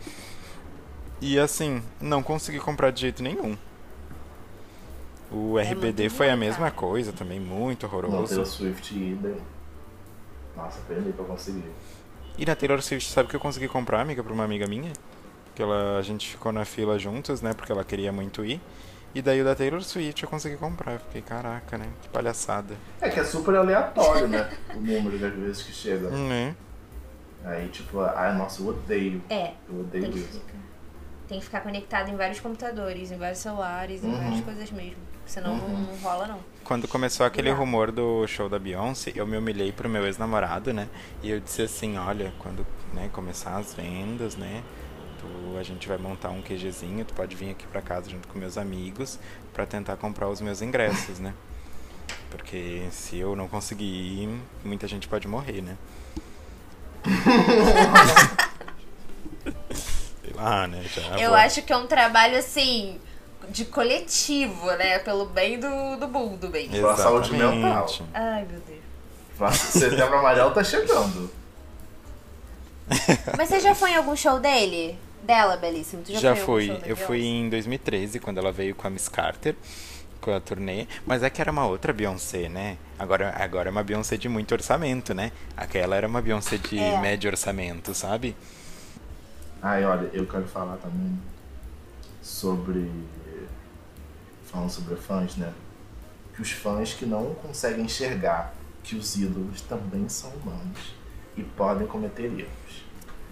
E 1.20 1.38
assim, 1.38 1.82
não 2.00 2.22
consegui 2.22 2.58
comprar 2.58 2.90
de 2.90 3.00
jeito 3.02 3.22
nenhum. 3.22 3.56
O 5.30 5.58
É 5.58 5.62
RBD 5.62 6.08
foi 6.08 6.30
a 6.30 6.36
mesma 6.36 6.70
cara. 6.70 6.72
coisa 6.72 7.12
também, 7.12 7.40
muito 7.40 7.86
Não, 7.86 7.92
horroroso. 7.92 8.28
Taylor 8.28 8.46
Swift 8.46 8.94
e 8.94 9.12
idem. 9.12 9.36
Nossa, 10.56 10.80
perdi 10.86 11.12
pra 11.12 11.24
conseguir. 11.24 11.64
E 12.38 12.44
na 12.46 12.54
Taylor 12.54 12.80
Swift, 12.82 13.10
sabe 13.10 13.26
o 13.26 13.30
que 13.30 13.36
eu 13.36 13.40
consegui 13.40 13.68
comprar, 13.68 14.00
amiga, 14.00 14.22
pra 14.22 14.32
uma 14.32 14.44
amiga 14.44 14.66
minha? 14.66 14.92
Que 15.54 15.62
ela, 15.62 15.98
a 15.98 16.02
gente 16.02 16.28
ficou 16.28 16.52
na 16.52 16.64
fila 16.64 16.98
juntos, 16.98 17.40
né? 17.42 17.54
Porque 17.54 17.72
ela 17.72 17.84
queria 17.84 18.12
muito 18.12 18.44
ir. 18.44 18.60
E 19.16 19.22
daí 19.22 19.40
o 19.40 19.44
da 19.46 19.54
Taylor 19.54 19.82
Swift 19.82 20.22
eu 20.22 20.28
consegui 20.28 20.58
comprar. 20.58 20.92
Eu 20.92 21.00
fiquei, 21.00 21.22
caraca, 21.22 21.78
né? 21.78 21.86
Que 22.02 22.08
palhaçada. 22.10 22.76
É 23.00 23.08
que 23.08 23.18
é 23.18 23.24
super 23.24 23.54
aleatório, 23.54 24.28
né? 24.28 24.46
o 24.74 24.78
número 24.78 25.18
das 25.18 25.32
vezes 25.32 25.62
que 25.62 25.72
chega. 25.72 26.08
Hum, 26.08 26.28
né? 26.28 26.54
Aí, 27.42 27.66
tipo, 27.68 27.98
ai, 28.00 28.36
nossa, 28.36 28.60
eu 28.60 28.68
odeio. 28.68 29.22
É, 29.30 29.54
Eu 29.66 29.80
odeio 29.80 30.04
tem 30.04 30.12
que 30.12 30.18
isso. 30.18 30.32
ficar. 30.32 30.58
tem 31.28 31.38
que 31.38 31.44
ficar 31.46 31.60
conectado 31.62 32.10
em 32.10 32.16
vários 32.16 32.40
computadores, 32.40 33.10
em 33.10 33.16
vários 33.16 33.38
celulares, 33.38 34.04
em 34.04 34.12
várias 34.12 34.40
coisas 34.44 34.70
mesmo. 34.70 34.98
Senão 35.24 35.56
não, 35.56 35.66
não 35.66 35.96
rola, 35.96 36.26
não. 36.26 36.40
Quando 36.62 36.86
começou 36.86 37.24
aquele 37.24 37.50
rumor 37.50 37.90
do 37.90 38.26
show 38.26 38.50
da 38.50 38.58
Beyoncé, 38.58 39.12
eu 39.14 39.26
me 39.26 39.38
humilhei 39.38 39.72
pro 39.72 39.88
meu 39.88 40.04
ex-namorado, 40.04 40.74
né? 40.74 40.88
E 41.22 41.30
eu 41.30 41.40
disse 41.40 41.62
assim, 41.62 41.96
olha, 41.96 42.34
quando 42.38 42.66
né, 42.92 43.08
começar 43.14 43.56
as 43.56 43.72
vendas, 43.72 44.36
né? 44.36 44.62
Tu, 45.26 45.58
a 45.58 45.62
gente 45.62 45.88
vai 45.88 45.98
montar 45.98 46.30
um 46.30 46.40
QGzinho, 46.42 47.04
tu 47.04 47.14
pode 47.14 47.34
vir 47.34 47.50
aqui 47.50 47.66
pra 47.66 47.82
casa 47.82 48.08
junto 48.10 48.28
com 48.28 48.38
meus 48.38 48.56
amigos 48.56 49.18
pra 49.52 49.66
tentar 49.66 49.96
comprar 49.96 50.28
os 50.28 50.40
meus 50.40 50.62
ingressos, 50.62 51.18
né? 51.18 51.34
Porque 52.30 52.86
se 52.90 53.18
eu 53.18 53.34
não 53.34 53.48
conseguir 53.48 53.84
ir, 53.84 54.40
muita 54.64 54.86
gente 54.86 55.08
pode 55.08 55.26
morrer, 55.26 55.62
né? 55.62 55.76
Sei 60.22 60.32
lá, 60.34 60.66
né? 60.66 60.84
Já 60.94 61.18
Eu 61.18 61.30
vou- 61.30 61.38
acho 61.38 61.62
que 61.62 61.72
é 61.72 61.76
um 61.76 61.86
trabalho, 61.86 62.36
assim, 62.38 63.00
de 63.48 63.64
coletivo, 63.64 64.66
né? 64.72 64.98
Pelo 65.00 65.26
bem 65.26 65.58
do, 65.58 65.96
do 65.96 66.08
mundo, 66.08 66.48
bem. 66.48 66.68
Pela 66.68 66.96
saúde 66.96 67.32
mental. 67.32 67.86
Ai, 68.12 68.44
meu 68.50 68.60
Deus. 68.60 69.54
Setembro 69.56 70.18
Amarelo 70.18 70.50
tá 70.52 70.64
chegando. 70.64 71.30
Mas 73.36 73.48
você 73.48 73.60
já 73.60 73.74
foi 73.74 73.90
em 73.90 73.96
algum 73.96 74.14
show 74.16 74.38
dele? 74.40 74.98
Dela, 75.26 75.56
belíssimo. 75.56 76.02
Tu 76.04 76.12
já, 76.12 76.20
Já 76.20 76.36
foi 76.36 76.80
Eu 76.86 76.96
fui 76.96 77.22
em 77.24 77.48
2013, 77.50 78.20
quando 78.20 78.38
ela 78.38 78.52
veio 78.52 78.74
com 78.74 78.86
a 78.86 78.90
Miss 78.90 79.08
Carter, 79.08 79.56
com 80.20 80.32
a 80.32 80.40
turnê. 80.40 80.86
Mas 81.04 81.22
é 81.22 81.28
que 81.30 81.40
era 81.40 81.50
uma 81.50 81.66
outra 81.66 81.92
Beyoncé, 81.92 82.48
né? 82.48 82.78
Agora, 82.98 83.34
agora 83.36 83.68
é 83.68 83.72
uma 83.72 83.82
Beyoncé 83.82 84.16
de 84.16 84.28
muito 84.28 84.52
orçamento, 84.52 85.12
né? 85.12 85.32
Aquela 85.56 85.96
era 85.96 86.06
uma 86.06 86.22
Beyoncé 86.22 86.56
de 86.58 86.78
É. 86.78 87.00
médio 87.00 87.28
orçamento, 87.28 87.92
sabe? 87.92 88.36
Ai, 89.60 89.84
olha, 89.84 90.08
eu 90.12 90.26
quero 90.26 90.46
falar 90.46 90.76
também 90.76 91.18
sobre. 92.22 92.90
Falando 94.44 94.70
sobre 94.70 94.94
fãs, 94.96 95.36
né? 95.36 95.52
Que 96.34 96.40
os 96.42 96.52
fãs 96.52 96.94
que 96.94 97.04
não 97.04 97.34
conseguem 97.34 97.84
enxergar 97.84 98.54
que 98.84 98.94
os 98.94 99.16
ídolos 99.16 99.60
também 99.62 100.08
são 100.08 100.30
humanos 100.30 100.94
e 101.36 101.42
podem 101.42 101.86
cometer 101.86 102.26
erros. 102.26 102.85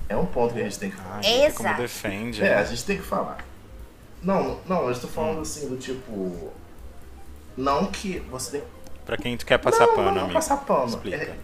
É 0.08 0.16
um 0.16 0.26
ponto 0.26 0.52
que 0.54 0.60
a 0.60 0.64
gente 0.64 0.78
tem 0.78 0.90
que 0.90 0.96
falar. 0.96 1.20
Como 1.22 1.68
Exato. 1.68 1.82
defende. 1.82 2.42
É, 2.42 2.50
né? 2.50 2.54
a 2.56 2.64
gente 2.64 2.84
tem 2.84 2.96
que 2.98 3.02
falar. 3.02 3.38
Não, 4.22 4.58
não, 4.66 4.84
eu 4.84 4.90
estou 4.92 5.08
falando 5.10 5.38
Hum. 5.38 5.42
assim 5.42 5.68
do 5.68 5.76
tipo. 5.76 6.52
Não 7.56 7.86
que 7.86 8.18
você 8.30 8.58
tem 8.58 8.62
Pra 9.04 9.16
quem 9.16 9.36
tu 9.36 9.44
quer 9.44 9.58
passar 9.58 9.86
não, 9.86 9.94
pano, 9.94 10.06
não, 10.08 10.14
não 10.14 10.20
amigo. 10.22 10.34
passar 10.34 10.56
pano. 10.58 10.86
Explica. 10.88 11.16
É, 11.16 11.36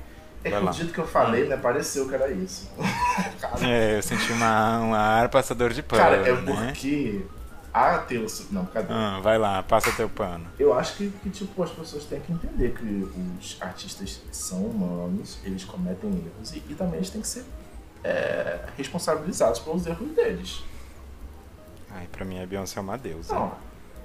é 0.45 0.51
que 0.51 0.57
o 0.57 0.71
dito 0.71 0.93
que 0.93 0.99
eu 0.99 1.07
falei, 1.07 1.47
né, 1.47 1.57
pareceu 1.59 2.09
que 2.09 2.15
era 2.15 2.31
isso. 2.31 2.71
Cara, 3.41 3.67
É, 3.67 3.99
eu 3.99 4.03
senti 4.03 4.33
uma, 4.33 4.81
um 4.81 4.95
ar 4.95 5.29
passador 5.29 5.71
de 5.71 5.83
pano, 5.83 6.03
cara, 6.03 6.17
é 6.17 6.33
né? 6.33 6.67
porque 6.73 7.23
a 7.73 7.99
Taylor 7.99 8.29
Não, 8.51 8.65
cadê? 8.65 8.87
Ah, 8.93 9.21
vai 9.23 9.37
lá, 9.39 9.63
passa 9.63 9.93
teu 9.93 10.09
pano. 10.09 10.47
Eu 10.59 10.73
acho 10.73 10.97
que, 10.97 11.11
que, 11.23 11.29
tipo, 11.31 11.63
as 11.63 11.71
pessoas 11.71 12.05
têm 12.05 12.19
que 12.21 12.33
entender 12.33 12.73
que 12.73 13.09
os 13.39 13.57
artistas 13.61 14.21
são 14.33 14.65
humanos, 14.65 15.39
eles 15.45 15.63
cometem 15.65 16.11
erros 16.11 16.53
e, 16.55 16.63
e 16.71 16.75
também 16.75 16.97
eles 16.97 17.11
têm 17.11 17.21
que 17.21 17.29
ser 17.29 17.45
é, 18.05 18.61
responsabilizados 18.77 19.61
pelos 19.61 19.87
erros 19.87 20.11
deles. 20.15 20.63
Ai, 21.91 22.07
pra 22.11 22.25
mim 22.25 22.43
a 22.43 22.47
Beyoncé 22.47 22.79
é 22.79 22.83
uma 22.83 22.97
deusa. 22.97 23.35
Não, 23.35 23.53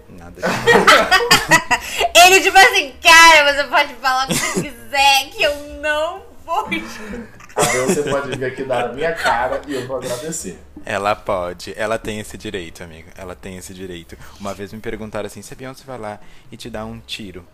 Nada 0.10 0.41
Ele, 2.15 2.41
tipo 2.41 2.58
assim, 2.58 2.93
cara, 3.01 3.53
você 3.53 3.63
pode 3.67 3.93
falar 3.95 4.25
o 4.25 4.27
que 4.27 4.36
você 4.36 4.62
quiser, 4.62 5.29
que 5.31 5.43
eu 5.43 5.55
não 5.81 6.21
vou 6.45 6.71
escutar. 6.71 7.27
a 7.55 7.63
Beyoncé 7.71 8.03
pode 8.10 8.38
vir 8.38 8.45
aqui 8.45 8.63
dar 8.63 8.89
a 8.89 8.93
minha 8.93 9.13
cara 9.13 9.62
e 9.67 9.73
eu 9.73 9.88
vou 9.88 9.97
agradecer. 9.97 10.60
Ela 10.86 11.15
pode, 11.15 11.73
ela 11.75 11.97
tem 11.97 12.19
esse 12.19 12.38
direito, 12.38 12.84
amigo. 12.84 13.10
Ela 13.17 13.36
tem 13.36 13.58
esse 13.58 13.73
direito. 13.73 14.15
Uma 14.39 14.53
vez 14.53 14.71
me 14.71 14.79
perguntaram 14.79 15.25
assim: 15.25 15.41
se 15.41 15.53
a 15.53 15.58
Beyoncé 15.58 15.84
vai 15.86 15.97
lá 15.97 16.19
e 16.51 16.58
te 16.58 16.69
dá 16.69 16.86
um 16.86 16.99
tiro, 16.99 17.45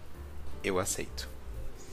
eu 0.64 0.80
aceito. 0.80 1.30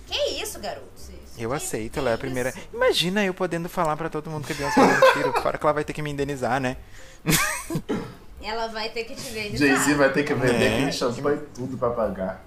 Que 0.08 0.42
isso, 0.42 0.58
garoto? 0.58 0.97
Eu 1.38 1.52
aceito, 1.52 1.98
ela 1.98 2.10
é 2.10 2.14
a 2.14 2.18
primeira. 2.18 2.52
Imagina 2.72 3.24
eu 3.24 3.32
podendo 3.32 3.68
falar 3.68 3.96
pra 3.96 4.08
todo 4.08 4.28
mundo 4.30 4.46
que 4.46 4.52
a 4.52 4.56
Beyoncé 4.56 4.80
dar 4.80 4.86
um 5.08 5.12
tiro. 5.12 5.32
Fora 5.42 5.56
que 5.58 5.64
ela 5.64 5.72
vai 5.72 5.84
ter 5.84 5.92
que 5.92 6.02
me 6.02 6.10
indenizar, 6.10 6.60
né? 6.60 6.76
Ela 8.42 8.68
vai 8.68 8.88
ter 8.88 9.04
que 9.04 9.14
te 9.14 9.30
de 9.30 9.56
Jay-Z 9.58 9.94
vai 9.94 10.10
ter 10.12 10.22
que 10.22 10.32
vender 10.32 10.88
É. 10.88 10.92
champanhe 10.92 11.38
e 11.38 11.46
tudo 11.54 11.76
pra 11.76 11.90
pagar. 11.90 12.42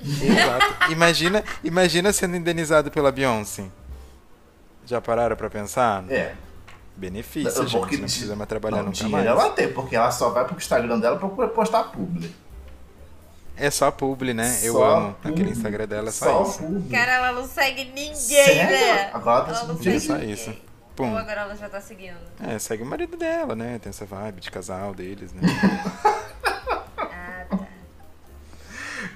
Exato. 0.00 0.92
Imagina, 0.92 1.42
imagina 1.64 2.12
sendo 2.12 2.36
indenizado 2.36 2.90
pela 2.90 3.10
Beyoncé. 3.10 3.64
Já 4.86 5.00
pararam 5.00 5.34
pra 5.36 5.50
pensar? 5.50 6.04
É. 6.10 6.34
Benefício, 6.96 7.52
Porque 7.52 7.70
gente. 7.70 7.80
Não 7.80 8.00
precisa 8.08 8.36
mais 8.36 8.48
trabalhar 8.48 8.78
não, 8.78 8.84
nunca 8.86 9.08
mais. 9.08 9.26
ela 9.26 9.50
tem, 9.50 9.72
porque 9.72 9.96
ela 9.96 10.10
só 10.10 10.30
vai 10.30 10.44
pro 10.44 10.56
Instagram 10.56 11.00
dela 11.00 11.16
pra 11.18 11.48
postar 11.48 11.84
publi. 11.84 12.32
É 13.58 13.70
só 13.70 13.90
publi, 13.90 14.32
né? 14.34 14.58
Eu 14.62 14.74
Só 14.74 14.84
amo. 14.96 15.14
publi. 15.14 15.32
Aquele 15.32 15.50
Instagram 15.50 15.86
dela 15.86 16.08
é 16.08 16.12
só, 16.12 16.42
isso. 16.42 16.58
publi. 16.58 16.88
Cara, 16.90 17.12
ela 17.12 17.32
não 17.32 17.46
segue 17.48 17.84
ninguém, 17.86 18.14
Sério? 18.14 18.70
né? 18.70 19.10
Agora 19.12 19.44
tá 19.46 19.50
ela 19.52 19.64
não 19.64 19.76
seguindo 19.76 19.88
É 19.96 19.98
segue 20.00 20.06
só 20.06 20.12
ninguém. 20.14 20.30
isso. 20.32 20.50
Ou 20.50 20.56
Pum. 21.06 21.16
agora 21.16 21.40
ela 21.42 21.54
já 21.56 21.68
tá 21.68 21.80
seguindo. 21.80 22.16
É, 22.40 22.58
segue 22.58 22.82
o 22.82 22.86
marido 22.86 23.16
dela, 23.16 23.54
né? 23.54 23.78
Tem 23.78 23.90
essa 23.90 24.04
vibe 24.04 24.40
de 24.40 24.50
casal 24.50 24.94
deles, 24.94 25.32
né? 25.32 25.42
Ah, 26.96 27.44
tá. 27.50 27.58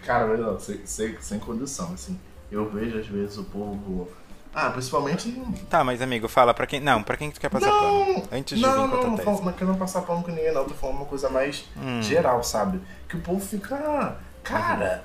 Cara, 0.04 0.26
mas 0.26 0.40
não, 0.40 0.58
sem, 0.58 0.84
sem, 0.86 1.16
sem 1.20 1.38
condição, 1.38 1.92
assim. 1.94 2.18
Eu 2.50 2.68
vejo 2.70 2.98
às 2.98 3.06
vezes 3.06 3.36
o 3.38 3.44
povo. 3.44 4.08
Ah, 4.54 4.68
principalmente. 4.70 5.32
Tá, 5.70 5.82
mas 5.82 6.02
amigo, 6.02 6.28
fala 6.28 6.52
pra 6.52 6.66
quem. 6.66 6.78
Não, 6.80 7.02
pra 7.02 7.16
quem 7.16 7.30
que 7.30 7.36
tu 7.36 7.40
quer 7.40 7.48
passar 7.48 7.70
pano? 7.70 8.22
Antes 8.30 8.58
de 8.58 8.64
não, 8.64 8.72
vir 8.72 8.78
não, 8.96 9.10
não, 9.12 9.16
falo- 9.18 9.42
não 9.46 9.52
quero 9.52 9.74
passar 9.76 10.02
pano 10.02 10.22
com 10.22 10.30
ninguém, 10.30 10.52
não. 10.52 10.64
Tô 10.66 10.74
falando 10.74 10.96
uma 10.96 11.06
coisa 11.06 11.30
mais 11.30 11.64
Hum. 11.76 12.02
geral, 12.02 12.42
sabe? 12.44 12.80
Que 13.08 13.16
o 13.16 13.20
povo 13.20 13.40
fica. 13.40 14.18
Ah, 14.44 14.48
Cara, 14.48 15.04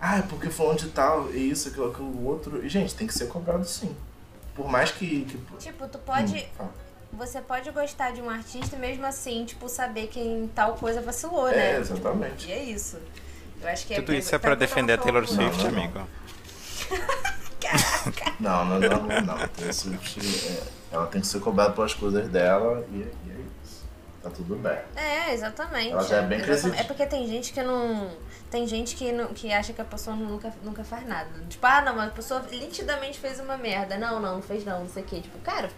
ah, 0.00 0.18
é 0.18 0.22
porque 0.22 0.48
falando 0.50 0.78
de 0.78 0.88
tal, 0.90 1.30
e 1.32 1.50
isso, 1.50 1.68
aquilo, 1.68 1.90
aquilo, 1.90 2.26
outro. 2.26 2.64
E, 2.64 2.68
gente, 2.68 2.94
tem 2.94 3.06
que 3.06 3.14
ser 3.14 3.28
cobrado 3.28 3.64
sim. 3.64 3.94
Por 4.54 4.68
mais 4.68 4.90
que. 4.90 5.24
que 5.24 5.38
Tipo, 5.58 5.88
tu 5.88 5.98
pode. 5.98 6.48
Hum. 6.60 6.68
Você 7.12 7.40
pode 7.40 7.70
gostar 7.70 8.12
de 8.12 8.20
um 8.20 8.28
artista 8.28 8.76
e 8.76 8.78
mesmo 8.78 9.06
assim, 9.06 9.44
tipo, 9.44 9.68
saber 9.68 10.08
que 10.08 10.20
em 10.20 10.46
tal 10.48 10.74
coisa 10.74 11.00
vacilou, 11.00 11.48
É, 11.48 11.56
né? 11.56 11.78
exatamente. 11.78 12.46
E 12.48 12.52
é 12.52 12.62
isso. 12.64 12.98
Eu 13.60 13.68
acho 13.68 13.86
que 13.86 13.94
Tudo 13.94 14.12
é 14.12 14.18
isso 14.18 14.34
é 14.34 14.38
pra 14.38 14.54
defender 14.54 14.92
a 14.92 14.98
Taylor 14.98 15.26
Swift, 15.26 15.64
Não, 15.64 15.70
não, 15.70 15.78
amigo. 15.78 16.08
Não, 18.40 18.64
não, 18.64 18.78
não, 18.78 19.02
não, 19.02 19.20
não. 19.22 19.48
Taylor 19.48 19.74
Swift, 19.74 20.20
é, 20.20 20.62
ela 20.92 21.06
tem 21.06 21.20
que 21.20 21.26
ser 21.26 21.40
cobrada 21.40 21.72
pelas 21.72 21.92
coisas 21.92 22.28
dela 22.28 22.86
e, 22.90 22.96
e 22.96 23.30
é 23.30 23.34
isso. 23.34 23.57
Tá 24.22 24.30
tudo 24.30 24.56
bem. 24.56 24.78
É, 24.96 25.32
exatamente. 25.32 25.92
Ela 25.92 26.02
já 26.02 26.16
é 26.16 26.22
bem 26.22 26.40
crescidinha. 26.40 26.80
É 26.80 26.84
porque 26.84 27.06
tem 27.06 27.26
gente 27.26 27.52
que 27.52 27.62
não. 27.62 28.10
Tem 28.50 28.66
gente 28.66 28.96
que, 28.96 29.12
não, 29.12 29.28
que 29.28 29.52
acha 29.52 29.72
que 29.72 29.80
a 29.80 29.84
pessoa 29.84 30.16
nunca, 30.16 30.52
nunca 30.62 30.82
faz 30.82 31.06
nada. 31.06 31.28
Tipo, 31.48 31.64
ah, 31.66 31.82
não, 31.82 31.94
mas 31.94 32.08
a 32.08 32.12
pessoa 32.12 32.42
nitidamente 32.50 33.18
fez 33.18 33.38
uma 33.38 33.56
merda. 33.56 33.96
Não, 33.96 34.20
não, 34.20 34.36
não 34.36 34.42
fez 34.42 34.64
não, 34.64 34.80
não 34.80 34.88
sei 34.88 35.02
o 35.02 35.06
quê. 35.06 35.20
Tipo, 35.20 35.38
cara, 35.38 35.68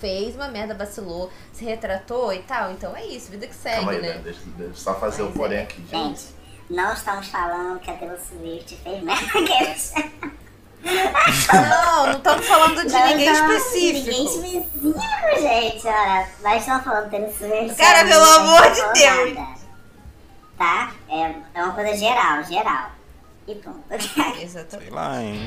fez 0.00 0.36
uma 0.36 0.48
merda, 0.48 0.74
vacilou, 0.74 1.30
se 1.52 1.64
retratou 1.64 2.32
e 2.32 2.40
tal. 2.42 2.70
Então 2.72 2.96
é 2.96 3.04
isso, 3.06 3.30
vida 3.30 3.46
que 3.46 3.54
segue, 3.54 3.76
Calma 3.76 3.92
aí, 3.92 4.02
né? 4.02 4.14
né? 4.14 4.20
Deixa, 4.22 4.40
deixa 4.56 4.72
eu 4.72 4.74
só 4.74 4.94
fazer 4.94 5.22
o 5.22 5.26
Mas 5.26 5.34
porém 5.34 5.58
é. 5.58 5.62
aqui, 5.62 5.82
gente. 5.82 5.90
Gente, 5.90 6.24
não 6.68 6.92
estamos 6.92 7.28
falando 7.28 7.80
que 7.80 7.90
a 7.90 7.94
Taylor 7.94 8.18
Swift 8.18 8.76
fez 8.76 9.02
merda. 9.02 10.30
Não, 10.82 12.06
não 12.06 12.12
estamos 12.12 12.46
falando 12.46 12.86
de 12.86 12.92
Não 12.92 13.06
ninguém 13.08 13.30
estamos- 13.32 13.56
específico. 13.56 14.06
Ninguém 14.06 14.26
específico, 14.26 15.40
gente. 15.40 15.86
Olha, 15.86 16.28
nós 16.42 16.60
estamos 16.60 16.84
falando 16.84 17.10
Taylor 17.10 17.30
Swift. 17.32 17.74
Cara, 17.76 18.04
pelo 18.08 18.24
Não 18.24 18.36
amor 18.40 18.70
de 18.70 19.00
Deus. 19.00 19.34
nada. 19.34 19.60
Tá? 20.58 20.90
É, 21.08 21.34
é 21.54 21.62
uma 21.64 21.72
coisa 21.74 21.96
geral, 21.96 22.42
geral. 22.44 22.90
E 23.46 23.54
pronto. 23.56 23.82
Exatamente. 24.40 24.88
Sei 24.88 24.90
lá, 24.90 25.22
hein? 25.22 25.40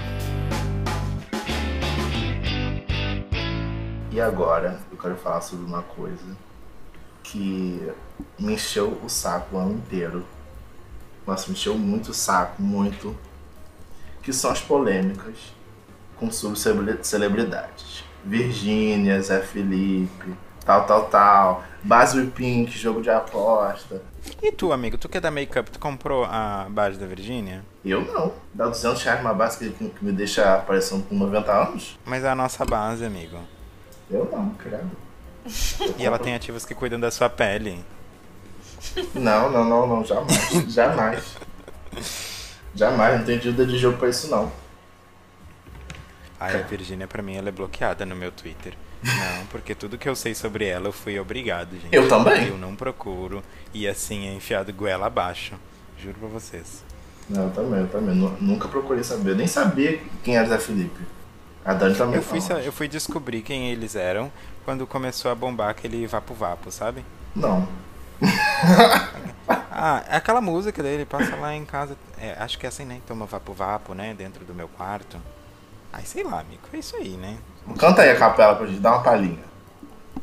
E 4.12 4.22
agora 4.22 4.80
eu 4.92 4.98
quero 4.98 5.16
falar 5.18 5.42
sobre 5.42 5.66
uma 5.66 5.82
coisa 5.82 6.38
que 7.24 7.92
me 8.38 8.54
encheu 8.54 9.00
o 9.04 9.10
saco 9.10 9.56
o 9.56 9.60
ano 9.60 9.74
inteiro. 9.74 10.26
Nossa, 11.26 11.48
me 11.48 11.54
encheu 11.54 11.76
muito 11.78 12.12
o 12.12 12.14
saco, 12.14 12.62
muito. 12.62 13.18
Que 14.24 14.34
são 14.34 14.50
as 14.52 14.62
polêmicas 14.62 15.54
com 16.18 16.32
subcelebridades. 16.32 18.04
Virgínia, 18.24 19.22
Zé 19.22 19.42
Felipe, 19.42 20.34
tal, 20.66 20.86
tal, 20.86 21.06
tal. 21.06 21.64
Basil 21.84 22.32
Pink, 22.32 22.72
jogo 22.78 23.02
de 23.02 23.10
aposta. 23.10 24.02
E 24.42 24.52
tu, 24.52 24.72
amigo, 24.72 24.98
tu 24.98 25.10
que 25.10 25.18
é 25.18 25.22
da 25.22 25.30
Makeup, 25.30 25.70
tu 25.70 25.80
comprou 25.80 26.24
a 26.24 26.68
base 26.70 26.98
da 26.98 27.06
Virgínia? 27.06 27.64
Eu 27.84 28.02
não. 28.06 28.32
Dá 28.54 28.68
200 28.68 29.04
reais 29.04 29.20
uma 29.20 29.34
base 29.34 29.58
que, 29.58 29.90
que 29.90 30.06
me 30.06 30.14
deixa 30.14 30.58
parecendo 30.60 31.04
com 31.04 31.16
90 31.16 31.52
anos? 31.52 32.00
Mas 32.06 32.24
é 32.24 32.30
a 32.30 32.36
nossa 32.36 32.64
base, 32.64 33.04
amigo. 33.04 33.38
Eu 34.10 34.30
não, 34.32 34.52
credo. 34.52 34.92
E 36.00 36.06
ela 36.06 36.18
tem 36.18 36.34
ativos 36.34 36.66
que 36.66 36.74
cuidam 36.74 37.00
da 37.00 37.12
sua 37.12 37.30
pele. 37.30 37.84
Não, 39.14 39.52
não, 39.52 39.66
não, 39.66 39.88
não, 39.88 40.06
jamais. 40.06 40.74
jamais. 40.74 41.36
Jamais, 42.76 43.18
não 43.20 43.26
tenho 43.26 43.40
dúvida 43.42 43.66
de 43.66 43.78
jogo 43.78 43.98
pra 43.98 44.10
isso 44.10 44.28
não. 44.30 44.52
Ai, 46.40 46.56
a 46.60 46.64
Virgínia, 46.64 47.08
pra 47.08 47.22
mim, 47.22 47.36
ela 47.38 47.50
é 47.50 47.52
bloqueada 47.52 48.06
no 48.06 48.16
meu 48.16 48.32
Twitter. 48.32 48.74
Não, 49.04 49.46
porque 49.48 49.76
tudo 49.76 49.98
que 49.98 50.08
eu 50.10 50.16
sei 50.16 50.34
sobre 50.34 50.66
ela 50.66 50.88
eu 50.88 50.92
fui 50.94 51.20
obrigado, 51.20 51.72
gente. 51.74 51.88
Eu 51.94 52.08
também. 52.08 52.48
Eu 52.48 52.58
não 52.58 52.76
procuro. 52.76 53.44
E 53.74 53.88
assim, 53.88 54.28
é 54.28 54.34
enfiado 54.34 54.72
goela 54.74 55.08
abaixo. 55.08 55.54
Juro 56.02 56.16
pra 56.20 56.28
vocês. 56.30 56.84
Não, 57.30 57.44
eu 57.46 57.50
também, 57.52 57.80
eu 57.82 57.88
também. 57.88 58.16
Nu- 58.16 58.36
Nunca 58.42 58.68
procurei 58.68 59.04
saber. 59.04 59.32
Eu 59.32 59.36
nem 59.36 59.48
sabia 59.48 60.02
quem 60.24 60.36
era 60.38 60.48
Zé 60.48 60.58
Felipe. 60.58 61.00
A 61.66 61.74
Dani 61.74 61.96
também 61.96 62.16
Eu 62.16 62.22
fui, 62.24 62.40
não. 62.50 62.60
eu 62.60 62.72
fui 62.74 62.88
descobrir 62.90 63.42
quem 63.42 63.72
eles 63.72 63.96
eram 63.96 64.30
quando 64.66 64.86
começou 64.88 65.32
a 65.32 65.36
bombar 65.36 65.70
aquele 65.70 66.06
Vapo 66.08 66.34
Vapo, 66.34 66.70
sabe? 66.72 67.06
Não. 67.36 67.68
Ah, 69.86 70.02
é 70.08 70.16
aquela 70.16 70.40
música 70.40 70.82
dele, 70.82 71.04
passa 71.04 71.36
lá 71.36 71.54
em 71.54 71.66
casa. 71.66 71.98
É, 72.18 72.38
acho 72.40 72.58
que 72.58 72.66
é 72.66 72.70
assim, 72.70 72.86
né? 72.86 73.02
Toma 73.06 73.26
Vapo 73.26 73.52
Vapo, 73.52 73.94
né? 73.94 74.14
Dentro 74.14 74.46
do 74.46 74.54
meu 74.54 74.70
quarto. 74.70 75.20
Ai, 75.92 76.06
sei 76.06 76.24
lá, 76.24 76.40
amigo. 76.40 76.62
É 76.72 76.78
isso 76.78 76.96
aí, 76.96 77.18
né? 77.18 77.38
Canta 77.78 78.02
aí 78.02 78.12
a 78.12 78.16
capela 78.18 78.56
pra 78.56 78.66
gente 78.66 78.80
dar 78.80 78.94
uma 78.94 79.04
palhinha. 79.04 79.44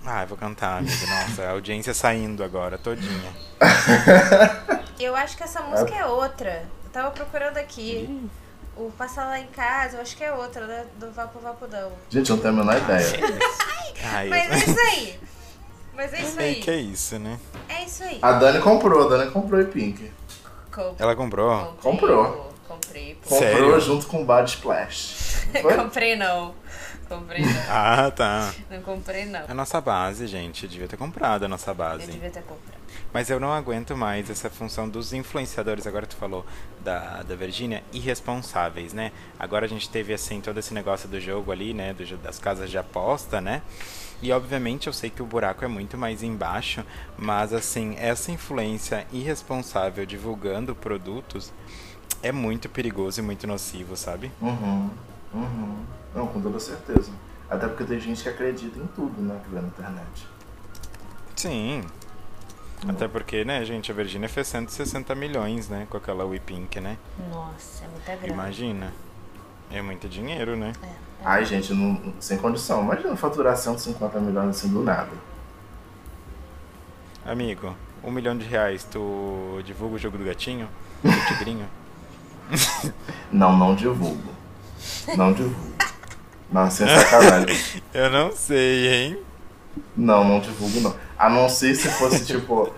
Ah, 0.07 0.23
eu 0.23 0.29
vou 0.29 0.39
cantar, 0.39 0.79
amigo. 0.79 1.07
Nossa, 1.07 1.43
a 1.43 1.51
audiência 1.51 1.93
saindo 1.93 2.43
agora, 2.43 2.79
todinha. 2.79 3.37
Eu 4.99 5.15
acho 5.15 5.37
que 5.37 5.43
essa 5.43 5.61
música 5.61 5.95
é 5.95 6.07
outra. 6.07 6.65
Eu 6.85 6.91
tava 6.91 7.11
procurando 7.11 7.59
aqui. 7.59 8.31
O 8.77 8.91
Passar 8.93 9.27
Lá 9.27 9.39
em 9.39 9.47
Casa, 9.49 9.97
eu 9.97 10.01
acho 10.01 10.17
que 10.17 10.25
é 10.25 10.33
outra, 10.33 10.67
né? 10.67 10.87
Do 10.99 11.13
Vapo 11.13 11.39
Vapudão. 11.39 11.93
Gente, 12.09 12.31
eu 12.31 12.37
não 12.37 12.43
tenho 12.43 12.55
a 12.55 12.57
menor 12.57 12.79
ideia. 12.79 13.41
Ai, 14.15 14.29
Mas 14.29 14.51
é 14.53 14.57
isso 14.57 14.81
aí. 14.81 15.21
Mas 16.01 16.15
é 16.15 16.23
isso 16.23 16.41
aí. 16.41 16.55
que 16.55 16.71
é 16.71 16.77
isso, 16.77 17.19
né? 17.19 17.39
É 17.69 17.85
isso 17.85 18.03
aí. 18.03 18.19
A 18.23 18.33
Dani 18.33 18.59
comprou, 18.63 19.05
a 19.07 19.09
Dani 19.11 19.31
comprou 19.31 19.61
e 19.61 19.67
Pink. 19.67 20.11
Com- 20.73 20.95
Ela 20.99 21.15
comprou? 21.15 21.77
comprei, 21.83 21.93
Comprou. 21.93 22.51
Comprei, 22.67 23.15
pô. 23.17 23.29
Comprou 23.29 23.39
Sério? 23.39 23.81
junto 23.81 24.07
com 24.07 24.23
o 24.23 24.25
Body 24.25 24.49
Splash. 24.49 25.47
Comprei 25.77 26.17
não. 26.17 26.55
Comprei 27.07 27.45
não. 27.45 27.53
Ah, 27.69 28.11
tá. 28.11 28.51
Não 28.71 28.81
comprei 28.81 29.27
não. 29.27 29.43
A 29.47 29.53
nossa 29.53 29.79
base, 29.79 30.27
gente. 30.27 30.67
Devia 30.67 30.89
ter 30.89 30.97
comprado 30.97 31.45
a 31.45 31.49
nossa 31.49 31.73
Eu 31.73 31.75
base. 31.75 32.07
devia 32.07 32.31
ter 32.31 32.41
comprado. 32.45 32.81
Mas 33.13 33.29
eu 33.29 33.39
não 33.39 33.53
aguento 33.53 33.95
mais 33.95 34.31
essa 34.31 34.49
função 34.49 34.89
dos 34.89 35.13
influenciadores, 35.13 35.87
agora 35.87 36.07
tu 36.07 36.17
falou 36.17 36.47
da, 36.83 37.23
da 37.25 37.35
Virgínia, 37.37 37.83
irresponsáveis, 37.93 38.95
né? 38.95 39.13
Agora 39.39 39.67
a 39.67 39.69
gente 39.69 39.91
teve, 39.91 40.15
assim, 40.15 40.41
todo 40.41 40.57
esse 40.59 40.73
negócio 40.73 41.09
do 41.11 41.21
jogo 41.21 41.53
ali, 41.53 41.75
né? 41.75 41.93
Do, 41.93 42.17
das 42.17 42.39
casas 42.39 42.71
de 42.71 42.79
aposta, 42.79 43.39
né? 43.39 43.61
E 44.23 44.33
obviamente 44.33 44.87
eu 44.87 44.93
sei 44.93 45.09
que 45.09 45.23
o 45.23 45.27
buraco 45.27 45.65
é 45.65 45.69
muito 45.69 45.97
mais 45.97 46.23
embaixo, 46.23 46.85
mas 47.17 47.53
assim, 47.53 47.95
essa 47.99 48.31
influência 48.31 49.07
irresponsável 49.13 50.05
divulgando 50.05 50.75
produtos 50.75 51.53
é 52.23 52.31
muito 52.31 52.69
perigoso 52.69 53.21
e 53.21 53.23
muito 53.23 53.47
nocivo, 53.47 53.97
sabe? 53.97 54.31
Uhum. 54.41 54.91
Uhum. 55.33 55.85
Não, 56.15 56.27
com 56.27 56.41
toda 56.41 56.61
certeza. 56.61 57.11
Até 57.49 57.67
porque 57.67 57.85
tem 57.85 57.99
gente 57.99 58.23
que 58.23 58.29
acredita 58.29 58.79
em 58.79 58.87
tudo, 58.89 59.21
né? 59.23 59.41
Que 59.43 59.51
vê 59.51 59.61
na 59.61 59.69
internet. 59.69 60.27
Sim. 61.35 61.85
Até 62.89 63.09
porque, 63.09 63.45
né, 63.45 63.65
gente, 63.65 63.91
a 63.91 63.95
Virgínia 63.95 64.29
fez 64.29 64.47
160 64.49 65.15
milhões, 65.15 65.69
né? 65.69 65.87
Com 65.91 65.97
aquela 65.97 66.25
We 66.25 66.39
Pink, 66.39 66.81
né? 66.81 66.97
Nossa, 67.31 67.85
é 67.85 67.89
muita 67.89 68.17
grana. 68.17 68.33
Imagina. 68.33 68.93
É 69.71 69.83
muito 69.83 70.09
dinheiro, 70.09 70.57
né? 70.57 70.73
Ai, 71.25 71.45
gente, 71.45 71.73
não, 71.75 72.15
sem 72.19 72.39
condição. 72.39 72.83
Imagina 72.83 73.17
faturar 73.17 73.57
150 73.57 74.19
milhões 74.21 74.51
assim 74.51 74.69
do 74.69 74.83
nada. 74.83 75.11
Amigo, 77.25 77.77
um 78.03 78.11
milhão 78.11 78.37
de 78.37 78.47
reais, 78.47 78.85
tu 78.85 79.61
divulga 79.65 79.97
o 79.97 79.99
jogo 79.99 80.17
do 80.17 80.25
gatinho? 80.25 80.69
Do 81.03 81.11
tigrinho? 81.29 81.69
Não, 83.31 83.57
não 83.57 83.75
divulgo. 83.75 84.35
Não 85.17 85.33
divulgo. 85.33 85.75
Não, 86.51 86.71
sem 86.71 86.89
sacanagem. 86.89 87.83
Eu 87.93 88.11
não 88.11 88.33
sei, 88.33 88.89
hein? 88.89 89.23
Não, 89.97 90.25
não 90.25 90.41
divulgo 90.41 90.81
não. 90.81 90.97
A 91.17 91.29
não 91.29 91.49
ser 91.49 91.75
se 91.77 91.89
fosse, 91.91 92.25
tipo, 92.25 92.73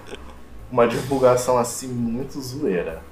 uma 0.70 0.86
divulgação 0.86 1.56
assim 1.56 1.88
muito 1.88 2.40
zoeira. 2.40 3.02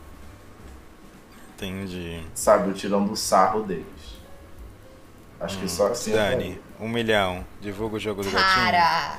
Entendi. 1.57 2.23
Sabe, 2.35 2.71
o 2.71 2.75
tirando 2.75 3.13
o 3.13 3.17
sarro 3.17 3.63
deles. 3.63 4.20
Acho 5.41 5.59
que 5.59 5.69
só 5.69 5.89
assim. 5.89 6.11
eu 6.11 6.17
Dani, 6.17 6.61
um 6.79 6.89
milhão, 6.89 7.47
divulga 7.61 7.97
o 7.97 7.99
jogo 8.01 8.23
do 8.23 8.31
gatinho? 8.31 8.67
Para! 8.71 9.17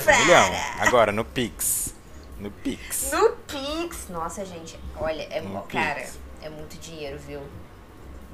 Um 0.00 0.18
milhão. 0.24 0.50
Agora, 0.80 1.12
no 1.12 1.24
Pix. 1.24 1.94
No 2.38 2.50
Pix. 2.50 3.10
No 3.12 3.30
Pix! 3.46 4.08
Nossa, 4.08 4.44
gente, 4.46 4.78
olha, 4.96 5.22
é 5.30 5.40
No 5.42 5.50
mo- 5.50 5.62
Pix. 5.62 5.72
cara, 5.74 6.06
é 6.42 6.48
muito 6.48 6.78
dinheiro, 6.80 7.18
viu? 7.18 7.42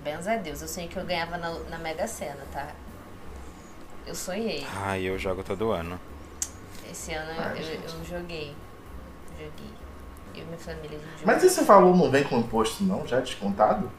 Benza 0.05 0.35
a 0.35 0.37
Deus, 0.37 0.63
eu 0.63 0.69
sonhei 0.69 0.89
que 0.89 0.97
eu 0.97 1.05
ganhava 1.05 1.37
na, 1.37 1.51
na 1.69 1.79
Mega 1.79 2.07
Sena, 2.07 2.47
tá? 2.53 2.69
Eu 4.07 4.15
sonhei. 4.15 4.65
Ai, 4.77 5.03
eu 5.03 5.19
jogo 5.19 5.43
todo 5.43 5.73
ano. 5.73 5.99
Esse 6.89 7.13
ano 7.13 7.33
eu, 7.33 7.43
Ai, 7.43 7.59
eu, 7.59 7.81
eu 7.81 8.05
joguei. 8.05 8.55
Joguei. 9.37 9.75
Eu 10.37 10.43
e 10.43 10.45
minha 10.47 10.59
família, 10.59 10.91
a 10.97 11.01
gente 11.01 11.11
jogou. 11.19 11.27
Mas 11.27 11.43
esse 11.43 11.65
valor 11.65 11.97
não 11.97 12.09
vem 12.09 12.23
com 12.23 12.39
imposto, 12.39 12.85
não? 12.85 13.05
Já 13.05 13.19
descontado? 13.19 13.91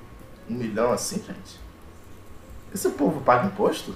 Um 0.50 0.54
milhão 0.54 0.94
assim, 0.94 1.22
gente? 1.22 1.60
Esse 2.74 2.90
povo 2.90 3.22
paga 3.22 3.48
imposto? 3.48 3.96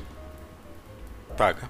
Paga. 1.38 1.70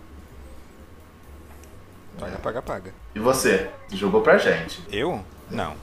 Paga, 2.20 2.38
paga, 2.38 2.62
paga. 2.62 2.93
E 3.16 3.20
você? 3.20 3.70
Jogou 3.89 4.22
pra 4.22 4.38
gente. 4.38 4.84
Eu? 4.91 5.24
Não. 5.49 5.76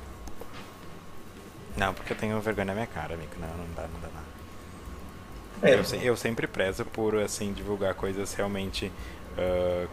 Não, 1.77 1.95
porque 1.95 2.13
eu 2.13 2.17
tenho 2.17 2.41
vergonha 2.41 2.67
na 2.67 2.75
minha 2.75 2.87
cara, 2.87 3.15
amigo. 3.15 3.33
Não, 3.39 3.49
não 3.49 3.75
dá, 3.75 3.83
não 3.83 4.01
dá 4.01 4.09
nada. 4.09 4.29
É, 5.63 5.75
Eu, 5.75 6.01
eu 6.03 6.17
sempre 6.17 6.47
prezo 6.47 6.85
por, 6.85 7.17
assim, 7.17 7.53
divulgar 7.53 7.95
coisas 7.95 8.35
realmente 8.35 8.93
ah, 9.37 9.87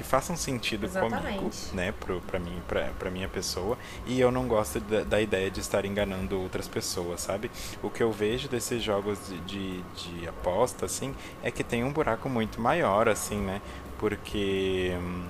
que 0.00 0.04
façam 0.04 0.34
sentido 0.34 0.88
comigo, 0.88 1.14
Exatamente. 1.14 1.76
né, 1.76 1.92
pro, 1.92 2.22
pra, 2.22 2.38
mim, 2.38 2.62
pra, 2.66 2.88
pra 2.98 3.10
minha 3.10 3.28
pessoa. 3.28 3.76
E 4.06 4.18
eu 4.18 4.32
não 4.32 4.48
gosto 4.48 4.80
da, 4.80 5.04
da 5.04 5.20
ideia 5.20 5.50
de 5.50 5.60
estar 5.60 5.84
enganando 5.84 6.40
outras 6.40 6.66
pessoas, 6.66 7.20
sabe? 7.20 7.50
O 7.82 7.90
que 7.90 8.02
eu 8.02 8.10
vejo 8.10 8.48
desses 8.48 8.82
jogos 8.82 9.18
de, 9.28 9.38
de, 9.42 9.82
de 9.82 10.26
aposta, 10.26 10.86
assim, 10.86 11.14
é 11.42 11.50
que 11.50 11.62
tem 11.62 11.84
um 11.84 11.92
buraco 11.92 12.30
muito 12.30 12.58
maior, 12.62 13.10
assim, 13.10 13.36
né? 13.36 13.60
Porque... 13.98 14.96
hum, 14.98 15.28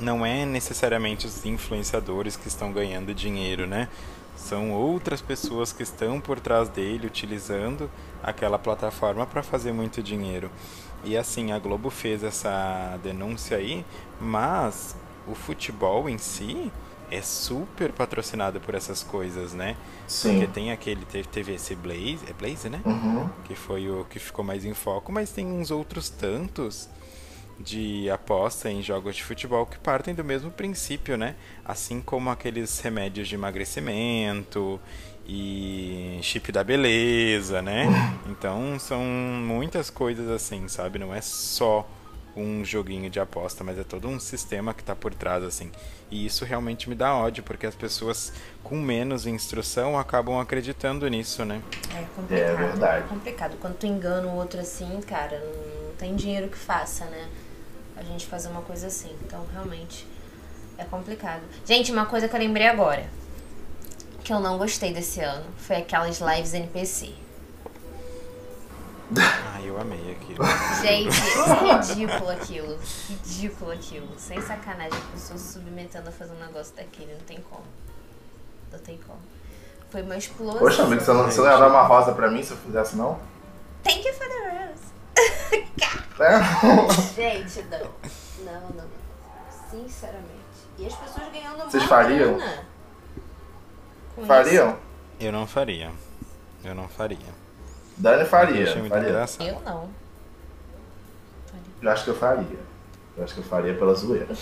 não 0.00 0.26
é 0.26 0.44
necessariamente 0.44 1.26
os 1.26 1.46
influenciadores 1.46 2.36
que 2.36 2.48
estão 2.48 2.72
ganhando 2.72 3.14
dinheiro, 3.14 3.68
né? 3.68 3.88
São 4.34 4.72
outras 4.72 5.22
pessoas 5.22 5.72
que 5.72 5.84
estão 5.84 6.20
por 6.20 6.40
trás 6.40 6.68
dele 6.68 7.06
utilizando 7.06 7.88
aquela 8.20 8.58
plataforma 8.58 9.24
para 9.24 9.44
fazer 9.44 9.72
muito 9.72 10.02
dinheiro. 10.02 10.50
E 11.06 11.16
assim, 11.16 11.52
a 11.52 11.58
Globo 11.60 11.88
fez 11.88 12.24
essa 12.24 12.98
denúncia 13.00 13.56
aí, 13.56 13.86
mas 14.20 14.96
o 15.24 15.36
futebol 15.36 16.08
em 16.08 16.18
si 16.18 16.72
é 17.08 17.22
super 17.22 17.92
patrocinado 17.92 18.60
por 18.60 18.74
essas 18.74 19.04
coisas, 19.04 19.54
né? 19.54 19.76
Porque 20.00 20.46
Sim. 20.46 20.50
tem 20.52 20.72
aquele, 20.72 21.04
teve 21.04 21.54
esse 21.54 21.76
Blaze, 21.76 22.18
é 22.28 22.32
Blaze, 22.32 22.68
né? 22.68 22.80
Uhum. 22.84 23.30
que 23.44 23.54
foi 23.54 23.88
o 23.88 24.04
que 24.06 24.18
ficou 24.18 24.44
mais 24.44 24.64
em 24.64 24.74
foco, 24.74 25.12
mas 25.12 25.30
tem 25.30 25.46
uns 25.46 25.70
outros 25.70 26.10
tantos 26.10 26.88
de 27.60 28.10
aposta 28.10 28.68
em 28.68 28.82
jogos 28.82 29.14
de 29.14 29.22
futebol 29.22 29.64
que 29.64 29.78
partem 29.78 30.12
do 30.12 30.24
mesmo 30.24 30.50
princípio, 30.50 31.16
né? 31.16 31.36
Assim 31.64 32.00
como 32.00 32.30
aqueles 32.30 32.80
remédios 32.80 33.28
de 33.28 33.36
emagrecimento 33.36 34.80
e 35.28 36.18
chip 36.22 36.52
da 36.52 36.62
beleza, 36.62 37.60
né? 37.60 37.86
Então 38.28 38.78
são 38.78 39.02
muitas 39.02 39.88
coisas 39.88 40.28
assim, 40.28 40.68
sabe? 40.68 40.98
Não 40.98 41.14
é 41.14 41.20
só 41.20 41.88
um 42.36 42.62
joguinho 42.64 43.08
de 43.08 43.18
aposta, 43.18 43.64
mas 43.64 43.78
é 43.78 43.82
todo 43.82 44.06
um 44.06 44.20
sistema 44.20 44.74
que 44.74 44.82
está 44.82 44.94
por 44.94 45.14
trás 45.14 45.42
assim. 45.42 45.72
E 46.10 46.26
isso 46.26 46.44
realmente 46.44 46.88
me 46.88 46.94
dá 46.94 47.14
ódio, 47.14 47.42
porque 47.42 47.66
as 47.66 47.74
pessoas 47.74 48.32
com 48.62 48.76
menos 48.76 49.26
instrução 49.26 49.98
acabam 49.98 50.38
acreditando 50.38 51.08
nisso, 51.08 51.44
né? 51.44 51.62
É 51.94 52.04
complicado. 52.14 52.50
É 52.50 52.54
verdade. 52.56 53.04
É 53.04 53.08
complicado. 53.08 53.56
Quando 53.58 53.76
tu 53.76 53.86
engana 53.86 54.26
o 54.26 54.36
outro 54.36 54.60
assim, 54.60 55.00
cara, 55.00 55.38
não 55.38 55.94
tem 55.96 56.14
dinheiro 56.14 56.48
que 56.48 56.58
faça, 56.58 57.06
né? 57.06 57.28
A 57.96 58.02
gente 58.02 58.26
fazer 58.26 58.48
uma 58.48 58.62
coisa 58.62 58.88
assim. 58.88 59.16
Então, 59.24 59.46
realmente, 59.52 60.06
é 60.76 60.84
complicado. 60.84 61.42
Gente, 61.64 61.90
uma 61.90 62.04
coisa 62.04 62.28
que 62.28 62.36
eu 62.36 62.40
lembrei 62.40 62.66
agora. 62.66 63.08
Que 64.26 64.32
eu 64.32 64.40
não 64.40 64.58
gostei 64.58 64.92
desse 64.92 65.20
ano. 65.20 65.44
Foi 65.56 65.76
aquelas 65.76 66.18
lives 66.18 66.52
NPC. 66.52 67.14
Ah, 69.16 69.62
eu 69.62 69.80
amei 69.80 70.16
aquilo. 70.20 70.44
Gente, 70.82 71.94
ridículo 71.94 72.30
aquilo. 72.30 72.76
Ridículo 73.08 73.70
aquilo. 73.70 74.18
Sem 74.18 74.42
sacanagem, 74.42 74.98
a 74.98 75.12
pessoa 75.12 75.38
se 75.38 75.52
submetendo 75.52 76.08
a 76.08 76.10
fazer 76.10 76.32
um 76.32 76.44
negócio 76.44 76.74
daquele. 76.74 77.14
Não 77.14 77.20
tem 77.20 77.40
como. 77.48 77.62
Não 78.72 78.78
tem 78.80 78.98
como. 79.06 79.20
Foi 79.90 80.02
uma 80.02 80.16
explosão. 80.16 80.58
Poxa, 80.58 80.82
amigo, 80.82 81.00
você 81.00 81.12
não, 81.12 81.22
você 81.22 81.40
não 81.40 81.48
ia 81.48 81.58
dar 81.58 81.68
uma 81.68 81.82
rosa 81.82 82.10
pra 82.10 82.28
mim 82.28 82.42
se 82.42 82.50
eu 82.50 82.56
fizesse, 82.56 82.96
não? 82.96 83.20
Thank 83.84 84.08
you 84.08 84.12
for 84.12 84.26
the 84.26 84.66
rose. 84.66 84.92
É? 86.18 87.14
Gente, 87.14 87.62
não. 87.70 87.90
Não, 88.44 88.70
não. 88.70 88.88
Sinceramente. 89.70 90.34
E 90.78 90.86
as 90.86 90.94
pessoas 90.96 91.30
ganhando 91.32 91.70
Vocês 91.70 91.84
fariam? 91.84 92.34
grana 92.38 92.65
com 94.16 94.22
isso. 94.22 94.28
Fariam? 94.28 94.76
Eu 95.20 95.30
não 95.32 95.46
faria. 95.46 95.90
Eu 96.64 96.74
não 96.74 96.88
faria. 96.88 97.18
Dani 97.96 98.24
faria. 98.24 98.74
Muito 98.76 98.88
faria. 98.90 99.08
Eu 99.40 99.60
não. 99.64 99.88
eu 101.80 101.90
acho 101.90 102.02
que 102.04 102.10
eu 102.10 102.16
faria. 102.16 102.58
Eu 103.16 103.22
acho 103.24 103.34
que 103.34 103.40
eu 103.40 103.44
faria 103.44 103.74
pela 103.74 103.94
zoeira. 103.94 104.26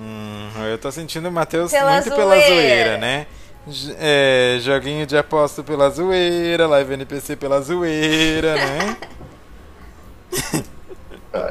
Hum, 0.00 0.48
eu 0.70 0.78
tô 0.78 0.92
sentindo 0.92 1.28
o 1.28 1.32
Matheus 1.32 1.72
Pela 1.72 1.90
muito 1.94 2.10
pela 2.10 2.36
zoeira. 2.36 2.46
zoeira, 2.46 2.98
né? 2.98 3.26
J- 3.66 3.96
É, 3.98 4.58
joguinho 4.60 5.04
de 5.04 5.16
aposta 5.18 5.60
pela 5.64 5.90
zoeira, 5.90 6.68
live 6.68 6.94
NPC 6.94 7.34
pela 7.34 7.60
zoeira, 7.60 8.54
né? 8.54 8.96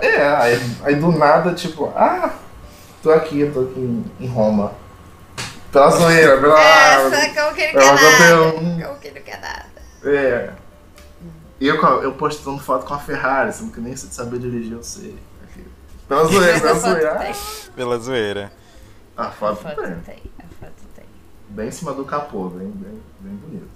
É, 0.01 0.28
aí, 0.36 0.59
aí 0.84 0.95
do 0.95 1.11
nada, 1.11 1.53
tipo, 1.53 1.86
ah, 1.95 2.34
tô 3.03 3.11
aqui, 3.11 3.45
tô 3.53 3.59
aqui 3.61 3.80
em, 3.80 4.05
em 4.20 4.28
Roma. 4.28 4.72
Pela 5.78 5.91
zoeira, 5.91 6.41
pela. 6.41 6.59
Essa, 6.59 7.30
como 7.36 7.53
que 7.53 7.61
ele 7.61 7.69
é 7.69 7.71
quer 7.71 7.86
nada? 7.86 8.51
Como 8.88 8.99
que 8.99 9.07
ele 9.09 9.19
quer 9.19 9.39
nada? 9.39 9.65
É. 10.03 10.53
E 11.61 11.67
eu, 11.67 11.75
eu 12.01 12.13
postando 12.13 12.57
foto 12.59 12.84
com 12.88 12.95
a 12.95 12.99
Ferrari, 12.99 13.53
sendo 13.53 13.71
que 13.71 13.80
nem 13.80 13.95
sei 13.95 14.09
saber 14.09 14.39
dirigir, 14.39 14.73
eu 14.73 14.82
sei. 14.82 15.15
Pela 16.07 16.25
zoeira, 16.30 16.59
pela 16.59 16.75
foto 16.75 16.82
zoeira. 16.82 17.32
Pela 17.75 17.99
zoeira. 17.99 18.51
Ah, 19.15 19.25
a 19.25 19.28
A 19.28 19.32
foto 19.32 19.61
foto 19.61 19.75
tem. 19.84 19.99
tem. 19.99 20.23
A 20.39 20.43
foto 20.59 20.73
tem. 20.95 21.05
Bem 21.49 21.67
em 21.67 21.71
cima 21.71 21.93
do 21.93 22.05
capô, 22.05 22.49
bem, 22.49 22.69
bem, 22.69 22.99
bem 23.19 23.36
bonito. 23.36 23.69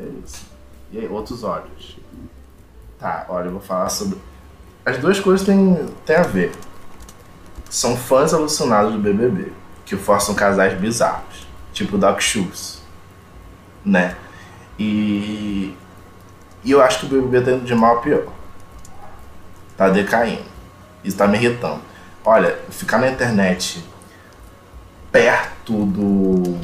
É 0.00 0.04
isso. 0.24 0.46
E 0.90 0.98
aí, 0.98 1.08
outros 1.08 1.44
olhos. 1.44 1.96
Tá, 2.98 3.24
olha, 3.28 3.46
eu 3.46 3.52
vou 3.52 3.60
falar 3.60 3.88
sobre. 3.88 4.18
As 4.84 4.98
duas 4.98 5.20
coisas 5.20 5.46
têm, 5.46 5.86
têm 6.04 6.16
a 6.16 6.22
ver. 6.22 6.50
São 7.70 7.96
fãs 7.96 8.34
alucinados 8.34 8.92
do 8.92 8.98
BBB, 8.98 9.52
que 9.86 9.96
forçam 9.96 10.34
casais 10.34 10.78
bizarros, 10.78 11.46
tipo 11.72 11.96
Doc 11.96 12.20
Shoes. 12.20 12.82
Né? 13.84 14.14
E. 14.78 15.74
E 16.64 16.70
eu 16.72 16.82
acho 16.82 16.98
que 17.00 17.06
o 17.06 17.08
BBB 17.08 17.40
tá 17.44 17.52
indo 17.52 17.64
de 17.64 17.74
mal 17.74 17.98
a 17.98 18.00
pior. 18.00 18.24
Tá 19.76 19.88
decaindo. 19.88 20.42
Isso 21.04 21.16
tá 21.16 21.26
me 21.28 21.36
irritando. 21.38 21.80
Olha, 22.24 22.58
ficar 22.70 22.98
na 22.98 23.08
internet 23.08 23.84
perto 25.12 25.86
do. 25.86 26.58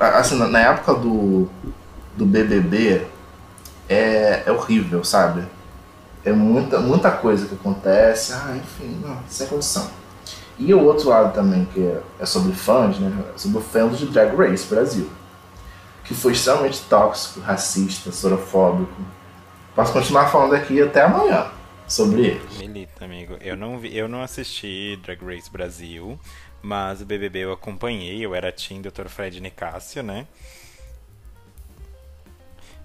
Assim, 0.00 0.36
na- 0.38 0.46
na 0.48 0.60
época 0.60 0.94
do, 0.94 1.48
do 2.16 2.24
BBB 2.24 3.06
é, 3.88 4.44
é 4.46 4.50
horrível, 4.52 5.04
sabe? 5.04 5.44
É 6.24 6.32
muita, 6.32 6.78
muita 6.80 7.10
coisa 7.10 7.46
que 7.46 7.54
acontece. 7.54 8.32
Ah, 8.32 8.56
enfim, 8.56 8.98
não, 9.04 9.18
sem 9.28 9.46
condição. 9.48 9.90
E 10.58 10.74
o 10.74 10.84
outro 10.84 11.08
lado 11.08 11.32
também, 11.32 11.64
que 11.66 11.80
é, 11.80 12.02
é 12.18 12.26
sobre 12.26 12.52
fãs, 12.52 12.98
né? 12.98 13.12
É 13.34 13.38
sobre 13.38 13.58
o 13.58 13.60
fandom 13.60 13.94
de 13.94 14.06
Drag 14.06 14.34
Race 14.34 14.66
Brasil. 14.66 15.08
Que 16.04 16.14
foi 16.14 16.32
extremamente 16.32 16.82
tóxico, 16.88 17.40
racista, 17.40 18.10
sorofóbico. 18.10 18.92
Posso 19.74 19.92
continuar 19.92 20.28
falando 20.28 20.54
aqui 20.54 20.82
até 20.82 21.02
amanhã 21.02 21.46
sobre 21.86 22.26
ele. 22.26 22.40
Milita, 22.58 23.04
amigo. 23.04 23.36
Eu 23.40 23.56
não, 23.56 23.78
vi, 23.78 23.96
eu 23.96 24.08
não 24.08 24.22
assisti 24.22 24.98
Drag 25.02 25.24
Race 25.24 25.50
Brasil, 25.50 26.18
mas 26.60 27.00
o 27.00 27.06
BBB 27.06 27.40
eu 27.40 27.52
acompanhei. 27.52 28.24
Eu 28.24 28.34
era 28.34 28.50
Team 28.50 28.82
Dr. 28.82 29.06
Fred 29.06 29.40
Nicásio, 29.40 30.02
né? 30.02 30.26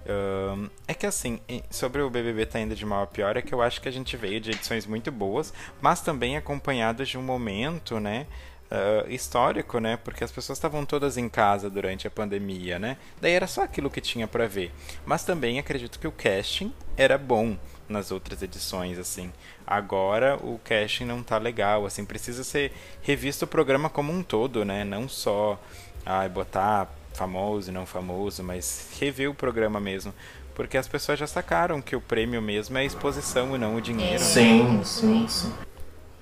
Ahn, 0.07 0.69
é 0.87 0.93
que 0.93 1.05
assim, 1.05 1.39
sobre 1.69 2.01
o 2.01 2.09
BBB 2.09 2.45
tá 2.45 2.59
indo 2.59 2.75
de 2.75 2.85
mal 2.85 3.03
a 3.03 3.07
pior, 3.07 3.37
é 3.37 3.41
que 3.41 3.53
eu 3.53 3.61
acho 3.61 3.81
que 3.81 3.87
a 3.87 3.91
gente 3.91 4.17
veio 4.17 4.39
de 4.39 4.51
edições 4.51 4.85
muito 4.85 5.11
boas, 5.11 5.53
mas 5.81 6.01
também 6.01 6.37
acompanhados 6.37 7.09
de 7.09 7.17
um 7.17 7.23
momento, 7.23 7.99
né? 7.99 8.27
ah, 8.73 9.05
histórico, 9.07 9.79
né? 9.79 9.97
Porque 9.97 10.23
as 10.23 10.31
pessoas 10.31 10.57
estavam 10.57 10.83
todas 10.83 11.15
em 11.15 11.29
casa 11.29 11.69
durante 11.69 12.07
a 12.07 12.11
pandemia, 12.11 12.79
né? 12.79 12.97
Daí 13.21 13.33
era 13.33 13.45
só 13.45 13.61
aquilo 13.61 13.89
que 13.89 14.01
tinha 14.01 14.27
pra 14.27 14.47
ver. 14.47 14.71
Mas 15.05 15.23
também 15.23 15.59
acredito 15.59 15.99
que 15.99 16.07
o 16.07 16.11
casting 16.11 16.73
era 16.97 17.15
bom 17.15 17.55
nas 17.87 18.11
outras 18.11 18.41
edições, 18.41 18.97
assim. 18.97 19.31
Agora 19.67 20.37
o 20.37 20.59
casting 20.63 21.05
não 21.05 21.21
tá 21.21 21.37
legal, 21.37 21.85
assim, 21.85 22.03
precisa 22.03 22.43
ser 22.43 22.71
revisto 23.03 23.45
o 23.45 23.47
programa 23.47 23.91
como 23.91 24.11
um 24.11 24.23
todo, 24.23 24.65
né? 24.65 24.83
Não 24.83 25.07
só 25.07 25.61
ah, 26.03 26.27
botar 26.27 26.89
famoso 27.13 27.69
e 27.69 27.73
não 27.73 27.85
famoso, 27.85 28.43
mas 28.43 28.87
rever 28.99 29.29
o 29.29 29.33
programa 29.33 29.79
mesmo. 29.79 30.13
Porque 30.55 30.77
as 30.77 30.87
pessoas 30.87 31.17
já 31.17 31.25
sacaram 31.27 31.81
que 31.81 31.95
o 31.95 32.01
prêmio 32.01 32.41
mesmo 32.41 32.77
é 32.77 32.81
a 32.81 32.85
exposição 32.85 33.55
e 33.55 33.57
não 33.57 33.75
o 33.75 33.81
dinheiro. 33.81 34.13
né? 34.13 34.19
Sim, 34.19 34.81
sim, 34.83 35.25
sim. 35.27 35.53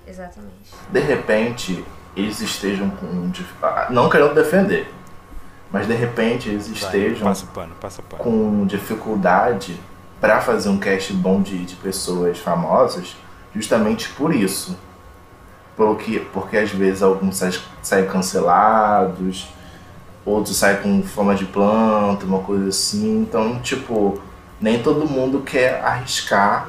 Exatamente. 0.06 0.52
de 0.90 1.00
repente 1.00 1.84
eles 2.16 2.40
estejam 2.40 2.90
com. 2.90 3.30
ah, 3.62 3.88
Não 3.90 4.08
querendo 4.10 4.34
defender, 4.34 4.92
mas 5.70 5.86
de 5.86 5.94
repente 5.94 6.48
eles 6.48 6.66
Vai, 6.68 6.76
estejam 6.76 7.28
Passa 7.28 7.44
o 7.44 7.48
pano, 7.48 7.74
passa 7.80 8.00
o 8.00 8.04
pano. 8.04 8.22
com 8.22 8.66
dificuldade 8.66 9.78
para 10.20 10.40
fazer 10.40 10.68
um 10.68 10.78
cast 10.78 11.12
bom 11.12 11.40
de, 11.42 11.64
de 11.64 11.76
pessoas 11.76 12.38
famosas, 12.38 13.16
justamente 13.54 14.08
por 14.10 14.34
isso. 14.34 14.76
Porque, 15.76 16.20
porque 16.32 16.56
às 16.58 16.70
vezes 16.70 17.02
alguns 17.02 17.40
saem 17.82 18.06
cancelados, 18.06 19.48
outros 20.24 20.56
saem 20.56 20.80
com 20.82 21.02
forma 21.02 21.34
de 21.34 21.44
planta, 21.44 22.24
uma 22.24 22.40
coisa 22.40 22.68
assim. 22.68 23.22
Então, 23.22 23.60
tipo, 23.60 24.20
nem 24.60 24.82
todo 24.82 25.06
mundo 25.08 25.40
quer 25.40 25.80
arriscar 25.82 26.68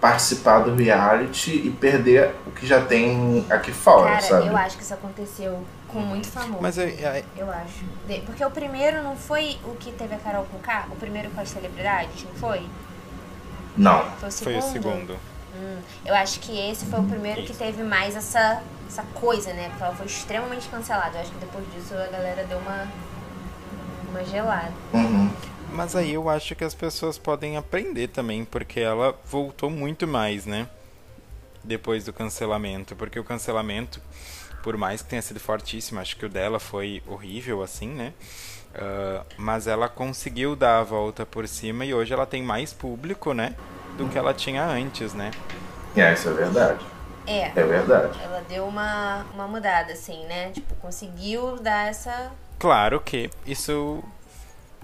participar 0.00 0.60
do 0.60 0.74
reality 0.74 1.50
e 1.50 1.70
perder 1.70 2.34
o 2.46 2.50
que 2.52 2.66
já 2.66 2.80
tem 2.80 3.44
aqui 3.50 3.70
fora, 3.70 4.12
Cara, 4.12 4.22
sabe? 4.22 4.46
eu 4.46 4.56
acho 4.56 4.76
que 4.78 4.82
isso 4.82 4.94
aconteceu 4.94 5.62
com 5.88 5.98
muito 6.00 6.26
famoso. 6.28 6.58
Mas 6.62 6.78
eu, 6.78 6.88
eu- 6.88 7.24
Eu 7.36 7.50
acho. 7.50 7.84
Porque 8.24 8.42
o 8.44 8.50
primeiro 8.50 9.02
não 9.02 9.14
foi 9.14 9.58
o 9.64 9.74
que 9.74 9.92
teve 9.92 10.14
a 10.14 10.18
Carol 10.18 10.46
com 10.50 10.58
K? 10.58 10.86
O 10.90 10.96
primeiro 10.96 11.28
com 11.30 11.40
as 11.40 11.50
celebridades, 11.50 12.24
não 12.24 12.34
foi? 12.36 12.62
Não. 13.76 14.04
Foi 14.18 14.28
o 14.28 14.32
segundo? 14.32 14.60
foi 14.60 14.68
o 14.70 14.72
segundo. 14.72 15.16
Hum, 15.54 15.78
eu 16.06 16.14
acho 16.14 16.40
que 16.40 16.58
esse 16.70 16.86
foi 16.86 17.00
o 17.00 17.04
primeiro 17.04 17.42
que 17.42 17.52
teve 17.52 17.82
mais 17.82 18.16
essa, 18.16 18.62
essa 18.90 19.04
coisa, 19.14 19.52
né? 19.52 19.68
Porque 19.68 19.84
ela 19.84 19.94
foi 19.94 20.06
extremamente 20.06 20.68
cancelada. 20.68 21.16
Eu 21.16 21.20
acho 21.20 21.30
que 21.30 21.38
depois 21.38 21.64
disso 21.72 21.94
a 21.94 22.08
galera 22.08 22.44
deu 22.44 22.58
uma, 22.58 22.88
uma 24.10 24.24
gelada. 24.24 24.72
Uhum. 24.92 25.30
Mas 25.72 25.94
aí 25.94 26.12
eu 26.12 26.28
acho 26.28 26.56
que 26.56 26.64
as 26.64 26.74
pessoas 26.74 27.16
podem 27.16 27.56
aprender 27.56 28.08
também, 28.08 28.44
porque 28.44 28.80
ela 28.80 29.16
voltou 29.24 29.70
muito 29.70 30.06
mais, 30.08 30.44
né? 30.44 30.68
Depois 31.62 32.04
do 32.04 32.12
cancelamento. 32.12 32.96
Porque 32.96 33.20
o 33.20 33.24
cancelamento, 33.24 34.02
por 34.62 34.76
mais 34.76 35.00
que 35.00 35.08
tenha 35.08 35.22
sido 35.22 35.38
fortíssimo, 35.38 36.00
acho 36.00 36.16
que 36.16 36.26
o 36.26 36.28
dela 36.28 36.58
foi 36.58 37.00
horrível, 37.06 37.62
assim, 37.62 37.88
né? 37.88 38.12
Ah, 38.74 39.24
mas 39.36 39.68
ela 39.68 39.88
conseguiu 39.88 40.56
dar 40.56 40.80
a 40.80 40.82
volta 40.82 41.24
por 41.24 41.46
cima 41.46 41.84
e 41.84 41.94
hoje 41.94 42.12
ela 42.12 42.26
tem 42.26 42.42
mais 42.42 42.72
público, 42.72 43.32
né? 43.32 43.54
Do 43.96 44.08
que 44.08 44.18
ela 44.18 44.34
tinha 44.34 44.64
antes, 44.64 45.14
né? 45.14 45.30
É, 45.96 46.12
isso 46.12 46.28
é 46.28 46.32
verdade. 46.32 46.84
É, 47.26 47.46
É 47.54 47.64
verdade. 47.64 48.18
ela 48.22 48.42
deu 48.48 48.66
uma, 48.66 49.24
uma 49.34 49.46
mudada, 49.46 49.92
assim, 49.92 50.24
né? 50.26 50.50
Tipo, 50.50 50.74
conseguiu 50.76 51.56
dar 51.58 51.88
essa. 51.88 52.30
Claro 52.58 53.00
que 53.00 53.30
isso 53.46 54.02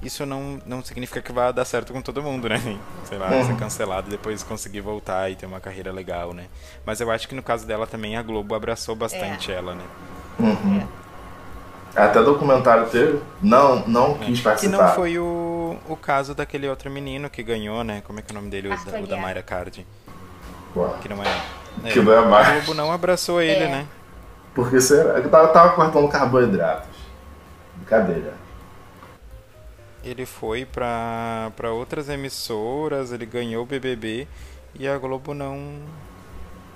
isso 0.02 0.26
não, 0.26 0.60
não 0.66 0.82
significa 0.84 1.22
que 1.22 1.32
vai 1.32 1.52
dar 1.52 1.64
certo 1.64 1.92
com 1.92 2.02
todo 2.02 2.22
mundo, 2.22 2.48
né? 2.48 2.60
Sei 3.04 3.18
lá, 3.18 3.30
ser 3.44 3.56
cancelado 3.56 4.08
e 4.08 4.10
depois 4.10 4.42
conseguir 4.42 4.80
voltar 4.80 5.30
e 5.30 5.36
ter 5.36 5.46
uma 5.46 5.60
carreira 5.60 5.90
legal, 5.92 6.32
né? 6.32 6.46
Mas 6.84 7.00
eu 7.00 7.10
acho 7.10 7.26
que 7.26 7.34
no 7.34 7.42
caso 7.42 7.66
dela 7.66 7.86
também 7.86 8.16
a 8.16 8.22
Globo 8.22 8.54
abraçou 8.54 8.94
bastante 8.94 9.50
ela, 9.50 9.74
né? 9.74 9.84
Uhum. 10.38 10.86
Até 11.94 12.22
documentário 12.22 12.86
teve. 12.90 13.20
Não, 13.40 13.88
não 13.88 14.18
quis 14.18 14.38
Que 14.38 14.44
participar. 14.44 14.88
não 14.88 14.94
foi 14.94 15.18
o, 15.18 15.78
o 15.88 15.96
caso 15.96 16.34
daquele 16.34 16.68
outro 16.68 16.90
menino 16.90 17.30
que 17.30 17.42
ganhou, 17.42 17.82
né? 17.82 18.02
Como 18.06 18.18
é 18.18 18.22
que 18.22 18.30
é 18.30 18.32
o 18.32 18.36
nome 18.36 18.50
dele? 18.50 18.68
O, 18.68 18.84
da, 18.84 19.00
o 19.00 19.06
da. 19.06 19.16
Mayra 19.16 19.42
Card. 19.42 19.86
Que 21.00 21.08
não 21.08 21.22
é. 21.22 21.42
É, 21.84 21.90
Que 21.90 22.00
não 22.00 22.12
é 22.12 22.24
mais. 22.26 22.48
A 22.48 22.52
Globo 22.54 22.74
não 22.74 22.92
abraçou 22.92 23.40
ele, 23.40 23.64
É. 23.64 23.68
né? 23.68 23.86
Porque 24.54 24.80
será? 24.80 25.18
Eu 25.18 25.28
tava, 25.28 25.48
tava 25.48 25.72
cortando 25.74 26.08
carboidratos. 26.08 26.88
Brincadeira. 27.76 28.34
Ele 30.02 30.24
foi 30.24 30.64
pra, 30.64 31.50
pra 31.56 31.72
outras 31.72 32.08
emissoras, 32.08 33.12
ele 33.12 33.26
ganhou 33.26 33.64
o 33.64 33.66
BBB 33.66 34.26
e 34.78 34.86
a 34.86 34.96
Globo 34.98 35.34
não, 35.34 35.56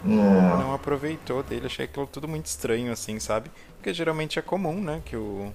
Hum, 0.04 0.56
não 0.58 0.74
aproveitou 0.74 1.42
dele. 1.42 1.66
Achei 1.66 1.84
aquilo 1.84 2.06
tudo 2.06 2.26
muito 2.26 2.46
estranho, 2.46 2.92
assim, 2.92 3.20
sabe? 3.20 3.50
Porque 3.76 3.92
geralmente 3.94 4.38
é 4.38 4.42
comum, 4.42 4.80
né? 4.80 5.00
Que 5.04 5.16
o, 5.16 5.20
o 5.20 5.54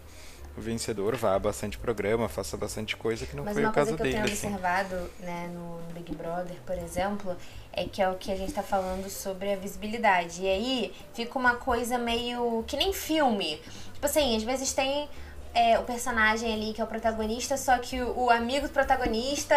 vencedor 0.62 1.16
vá 1.16 1.36
a 1.36 1.40
bastante 1.40 1.78
programa, 1.78 2.28
faça 2.30 2.56
bastante 2.58 2.96
coisa, 2.96 3.26
que 3.26 3.36
não 3.36 3.44
Mas 3.44 3.54
foi 3.54 3.64
uma 3.64 3.72
o 3.72 3.74
coisa 3.74 3.92
caso 3.92 3.98
que 3.98 4.02
eu 4.02 4.06
dele. 4.06 4.16
tenho 4.24 4.34
assim. 4.34 4.48
observado, 4.48 5.12
né, 5.20 5.50
no 5.54 5.80
Big 5.94 6.14
Brother, 6.16 6.56
por 6.66 6.78
exemplo, 6.78 7.36
é 7.74 7.86
que 7.86 8.02
é 8.02 8.10
o 8.10 8.16
que 8.16 8.32
a 8.32 8.36
gente 8.36 8.54
tá 8.54 8.64
falando 8.64 9.10
sobre 9.10 9.52
a 9.54 9.56
visibilidade. 9.56 10.44
E 10.44 10.48
aí 10.50 10.94
fica 11.14 11.38
uma 11.38 11.56
coisa 11.56 11.98
meio 11.98 12.64
que 12.68 12.78
nem 12.78 12.94
filme. 12.94 13.62
Tipo 13.94 14.06
assim, 14.06 14.36
às 14.36 14.44
vezes 14.44 14.74
tem 14.74 15.10
é, 15.54 15.80
o 15.80 15.84
personagem 15.84 16.54
ali 16.54 16.74
que 16.74 16.82
é 16.82 16.84
o 16.84 16.88
protagonista, 16.88 17.58
só 17.58 17.78
que 17.78 18.02
o, 18.02 18.26
o 18.26 18.30
amigo 18.30 18.68
do 18.68 18.74
protagonista 18.74 19.56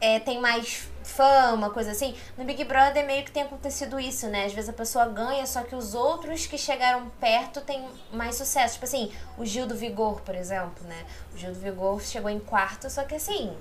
é, 0.00 0.18
tem 0.18 0.40
mais 0.40 0.88
fama, 1.02 1.70
coisa 1.70 1.92
assim. 1.92 2.16
No 2.36 2.44
Big 2.44 2.64
Brother 2.64 3.06
meio 3.06 3.24
que 3.24 3.30
tem 3.30 3.42
acontecido 3.42 4.00
isso, 4.00 4.26
né? 4.28 4.46
Às 4.46 4.52
vezes 4.52 4.70
a 4.70 4.72
pessoa 4.72 5.06
ganha, 5.06 5.46
só 5.46 5.62
que 5.62 5.74
os 5.74 5.94
outros 5.94 6.46
que 6.46 6.58
chegaram 6.58 7.08
perto 7.20 7.60
têm 7.60 7.88
mais 8.12 8.36
sucesso. 8.36 8.74
Tipo 8.74 8.86
assim, 8.86 9.12
o 9.38 9.44
Gil 9.44 9.66
do 9.66 9.74
Vigor, 9.74 10.20
por 10.22 10.34
exemplo, 10.34 10.86
né? 10.86 11.06
O 11.34 11.38
Gil 11.38 11.52
do 11.52 11.60
Vigor 11.60 12.00
chegou 12.00 12.30
em 12.30 12.40
quarto, 12.40 12.88
só 12.90 13.04
que 13.04 13.14
assim, 13.14 13.54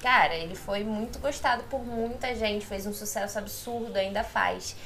cara, 0.00 0.34
ele 0.34 0.54
foi 0.54 0.84
muito 0.84 1.18
gostado 1.18 1.62
por 1.64 1.84
muita 1.84 2.34
gente, 2.34 2.64
fez 2.66 2.86
um 2.86 2.92
sucesso 2.92 3.38
absurdo, 3.38 3.96
ainda 3.96 4.22
faz. 4.22 4.76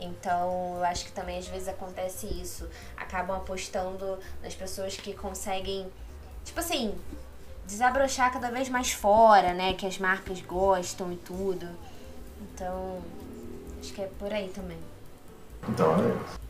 Então, 0.00 0.76
eu 0.76 0.84
acho 0.84 1.04
que 1.04 1.12
também 1.12 1.38
às 1.38 1.46
vezes 1.46 1.68
acontece 1.68 2.26
isso. 2.26 2.68
Acabam 2.96 3.36
apostando 3.36 4.18
nas 4.42 4.54
pessoas 4.54 4.96
que 4.96 5.14
conseguem, 5.14 5.90
tipo 6.44 6.60
assim, 6.60 6.94
desabrochar 7.66 8.32
cada 8.32 8.50
vez 8.50 8.68
mais 8.68 8.92
fora, 8.92 9.52
né? 9.54 9.72
Que 9.74 9.86
as 9.86 9.98
marcas 9.98 10.40
gostam 10.42 11.12
e 11.12 11.16
tudo. 11.16 11.66
Então, 12.42 12.98
acho 13.80 13.92
que 13.92 14.02
é 14.02 14.08
por 14.18 14.32
aí 14.32 14.48
também. 14.48 14.78
Então 15.68 15.94
é 15.94 16.08
isso. 16.08 16.40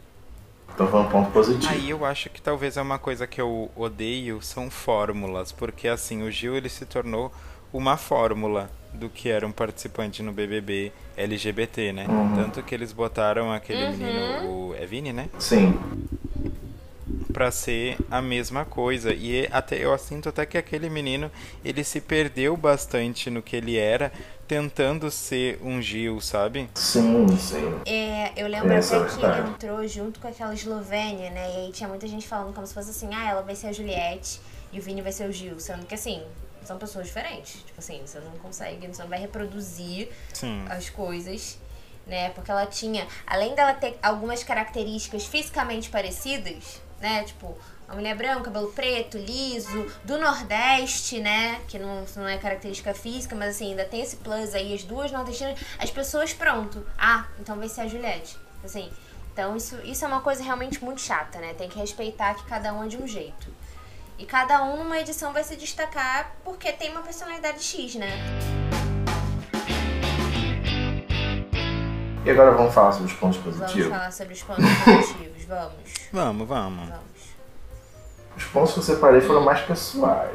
Então 0.74 0.88
foi 0.88 1.00
um 1.00 1.08
ponto 1.08 1.30
positivo. 1.30 1.72
Aí 1.72 1.88
eu 1.88 2.04
acho 2.04 2.28
que 2.30 2.42
talvez 2.42 2.76
é 2.76 2.82
uma 2.82 2.98
coisa 2.98 3.26
que 3.28 3.40
eu 3.40 3.70
odeio 3.76 4.42
são 4.42 4.68
fórmulas, 4.70 5.52
porque 5.52 5.86
assim, 5.86 6.22
o 6.22 6.30
Gil 6.30 6.56
ele 6.56 6.68
se 6.68 6.84
tornou 6.84 7.32
uma 7.72 7.96
fórmula 7.96 8.68
do 8.92 9.08
que 9.08 9.28
era 9.28 9.46
um 9.46 9.52
participante 9.52 10.22
no 10.22 10.32
BBB 10.32 10.92
LGBT, 11.16 11.92
né? 11.92 12.06
Uhum. 12.08 12.34
Tanto 12.34 12.62
que 12.62 12.74
eles 12.74 12.92
botaram 12.92 13.52
aquele 13.52 13.84
Uhum. 13.84 13.90
menino, 13.92 14.50
o 14.70 14.74
é 14.74 14.84
Vini, 14.86 15.12
né? 15.12 15.28
Sim. 15.38 15.78
Pra 17.34 17.50
ser 17.50 17.98
a 18.08 18.22
mesma 18.22 18.64
coisa. 18.64 19.12
E 19.12 19.48
até 19.50 19.76
eu 19.76 19.98
sinto 19.98 20.28
até 20.28 20.46
que 20.46 20.56
aquele 20.56 20.88
menino, 20.88 21.30
ele 21.64 21.82
se 21.82 22.00
perdeu 22.00 22.56
bastante 22.56 23.28
no 23.28 23.42
que 23.42 23.56
ele 23.56 23.76
era, 23.76 24.12
tentando 24.46 25.10
ser 25.10 25.58
um 25.60 25.82
Gil, 25.82 26.20
sabe? 26.20 26.70
Sim, 26.76 27.26
sim. 27.36 27.80
É, 27.84 28.32
eu 28.36 28.46
lembro 28.46 28.72
Essa 28.72 28.98
até 28.98 29.06
é 29.06 29.08
que 29.18 29.24
ele 29.24 29.48
entrou 29.48 29.88
junto 29.88 30.20
com 30.20 30.28
aquela 30.28 30.54
Eslovênia, 30.54 31.30
né? 31.30 31.50
E 31.50 31.56
aí 31.66 31.72
tinha 31.72 31.88
muita 31.88 32.06
gente 32.06 32.26
falando 32.26 32.54
como 32.54 32.64
se 32.66 32.72
fosse 32.72 32.90
assim, 32.90 33.12
ah, 33.12 33.28
ela 33.28 33.42
vai 33.42 33.56
ser 33.56 33.66
a 33.66 33.72
Juliette 33.72 34.40
e 34.72 34.78
o 34.78 34.82
Vini 34.82 35.02
vai 35.02 35.12
ser 35.12 35.28
o 35.28 35.32
Gil. 35.32 35.58
Sendo 35.58 35.84
que 35.86 35.94
assim, 35.94 36.22
são 36.64 36.78
pessoas 36.78 37.06
diferentes. 37.06 37.62
Tipo 37.66 37.78
assim, 37.78 38.00
você 38.06 38.20
não 38.20 38.32
consegue, 38.38 38.86
você 38.86 39.02
não 39.02 39.08
vai 39.08 39.18
reproduzir 39.18 40.08
Sim. 40.32 40.64
as 40.68 40.88
coisas, 40.88 41.58
né? 42.06 42.30
Porque 42.30 42.50
ela 42.50 42.66
tinha, 42.66 43.06
além 43.26 43.54
dela 43.54 43.74
ter 43.74 43.98
algumas 44.02 44.44
características 44.44 45.26
fisicamente 45.26 45.90
parecidas, 45.90 46.80
né? 47.04 47.22
Tipo, 47.24 47.54
uma 47.86 47.96
mulher 47.96 48.16
branca, 48.16 48.44
cabelo 48.44 48.72
preto, 48.72 49.18
liso, 49.18 49.86
do 50.04 50.16
Nordeste, 50.16 51.20
né? 51.20 51.60
Que 51.68 51.78
não, 51.78 52.04
não 52.16 52.26
é 52.26 52.38
característica 52.38 52.94
física, 52.94 53.36
mas 53.36 53.56
assim, 53.56 53.70
ainda 53.70 53.84
tem 53.84 54.00
esse 54.00 54.16
plus 54.16 54.54
aí, 54.54 54.74
as 54.74 54.84
duas 54.84 55.12
nordestinas, 55.12 55.60
as 55.78 55.90
pessoas, 55.90 56.32
pronto. 56.32 56.84
Ah, 56.98 57.26
então 57.38 57.58
vai 57.58 57.68
ser 57.68 57.82
a 57.82 57.86
Juliette. 57.86 58.38
Assim, 58.64 58.90
então 59.32 59.54
isso, 59.54 59.76
isso 59.84 60.02
é 60.02 60.08
uma 60.08 60.22
coisa 60.22 60.42
realmente 60.42 60.82
muito 60.82 61.02
chata, 61.02 61.38
né? 61.38 61.52
Tem 61.52 61.68
que 61.68 61.78
respeitar 61.78 62.34
que 62.34 62.44
cada 62.44 62.72
um 62.72 62.82
é 62.82 62.88
de 62.88 62.96
um 62.96 63.06
jeito. 63.06 63.52
E 64.18 64.24
cada 64.24 64.64
um 64.64 64.78
numa 64.78 64.98
edição 64.98 65.32
vai 65.32 65.44
se 65.44 65.56
destacar 65.56 66.34
porque 66.42 66.72
tem 66.72 66.90
uma 66.90 67.02
personalidade 67.02 67.62
X, 67.62 67.96
né? 67.96 68.93
E 72.24 72.30
agora 72.30 72.52
vamos 72.52 72.72
falar 72.72 72.92
sobre 72.92 73.06
os 73.12 73.18
pontos 73.18 73.36
Vamos 73.38 73.58
positivos. 73.60 73.90
falar 73.90 74.10
sobre 74.12 74.32
os 74.34 74.42
pontos 74.42 74.64
positivos, 74.84 75.44
vamos. 75.46 75.74
Vamos, 76.12 76.48
vamos. 76.48 76.88
Vamos. 76.88 77.04
Os 78.36 78.44
pontos 78.44 78.72
que 78.72 78.78
eu 78.78 78.82
separei 78.82 79.20
foram 79.20 79.42
mais 79.44 79.60
pessoais. 79.60 80.30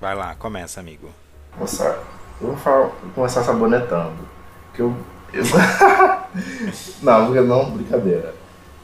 Vai 0.00 0.14
lá, 0.14 0.34
começa, 0.34 0.80
amigo. 0.80 1.08
Começar, 1.52 1.98
eu 2.40 2.48
vou, 2.48 2.56
falar, 2.56 2.86
vou 2.86 3.10
começar 3.14 3.42
sabonetando. 3.42 4.28
Que 4.74 4.82
eu. 4.82 4.94
eu 5.32 5.44
não, 7.02 7.26
porque 7.26 7.40
não, 7.40 7.70
brincadeira. 7.70 8.34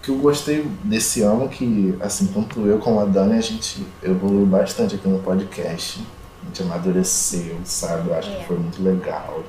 Que 0.02 0.10
eu 0.10 0.16
gostei 0.18 0.62
desse 0.84 1.22
ano 1.22 1.48
que, 1.48 1.96
assim, 2.00 2.26
tanto 2.28 2.60
eu 2.66 2.78
como 2.78 3.00
a 3.00 3.04
Dani, 3.04 3.36
a 3.38 3.40
gente 3.40 3.86
evoluiu 4.02 4.46
bastante 4.46 4.94
aqui 4.94 5.08
no 5.08 5.18
podcast. 5.20 6.06
A 6.42 6.46
gente 6.46 6.62
amadureceu, 6.62 7.58
sabe? 7.64 8.08
Eu 8.10 8.18
acho 8.18 8.30
É. 8.30 8.36
que 8.36 8.46
foi 8.46 8.56
muito 8.58 8.82
legal. 8.82 9.42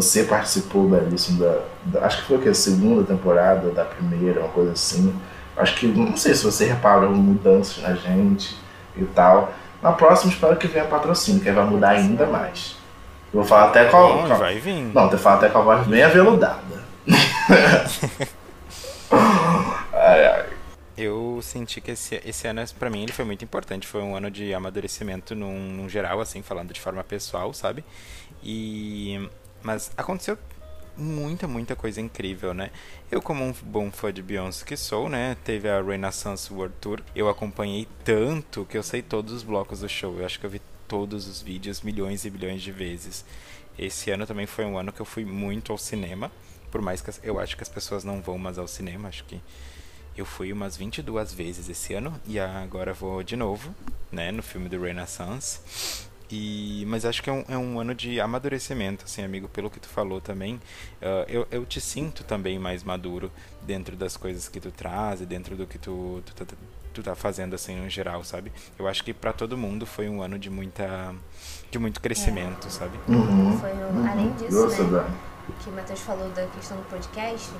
Você 0.00 0.24
participou 0.24 0.88
belíssimo 0.88 1.40
da, 1.40 1.60
da- 1.86 2.06
Acho 2.06 2.18
que 2.18 2.24
foi 2.28 2.36
o 2.36 2.40
quê? 2.40 2.54
Segunda 2.54 3.02
temporada, 3.04 3.70
da 3.70 3.84
primeira, 3.84 4.40
uma 4.40 4.48
coisa 4.50 4.72
assim. 4.72 5.12
Acho 5.56 5.74
que. 5.76 5.86
Não 5.88 6.16
sei 6.16 6.34
se 6.34 6.44
você 6.44 6.66
reparou 6.66 7.10
mudanças 7.10 7.82
na 7.82 7.94
gente 7.94 8.56
e 8.96 9.04
tal. 9.06 9.52
Na 9.82 9.92
próxima, 9.92 10.32
espero 10.32 10.56
que 10.56 10.66
venha 10.68 10.84
patrocínio, 10.84 11.40
que 11.40 11.48
aí 11.48 11.54
vai 11.54 11.64
mudar 11.64 11.90
ainda 11.90 12.26
mais. 12.26 12.76
Eu 13.32 13.40
vou 13.40 13.48
falar 13.48 13.68
até 13.70 13.86
qual. 13.86 14.18
Bom, 14.22 14.26
qual- 14.28 14.38
vai 14.38 14.58
vir. 14.60 14.92
Não, 14.94 15.10
eu 15.10 15.18
falo 15.18 15.36
até 15.38 15.48
com 15.48 15.58
a 15.58 15.62
voz 15.62 15.86
bem 15.86 16.02
aveludada. 16.02 16.78
ai, 19.92 20.26
ai. 20.26 20.46
Eu 20.96 21.38
senti 21.42 21.80
que 21.80 21.92
esse, 21.92 22.20
esse 22.24 22.46
ano, 22.48 22.62
pra 22.78 22.90
mim, 22.90 23.02
ele 23.02 23.12
foi 23.12 23.24
muito 23.24 23.44
importante. 23.44 23.86
Foi 23.86 24.02
um 24.02 24.16
ano 24.16 24.30
de 24.30 24.52
amadurecimento 24.52 25.34
num, 25.34 25.58
num 25.58 25.88
geral, 25.88 26.20
assim, 26.20 26.42
falando 26.42 26.72
de 26.72 26.80
forma 26.80 27.02
pessoal, 27.04 27.52
sabe? 27.54 27.84
E... 28.42 29.28
Mas 29.62 29.90
aconteceu 29.96 30.38
muita, 30.96 31.46
muita 31.46 31.76
coisa 31.76 32.00
incrível, 32.00 32.52
né? 32.52 32.70
Eu, 33.10 33.22
como 33.22 33.44
um 33.44 33.52
bom 33.62 33.90
fã 33.90 34.12
de 34.12 34.22
Beyoncé 34.22 34.64
que 34.64 34.76
sou, 34.76 35.08
né? 35.08 35.36
Teve 35.44 35.68
a 35.68 35.80
Renaissance 35.80 36.52
World 36.52 36.74
Tour. 36.80 37.00
Eu 37.14 37.28
acompanhei 37.28 37.86
tanto 38.04 38.64
que 38.64 38.76
eu 38.76 38.82
sei 38.82 39.00
todos 39.00 39.32
os 39.32 39.42
blocos 39.42 39.80
do 39.80 39.88
show. 39.88 40.18
Eu 40.18 40.26
acho 40.26 40.38
que 40.38 40.46
eu 40.46 40.50
vi 40.50 40.60
todos 40.86 41.26
os 41.28 41.40
vídeos 41.40 41.82
milhões 41.82 42.24
e 42.24 42.30
bilhões 42.30 42.62
de 42.62 42.72
vezes. 42.72 43.24
Esse 43.78 44.10
ano 44.10 44.26
também 44.26 44.46
foi 44.46 44.64
um 44.64 44.76
ano 44.76 44.92
que 44.92 45.00
eu 45.00 45.06
fui 45.06 45.24
muito 45.24 45.70
ao 45.70 45.78
cinema. 45.78 46.32
Por 46.70 46.82
mais 46.82 47.00
que 47.00 47.10
eu 47.22 47.38
acho 47.38 47.56
que 47.56 47.62
as 47.62 47.68
pessoas 47.68 48.04
não 48.04 48.20
vão 48.20 48.36
mais 48.36 48.58
ao 48.58 48.68
cinema, 48.68 49.08
acho 49.08 49.24
que 49.24 49.40
eu 50.16 50.26
fui 50.26 50.52
umas 50.52 50.76
22 50.76 51.32
vezes 51.32 51.68
esse 51.68 51.94
ano 51.94 52.20
e 52.26 52.38
agora 52.38 52.92
vou 52.92 53.22
de 53.22 53.36
novo, 53.36 53.74
né, 54.10 54.32
no 54.32 54.42
filme 54.42 54.68
do 54.68 54.80
Renaissance. 54.82 56.07
E, 56.30 56.84
mas 56.86 57.04
acho 57.06 57.22
que 57.22 57.30
é 57.30 57.32
um, 57.32 57.44
é 57.48 57.56
um 57.56 57.80
ano 57.80 57.94
de 57.94 58.20
amadurecimento, 58.20 59.04
assim, 59.04 59.24
amigo, 59.24 59.48
pelo 59.48 59.70
que 59.70 59.80
tu 59.80 59.88
falou 59.88 60.20
também. 60.20 60.60
Ah, 61.00 61.24
eu, 61.28 61.46
eu 61.50 61.64
te 61.64 61.80
sinto 61.80 62.22
também 62.24 62.58
mais 62.58 62.82
maduro 62.84 63.30
dentro 63.62 63.96
das 63.96 64.16
coisas 64.16 64.48
que 64.48 64.60
tu 64.60 64.70
traz 64.70 65.20
e 65.20 65.26
dentro 65.26 65.56
do 65.56 65.66
que 65.66 65.78
tu, 65.78 66.22
tu, 66.26 66.34
tá- 66.44 66.56
tu 66.92 67.02
tá 67.02 67.14
fazendo, 67.14 67.54
assim, 67.54 67.76
no 67.76 67.88
geral, 67.88 68.22
sabe? 68.24 68.52
Eu 68.78 68.86
acho 68.86 69.02
que 69.02 69.14
pra 69.14 69.32
todo 69.32 69.56
mundo 69.56 69.86
foi 69.86 70.08
um 70.08 70.20
ano 70.22 70.38
de 70.38 70.50
muita 70.50 71.14
de 71.70 71.78
muito 71.78 72.00
crescimento, 72.00 72.68
sabe? 72.70 72.98
Uhum. 73.08 73.58
Foi 73.58 73.72
um- 73.72 74.06
além 74.10 74.32
disso, 74.34 74.64
Nossa, 74.64 74.82
né? 74.84 75.18
Que 75.62 75.70
o 75.70 75.72
Matheus 75.72 76.00
falou 76.00 76.28
da 76.30 76.46
questão 76.48 76.76
do 76.76 76.82
podcast, 76.90 77.50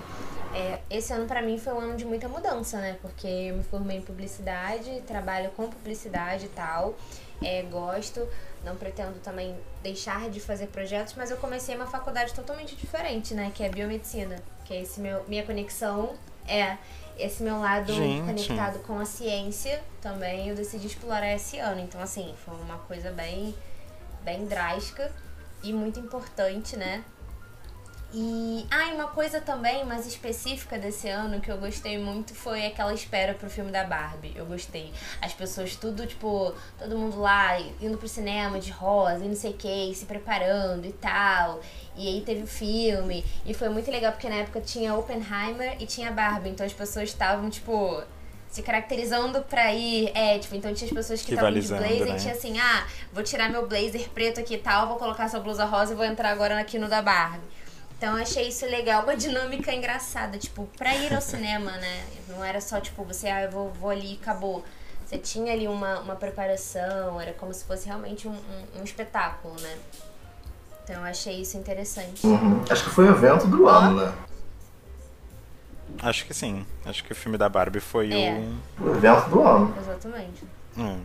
é, 0.55 0.81
esse 0.91 1.11
ano 1.13 1.27
pra 1.27 1.41
mim 1.41 1.57
foi 1.59 1.73
um 1.73 1.81
ano 1.81 1.97
de 1.97 2.05
muita 2.05 2.29
mudança, 2.29 2.79
né? 2.79 2.99
Porque 3.01 3.27
eu 3.27 3.57
me 3.57 3.63
formei 3.63 3.97
em 3.97 4.03
publicidade, 4.03 5.03
trabalho 5.07 5.51
com 5.57 5.69
publicidade 5.69 6.45
e 6.47 6.49
tal, 6.51 6.95
é, 7.43 7.63
gosto, 7.63 8.27
não 8.65 8.77
pretendo 8.77 9.19
também 9.21 9.57
deixar 9.83 10.29
de 10.29 10.41
fazer 10.41 10.67
projetos, 10.69 11.15
mas 11.17 11.31
eu 11.31 11.37
comecei 11.37 11.75
uma 11.75 11.87
faculdade 11.87 12.35
totalmente 12.35 12.75
diferente, 12.77 13.35
né? 13.35 13.53
Que 13.55 13.63
é 13.63 13.69
biomedicina, 13.69 14.37
que 14.65 14.75
é 14.75 14.83
esse 14.83 15.01
meu, 15.01 15.25
minha 15.29 15.45
conexão 15.45 16.15
é 16.47 16.77
esse 17.19 17.43
meu 17.43 17.59
lado 17.59 17.93
Gente. 17.93 18.25
conectado 18.25 18.79
com 18.85 18.99
a 18.99 19.05
ciência 19.05 19.83
também 20.01 20.49
eu 20.49 20.55
decidi 20.55 20.87
explorar 20.87 21.35
esse 21.35 21.59
ano. 21.59 21.81
Então, 21.81 22.01
assim, 22.01 22.35
foi 22.45 22.55
uma 22.57 22.79
coisa 22.79 23.11
bem, 23.11 23.55
bem 24.23 24.47
drástica 24.47 25.13
e 25.63 25.73
muito 25.73 25.99
importante, 25.99 26.77
né? 26.77 27.05
E, 28.13 28.67
ah, 28.71 28.89
e 28.89 28.95
uma 28.95 29.09
coisa 29.09 29.39
também 29.39 29.85
mais 29.85 30.07
específica 30.07 30.79
desse 30.79 31.09
ano 31.09 31.41
que 31.41 31.51
eu 31.51 31.59
gostei 31.59 31.99
muito 31.99 32.35
foi 32.35 32.65
aquela 32.65 32.95
espera 32.95 33.35
pro 33.35 33.51
filme 33.51 33.71
da 33.71 33.85
Barbie. 33.85 34.33
Eu 34.35 34.47
gostei. 34.47 34.91
As 35.21 35.35
pessoas 35.35 35.77
tudo, 35.77 36.07
tipo, 36.07 36.55
todo 36.79 36.97
mundo 36.97 37.21
lá 37.21 37.61
indo 37.81 37.99
pro 37.99 38.09
cinema 38.09 38.59
de 38.59 38.71
rosa 38.71 39.25
e 39.25 39.29
não 39.29 39.35
sei 39.35 39.51
o 39.51 39.55
que, 39.55 39.95
se 39.95 40.07
preparando 40.07 40.87
e 40.87 40.93
tal. 40.93 41.61
E 41.97 42.09
aí 42.09 42.23
teve 42.23 42.45
o 42.45 42.47
filme. 42.47 43.25
E 43.45 43.53
foi 43.53 43.69
muito 43.69 43.91
legal 43.91 44.13
porque 44.13 44.29
na 44.29 44.37
época 44.37 44.61
tinha 44.63 44.95
Oppenheimer 44.95 45.77
e 45.79 45.85
tinha 45.85 46.11
Barbie. 46.11 46.49
Então 46.49 46.65
as 46.65 46.73
pessoas 46.73 47.11
estavam, 47.11 47.51
tipo, 47.51 48.03
se 48.49 48.63
caracterizando 48.63 49.43
pra 49.43 49.75
ir. 49.75 50.11
É, 50.15 50.39
tipo, 50.39 50.55
então 50.55 50.73
tinha 50.73 50.89
as 50.89 50.95
pessoas 50.95 51.21
que 51.21 51.35
estavam 51.35 51.53
de 51.53 51.69
blazer 51.69 52.07
né? 52.07 52.17
e 52.17 52.21
tinha 52.21 52.33
assim, 52.33 52.59
ah, 52.59 52.87
vou 53.13 53.23
tirar 53.23 53.51
meu 53.51 53.67
blazer 53.69 54.09
preto 54.11 54.41
aqui 54.41 54.55
e 54.55 54.59
tal, 54.59 54.89
vou 54.89 54.97
colocar 54.97 55.25
essa 55.25 55.39
blusa 55.39 55.67
rosa 55.67 55.93
e 55.93 55.97
vou 55.97 56.07
entrar 56.07 56.31
agora 56.31 56.59
aqui 56.59 56.79
no 56.79 56.89
da 56.89 57.03
Barbie. 57.03 57.58
Então 57.99 58.17
eu 58.17 58.23
achei 58.23 58.47
isso 58.47 58.65
legal, 58.65 59.03
uma 59.03 59.17
dinâmica 59.17 59.75
engraçada, 59.75 60.39
tipo, 60.39 60.69
pra 60.79 60.95
ir 60.95 61.13
ao 61.13 61.21
cinema, 61.21 61.73
né? 61.73 62.05
Não 62.29 62.45
era 62.45 62.61
só, 62.61 62.81
tipo, 62.81 63.03
você, 63.03 63.27
ah, 63.27 63.43
eu 63.43 63.51
vou, 63.51 63.73
vou 63.73 63.91
ali 63.91 64.13
e 64.13 64.19
acabou. 64.23 64.65
Você 65.05 65.19
tinha 65.19 65.53
ali 65.53 65.67
uma, 65.67 65.99
uma 65.99 66.15
preparação, 66.15 67.21
era 67.21 67.33
como 67.33 67.53
se 67.53 67.65
fosse 67.65 67.87
realmente 67.87 68.29
um, 68.29 68.33
um, 68.33 68.81
um 68.81 68.85
espetáculo, 68.85 69.61
né? 69.61 69.77
Então 70.85 70.97
eu 70.97 71.05
achei 71.05 71.41
isso 71.41 71.59
interessante. 71.59 72.25
Uhum. 72.25 72.63
Acho 72.71 72.85
que 72.85 72.91
foi 72.91 73.07
o 73.07 73.11
evento 73.11 73.49
do 73.49 73.69
ano, 73.69 74.01
né? 74.01 74.13
Acho 76.01 76.25
que 76.25 76.33
sim. 76.33 76.65
Acho 76.87 77.03
que 77.03 77.11
o 77.13 77.17
filme 77.17 77.37
da 77.37 77.49
Barbie 77.49 77.81
foi 77.81 78.13
É. 78.13 78.41
o. 78.79 78.85
O 78.87 78.95
evento 78.95 79.29
do 79.29 79.43
ano. 79.43 79.75
Exatamente. 79.77 80.45
Hum. 80.77 81.01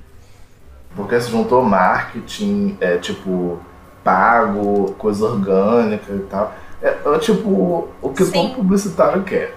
Porque 0.95 1.19
se 1.19 1.31
juntou 1.31 1.63
marketing, 1.63 2.77
é, 2.79 2.97
tipo, 2.99 3.59
pago, 4.03 4.93
coisa 4.93 5.25
orgânica 5.25 6.13
e 6.13 6.19
tal. 6.29 6.53
É, 6.83 6.89
é, 7.05 7.19
tipo 7.19 7.87
o 8.01 8.09
que 8.09 8.25
Sim. 8.25 8.31
todo 8.33 8.55
publicitário 8.55 9.23
quer. 9.23 9.55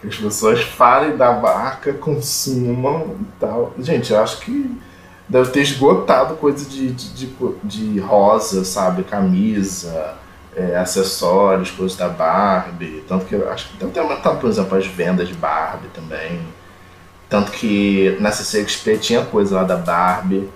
Que 0.00 0.08
as 0.08 0.16
pessoas 0.16 0.62
falem 0.62 1.16
da 1.16 1.32
marca, 1.32 1.92
consumam 1.92 3.16
e 3.20 3.24
tal. 3.38 3.74
Gente, 3.78 4.12
eu 4.12 4.20
acho 4.22 4.38
que 4.40 4.80
deve 5.28 5.50
ter 5.50 5.60
esgotado 5.60 6.36
coisa 6.36 6.64
de, 6.64 6.90
de, 6.92 7.26
de, 7.26 7.36
de 7.64 8.00
rosa, 8.00 8.64
sabe? 8.64 9.02
Camisa, 9.04 10.14
é, 10.56 10.76
acessórios, 10.76 11.70
coisas 11.70 11.96
da 11.96 12.08
Barbie. 12.08 13.04
Tanto 13.08 13.26
que 13.26 13.34
eu 13.34 13.50
acho 13.50 13.68
que 13.68 13.76
deve 13.76 13.92
ter 13.92 14.00
aumentado, 14.00 14.38
por 14.40 14.48
exemplo, 14.48 14.78
as 14.78 14.86
vendas 14.86 15.28
de 15.28 15.34
Barbie 15.34 15.88
também. 15.88 16.40
Tanto 17.28 17.50
que 17.52 18.16
na 18.20 18.32
CCXP 18.32 18.96
tinha 18.98 19.22
coisa 19.24 19.56
lá 19.56 19.64
da 19.64 19.76
Barbie, 19.76 20.48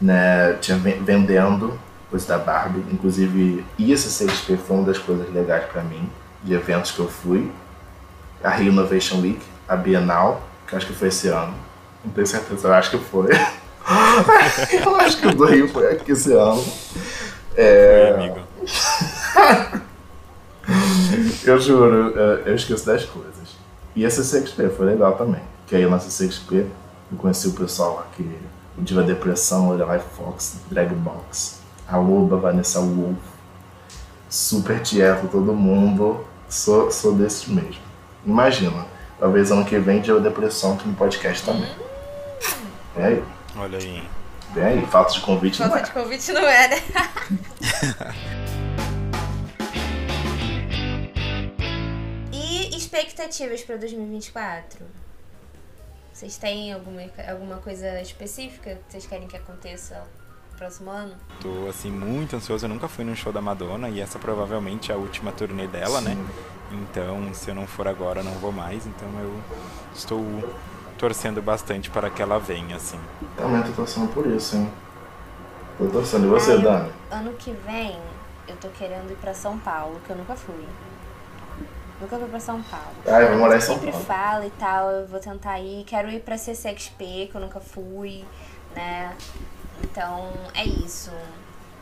né? 0.00 0.52
Tinha 0.60 0.76
ven- 0.78 1.02
vendendo 1.02 1.76
coisa 2.14 2.28
da 2.28 2.38
Barbie. 2.38 2.84
Inclusive, 2.92 3.66
e 3.76 3.92
a 3.92 3.96
CCXP 3.96 4.56
foi 4.56 4.76
uma 4.76 4.86
das 4.86 4.98
coisas 4.98 5.28
legais 5.34 5.64
pra 5.66 5.82
mim, 5.82 6.08
de 6.44 6.54
eventos 6.54 6.92
que 6.92 7.00
eu 7.00 7.08
fui. 7.08 7.50
A 8.42 8.50
Rio 8.50 8.70
Innovation 8.72 9.20
Week, 9.20 9.40
a 9.66 9.74
Bienal, 9.74 10.40
que 10.68 10.76
acho 10.76 10.86
que 10.86 10.92
foi 10.92 11.08
esse 11.08 11.26
ano. 11.28 11.54
Não 12.04 12.12
tenho 12.12 12.26
certeza, 12.26 12.68
eu 12.68 12.74
acho 12.74 12.90
que 12.90 12.98
foi. 12.98 13.30
eu 14.86 14.96
acho 14.96 15.16
que 15.18 15.26
o 15.26 15.34
do 15.34 15.44
Rio 15.46 15.68
foi 15.68 15.90
aqui 15.90 16.12
esse 16.12 16.32
ano. 16.32 16.64
É, 17.56 18.14
Oi, 18.16 18.26
amigo. 18.26 18.40
eu 21.44 21.58
juro, 21.58 22.10
eu- 22.10 22.54
esqueço 22.54 22.86
das 22.86 23.04
coisas. 23.04 23.34
E 23.96 24.06
a 24.06 24.10
CCXP 24.10 24.68
foi 24.70 24.86
legal 24.86 25.14
também. 25.16 25.42
Que 25.66 25.74
aí 25.76 25.86
na 25.86 25.98
CCXP 25.98 26.66
eu 27.10 27.18
conheci 27.18 27.48
o 27.48 27.52
pessoal 27.52 27.96
lá 27.96 28.06
que 28.16 28.22
o 28.76 28.82
Diva 28.82 29.02
Depressão, 29.02 29.70
o 29.70 29.72
Levi 29.72 30.02
Fox, 30.16 30.58
Drag 30.70 30.92
Box, 30.94 31.63
a 31.88 31.96
Loba, 31.96 32.36
Vanessa 32.36 32.80
Wolf, 32.80 33.18
Super 34.28 34.82
Tieto, 34.82 35.28
todo 35.28 35.52
mundo. 35.52 36.24
Sou, 36.48 36.90
sou 36.90 37.14
desses 37.14 37.46
mesmo. 37.46 37.82
Imagina, 38.24 38.86
talvez 39.18 39.50
ano 39.50 39.64
que 39.64 39.78
vem 39.78 40.00
Diva 40.00 40.20
Depressão 40.20 40.74
aqui 40.74 40.88
no 40.88 40.94
podcast 40.94 41.44
também. 41.44 41.70
Vem 42.96 43.04
aí, 43.04 43.24
Olha 43.56 43.78
aí. 43.78 44.08
vem 44.52 44.64
aí. 44.64 44.86
Falta 44.86 45.14
de 45.14 45.20
convite 45.20 45.60
não 45.60 45.68
Falta 45.68 45.82
é. 45.82 45.86
de 45.86 45.92
convite 45.92 46.32
não 46.32 46.46
é, 46.46 46.68
né? 46.68 46.76
e 52.32 52.76
expectativas 52.76 53.62
para 53.62 53.76
2024? 53.76 54.84
Vocês 56.12 56.36
têm 56.36 56.72
alguma, 56.72 57.02
alguma 57.28 57.56
coisa 57.56 58.00
específica 58.00 58.76
que 58.76 58.92
vocês 58.92 59.06
querem 59.06 59.26
que 59.26 59.36
aconteça 59.36 60.04
próximo 60.54 60.90
ano? 60.90 61.12
Tô 61.40 61.68
assim 61.68 61.90
muito 61.90 62.36
ansioso, 62.36 62.64
eu 62.64 62.68
nunca 62.68 62.88
fui 62.88 63.04
num 63.04 63.14
show 63.14 63.32
da 63.32 63.40
Madonna 63.40 63.88
e 63.88 64.00
essa 64.00 64.18
provavelmente 64.18 64.90
é 64.90 64.94
a 64.94 64.98
última 64.98 65.32
turnê 65.32 65.66
dela, 65.66 66.00
né? 66.00 66.16
Então, 66.72 67.32
se 67.34 67.50
eu 67.50 67.54
não 67.54 67.66
for 67.66 67.86
agora, 67.86 68.20
eu 68.20 68.24
não 68.24 68.32
vou 68.34 68.50
mais, 68.52 68.86
então 68.86 69.08
eu 69.20 69.34
estou 69.94 70.24
torcendo 70.98 71.42
bastante 71.42 71.90
para 71.90 72.08
que 72.10 72.22
ela 72.22 72.38
venha, 72.38 72.76
assim. 72.76 72.98
Também 73.36 73.62
tô 73.62 73.72
torcendo 73.72 74.08
por 74.12 74.26
isso, 74.26 74.56
hein? 74.56 74.70
Tô 75.78 75.86
torcendo. 75.86 76.26
E 76.26 76.30
você, 76.30 76.52
eu- 76.54 76.62
Dani? 76.62 76.90
Ano 77.10 77.32
que 77.34 77.52
vem 77.66 77.98
eu 78.48 78.56
tô 78.56 78.68
querendo 78.68 79.10
ir 79.10 79.16
pra 79.16 79.34
São 79.34 79.58
Paulo, 79.58 80.00
que 80.06 80.10
eu 80.10 80.16
nunca 80.16 80.34
fui. 80.36 80.64
Nunca 82.00 82.16
fui 82.18 82.28
pra 82.28 82.40
São 82.40 82.60
Paulo. 82.62 82.86
Ah, 83.06 83.20
eu 83.22 83.30
vou 83.30 83.38
morar 83.38 83.56
em 83.56 83.60
São 83.60 83.74
sempre 83.74 83.90
Paulo. 83.92 84.06
fala 84.06 84.46
e 84.46 84.50
tal, 84.50 84.90
eu 84.90 85.06
vou 85.06 85.20
tentar 85.20 85.58
ir. 85.60 85.84
Quero 85.84 86.08
ir 86.10 86.20
pra 86.20 86.36
CCXP, 86.36 87.28
que 87.30 87.34
eu 87.34 87.40
nunca 87.40 87.60
fui, 87.60 88.24
né? 88.74 89.14
Então, 89.82 90.28
é 90.54 90.64
isso. 90.64 91.10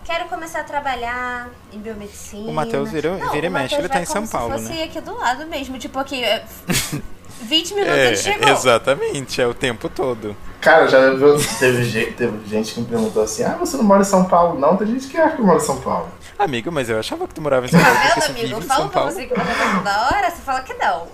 Quero 0.04 0.24
começar 0.26 0.60
a 0.60 0.64
trabalhar 0.64 1.48
em 1.72 1.78
biomedicina. 1.78 2.50
O 2.50 2.54
Matheus 2.54 2.90
vira- 2.90 3.16
Não, 3.16 3.30
vira 3.30 3.46
e 3.46 3.50
mexe, 3.50 3.74
ele 3.76 3.88
tá 3.88 3.94
vai 3.94 4.02
em 4.02 4.06
São 4.06 4.26
Paulo, 4.26 4.58
se 4.58 4.64
fosse 4.66 4.74
né? 4.78 4.84
aqui 4.84 5.00
do 5.00 5.16
lado 5.16 5.46
mesmo, 5.46 5.78
tipo 5.78 5.96
aqui, 5.98 6.24
é, 6.24 6.44
20 7.42 7.74
minutos 7.74 7.94
É, 7.96 8.06
ele 8.08 8.16
chegou. 8.16 8.48
exatamente, 8.48 9.40
é 9.40 9.46
o 9.46 9.54
tempo 9.54 9.88
todo. 9.88 10.36
Cara, 10.60 10.88
já 10.88 11.10
viu, 11.14 11.36
teve, 11.58 11.84
gente, 11.84 12.12
teve 12.12 12.48
gente 12.48 12.74
que 12.74 12.80
me 12.80 12.86
perguntou 12.86 13.22
assim: 13.22 13.42
ah, 13.44 13.56
você 13.58 13.76
não 13.76 13.84
mora 13.84 14.00
em 14.02 14.04
São 14.04 14.24
Paulo? 14.24 14.58
Não, 14.58 14.76
tem 14.76 14.86
gente 14.88 15.06
que 15.08 15.16
acha 15.16 15.34
que 15.36 15.42
eu 15.42 15.46
moro 15.46 15.58
em 15.58 15.64
São 15.64 15.80
Paulo. 15.80 16.08
Amigo, 16.38 16.70
mas 16.72 16.88
eu 16.90 16.98
achava 16.98 17.26
que 17.28 17.34
tu 17.34 17.40
morava 17.40 17.66
em 17.66 17.68
São 17.68 17.80
Tá 17.80 17.86
Paulo 17.86 17.98
porque 18.00 18.20
vendo, 18.20 18.24
amigo? 18.30 18.46
vive 18.48 18.52
Eu 18.54 18.62
falo 18.62 18.88
pra 18.90 19.02
você 19.02 19.26
que 19.26 19.34
você 19.34 19.40
tá 19.54 19.76
toda 19.76 20.06
hora, 20.06 20.30
você 20.30 20.42
fala 20.42 20.60
que 20.62 20.74
não. 20.74 21.06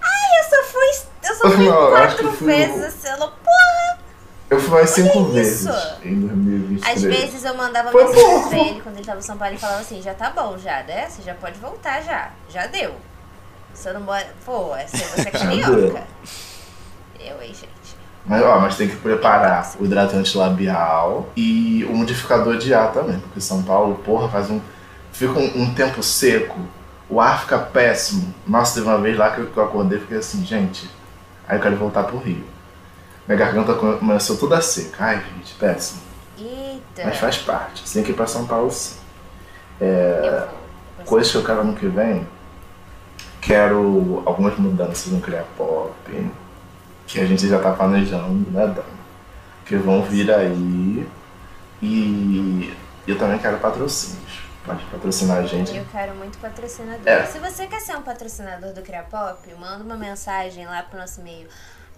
Ai, 0.00 0.38
eu 0.40 0.44
só 0.50 0.72
fui, 0.72 1.08
eu 1.30 1.34
só 1.36 1.50
fui 1.50 1.68
Não, 1.68 1.90
quatro 1.90 2.32
fui 2.32 2.46
vezes 2.46 2.82
assim, 2.84 3.08
eu 3.08 3.18
não, 3.18 3.28
porra. 3.28 3.91
Eu 4.52 4.60
fui 4.60 4.70
mais 4.70 4.90
cinco 4.90 5.18
Olha 5.18 5.32
vezes 5.32 5.60
isso. 5.60 5.96
em 6.04 6.20
2023. 6.20 6.96
Às 6.96 7.02
vezes 7.02 7.44
eu 7.44 7.54
mandava 7.56 7.90
Foi 7.90 8.04
mensagem 8.04 8.24
pouco. 8.30 8.48
pra 8.50 8.58
ele 8.58 8.80
quando 8.82 8.96
ele 8.96 9.04
tava 9.06 9.18
em 9.18 9.22
São 9.22 9.36
Paulo 9.38 9.54
e 9.54 9.58
falava 9.58 9.80
assim, 9.80 10.02
já 10.02 10.12
tá 10.14 10.30
bom 10.30 10.58
já, 10.58 10.82
né? 10.82 11.08
Você 11.08 11.22
já 11.22 11.34
pode 11.34 11.58
voltar 11.58 12.02
já. 12.02 12.30
Já 12.50 12.66
deu. 12.66 12.94
Você 13.72 13.92
não 13.92 14.02
mora. 14.02 14.26
Pô, 14.44 14.74
é- 14.76 14.86
você 14.86 14.98
você 14.98 15.28
é 15.28 15.30
carioca. 15.30 16.02
Eu, 17.18 17.40
hein, 17.42 17.48
gente. 17.54 17.96
Mas, 18.26 18.42
ó, 18.42 18.60
mas 18.60 18.76
tem 18.76 18.88
que 18.88 18.96
preparar 18.96 19.72
o 19.80 19.84
hidratante 19.84 20.36
labial 20.36 21.28
e 21.34 21.84
o 21.88 21.96
modificador 21.96 22.56
de 22.58 22.72
ar 22.74 22.92
também, 22.92 23.18
porque 23.18 23.40
São 23.40 23.62
Paulo, 23.62 23.96
porra, 24.04 24.28
faz 24.28 24.50
um. 24.50 24.60
Fica 25.12 25.38
um, 25.38 25.62
um 25.62 25.74
tempo 25.74 26.02
seco, 26.02 26.58
o 27.08 27.20
ar 27.20 27.40
fica 27.40 27.58
péssimo. 27.58 28.32
Nossa, 28.46 28.74
teve 28.74 28.86
uma 28.86 28.98
vez 28.98 29.16
lá 29.16 29.30
que 29.30 29.40
eu, 29.40 29.46
que 29.46 29.56
eu 29.56 29.64
acordei 29.64 29.98
e 29.98 30.00
fiquei 30.02 30.18
assim, 30.18 30.44
gente, 30.44 30.88
aí 31.48 31.56
eu 31.56 31.62
quero 31.62 31.76
voltar 31.76 32.04
pro 32.04 32.18
Rio. 32.18 32.44
Minha 33.26 33.38
garganta 33.38 33.74
come- 33.74 33.98
começou 33.98 34.36
toda 34.36 34.60
seca. 34.60 35.04
Ai, 35.04 35.22
gente, 35.36 35.54
péssimo. 35.54 36.00
Eita. 36.38 37.04
Mas 37.04 37.18
faz 37.18 37.38
parte. 37.38 37.90
Tem 37.92 38.02
que 38.02 38.10
ir 38.10 38.14
pra 38.14 38.26
São 38.26 38.46
Paulo 38.46 38.70
sim. 38.70 38.96
Vou. 39.78 41.04
Coisas 41.06 41.30
que 41.30 41.38
eu 41.38 41.44
quero 41.44 41.60
ano 41.60 41.74
que 41.74 41.86
vem. 41.86 42.26
Quero 43.40 44.22
algumas 44.24 44.56
mudanças 44.58 45.12
no 45.12 45.20
Cria 45.20 45.44
Pop. 45.56 45.92
Que 47.06 47.20
a 47.20 47.26
gente 47.26 47.48
já 47.48 47.58
tá 47.60 47.72
planejando, 47.72 48.50
né, 48.50 48.66
Dan? 48.68 48.82
Que 49.66 49.76
vão 49.76 50.02
vir 50.02 50.30
aí. 50.30 51.06
E 51.80 52.72
eu 53.06 53.18
também 53.18 53.38
quero 53.38 53.58
patrocínios. 53.58 54.42
Pode 54.64 54.84
patrocinar 54.84 55.38
a 55.38 55.42
gente. 55.42 55.76
Eu 55.76 55.84
quero 55.90 56.14
muito 56.14 56.38
patrocinador. 56.38 57.00
É. 57.04 57.26
Se 57.26 57.38
você 57.40 57.66
quer 57.66 57.80
ser 57.80 57.96
um 57.96 58.02
patrocinador 58.02 58.72
do 58.72 58.80
Criapop, 58.82 59.36
manda 59.58 59.82
uma 59.82 59.96
mensagem 59.96 60.64
lá 60.66 60.82
pro 60.84 60.98
nosso 61.00 61.20
e-mail. 61.20 61.48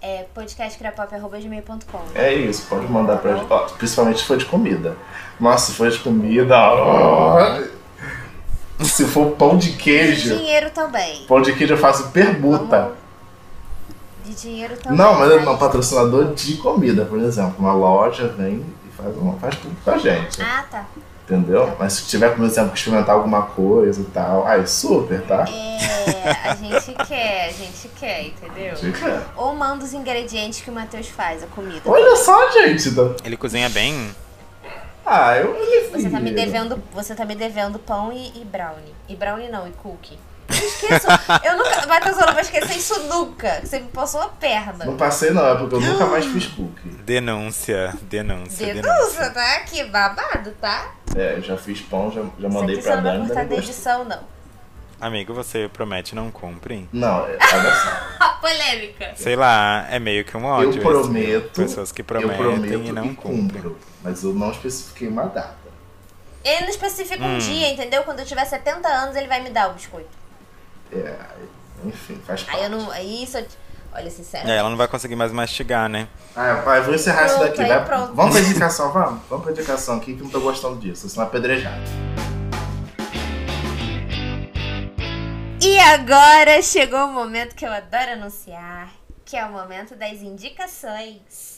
É 0.03 0.27
podcastcriapop.gmail.com. 0.35 2.01
É 2.15 2.35
isso, 2.35 2.67
pode 2.69 2.87
mandar 2.91 3.17
pra 3.19 3.37
gente. 3.37 3.47
Ó, 3.51 3.61
principalmente 3.79 4.19
se 4.21 4.25
for 4.27 4.37
de 4.37 4.45
comida. 4.45 4.97
Nossa, 5.41 5.71
se 5.73 5.77
for 5.79 5.91
de 5.91 5.99
comida. 5.99 6.55
ó. 6.59 7.63
Se 8.83 9.05
for 9.07 9.31
pão 9.33 9.57
de 9.57 9.73
queijo. 9.73 10.37
Dinheiro 10.37 10.71
também. 10.71 11.25
Pão 11.27 11.41
de 11.41 11.55
queijo 11.55 11.75
eu 11.75 11.79
faço 11.79 12.11
permuta. 12.11 12.79
Vamos- 12.81 13.05
De 14.25 14.35
dinheiro 14.35 14.77
também. 14.77 14.99
Não, 14.99 15.19
mas 15.19 15.31
é 15.31 15.37
um 15.49 15.57
patrocinador 15.57 16.35
de 16.35 16.57
comida, 16.59 17.05
por 17.07 17.19
exemplo. 17.21 17.55
Uma 17.59 17.73
loja 17.73 18.29
vem 18.29 18.65
e 18.87 18.91
faz, 18.97 19.17
uma, 19.17 19.35
faz 19.39 19.57
tudo 19.57 19.75
com 19.85 19.91
a 19.91 19.99
gente. 19.99 20.43
Ah, 20.43 20.65
tá. 20.71 20.85
Entendeu? 21.25 21.75
Mas 21.79 21.95
se 21.95 22.07
tiver, 22.07 22.37
por 22.37 22.45
exemplo, 22.45 22.73
que 22.73 22.79
experimentar 22.79 23.15
alguma 23.15 23.43
coisa 23.43 23.99
e 23.99 24.05
tal, 24.05 24.47
aí 24.47 24.67
super, 24.67 25.23
tá? 25.23 25.47
É, 25.49 26.49
a 26.51 26.55
gente 26.55 26.93
quer, 27.07 27.47
a 27.47 27.51
gente 27.51 27.89
quer, 27.99 28.27
entendeu? 28.27 28.77
Fica. 28.77 29.23
Ou 29.35 29.55
manda 29.55 29.85
os 29.85 29.95
ingredientes 29.95 30.61
que 30.61 30.69
o 30.69 30.73
Matheus 30.73 31.09
faz, 31.09 31.43
a 31.43 31.47
comida. 31.47 31.81
Olha 31.87 32.15
só, 32.17 32.51
gente. 32.53 32.91
Ele 33.25 33.39
cozinha 33.39 33.71
bem? 33.71 34.15
Ah, 35.07 35.37
eu 35.37 35.55
Você 35.93 36.11
tá 36.11 36.21
me 36.21 36.31
devendo, 36.31 36.83
você 36.93 37.15
tá 37.15 37.25
me 37.25 37.35
devendo 37.35 37.79
pão 37.79 38.13
e, 38.13 38.41
e 38.41 38.45
brownie. 38.45 38.95
E 39.09 39.17
brownie 39.17 39.49
não, 39.49 39.67
e 39.67 39.71
cookie. 39.73 40.19
Eu 40.49 40.55
esqueço. 40.67 41.07
eu 41.45 41.57
nunca. 41.57 41.87
Matheus, 41.87 42.19
eu 42.19 42.27
não 42.27 42.33
vou 42.33 42.43
esquecer 42.43 42.77
isso 42.77 42.99
nunca. 43.05 43.61
Você 43.65 43.79
me 43.81 43.89
passou 43.89 44.21
a 44.21 44.29
perna. 44.29 44.85
Não 44.85 44.97
passei 44.97 45.31
não, 45.31 45.47
é 45.47 45.57
porque 45.57 45.75
eu 45.77 45.81
nunca 45.81 46.07
mais 46.07 46.25
fiz 46.27 46.47
cookie. 46.47 46.89
Denúncia, 47.05 47.95
denúncia, 48.03 48.75
Denúncia, 48.75 49.31
tá? 49.31 49.61
Que 49.61 49.85
babado, 49.85 50.51
tá? 50.61 50.93
É, 51.17 51.41
já 51.41 51.57
fiz 51.57 51.81
pão, 51.81 52.11
já, 52.11 52.23
já 52.39 52.49
mandei 52.49 52.77
pra 52.79 52.97
não 52.97 53.03
vai 53.03 53.13
Dani. 53.13 53.27
cortar 53.27 53.45
Dani 53.45 53.49
da 53.51 53.57
edição, 53.57 54.05
não. 54.05 54.35
Amigo, 55.01 55.35
você 55.35 55.69
promete 55.73 56.15
não 56.15 56.31
cumpre? 56.31 56.89
Não, 56.93 57.27
é, 57.27 57.37
olha 57.53 57.75
só. 57.75 58.29
Polêmica. 58.41 59.13
Sei 59.17 59.37
lá, 59.37 59.87
é 59.91 59.99
meio 59.99 60.25
que 60.25 60.37
um 60.37 60.45
ódio. 60.45 60.67
Eu 60.67 60.71
esse. 60.71 60.81
prometo. 60.81 61.61
Pessoas 61.63 61.93
que 61.93 62.01
eu 62.03 62.05
prometem 62.05 62.37
prometo 62.37 62.85
e 62.85 62.93
não 62.93 63.07
e 63.07 63.15
cumprem. 63.15 63.63
cumpro. 63.63 63.79
Mas 64.03 64.23
eu 64.23 64.33
não 64.35 64.51
especifiquei 64.51 65.09
uma 65.09 65.25
data. 65.27 65.57
Ele 66.45 66.61
não 66.63 66.69
especifica 66.69 67.23
Hum. 67.25 67.35
um 67.37 67.39
dia, 67.39 67.71
entendeu? 67.73 68.03
Quando 68.05 68.21
eu 68.21 68.27
tiver 68.27 68.45
70 68.45 68.87
anos, 68.89 69.17
ele 69.17 69.27
vai 69.29 69.41
me 69.41 69.51
dar 69.51 69.71
o 69.71 69.75
biscoito. 69.75 70.09
É, 70.95 71.17
enfim, 71.85 72.21
faz 72.27 72.43
parte. 72.43 72.59
Aí 72.59 72.65
eu 72.65 72.71
não. 72.71 72.91
Aí 72.91 73.23
isso. 73.25 73.37
eu- 73.39 73.47
Olha, 73.97 74.11
sincero. 74.11 74.49
É, 74.49 74.57
ela 74.57 74.69
não 74.69 74.77
vai 74.77 74.89
conseguir 74.89 75.15
mais 75.15 75.31
mastigar, 75.31 75.89
né? 75.89 76.09
Ah, 76.35 76.63
pai, 76.65 76.81
vou 76.81 76.95
encerrar 76.95 77.27
isso 77.27 77.37
Pronto, 77.37 77.49
daqui. 77.51 77.63
aí 77.63 77.69
vai- 77.69 77.85
pronto. 77.85 78.13
Vamos 78.15 78.33
pra 78.35 78.41
indicação, 78.45 78.91
vamos? 78.91 79.21
Vamos 79.31 79.45
pra 79.45 79.53
indicação 79.53 79.97
aqui 79.99 80.15
que 80.15 80.21
eu 80.21 80.25
não 80.25 80.31
tô 80.33 80.41
gostando 80.41 80.81
disso, 80.81 81.09
senão 81.09 81.25
é 81.25 81.29
apedrejado. 81.29 81.81
E 85.63 85.79
agora 85.79 86.61
chegou 86.61 87.05
o 87.05 87.13
momento 87.13 87.55
que 87.55 87.65
eu 87.65 87.73
adoro 87.73 88.13
anunciar, 88.15 88.89
que 89.25 89.37
é 89.37 89.45
o 89.47 89.53
momento 89.53 89.95
das 89.95 90.15
indicações. 90.23 91.57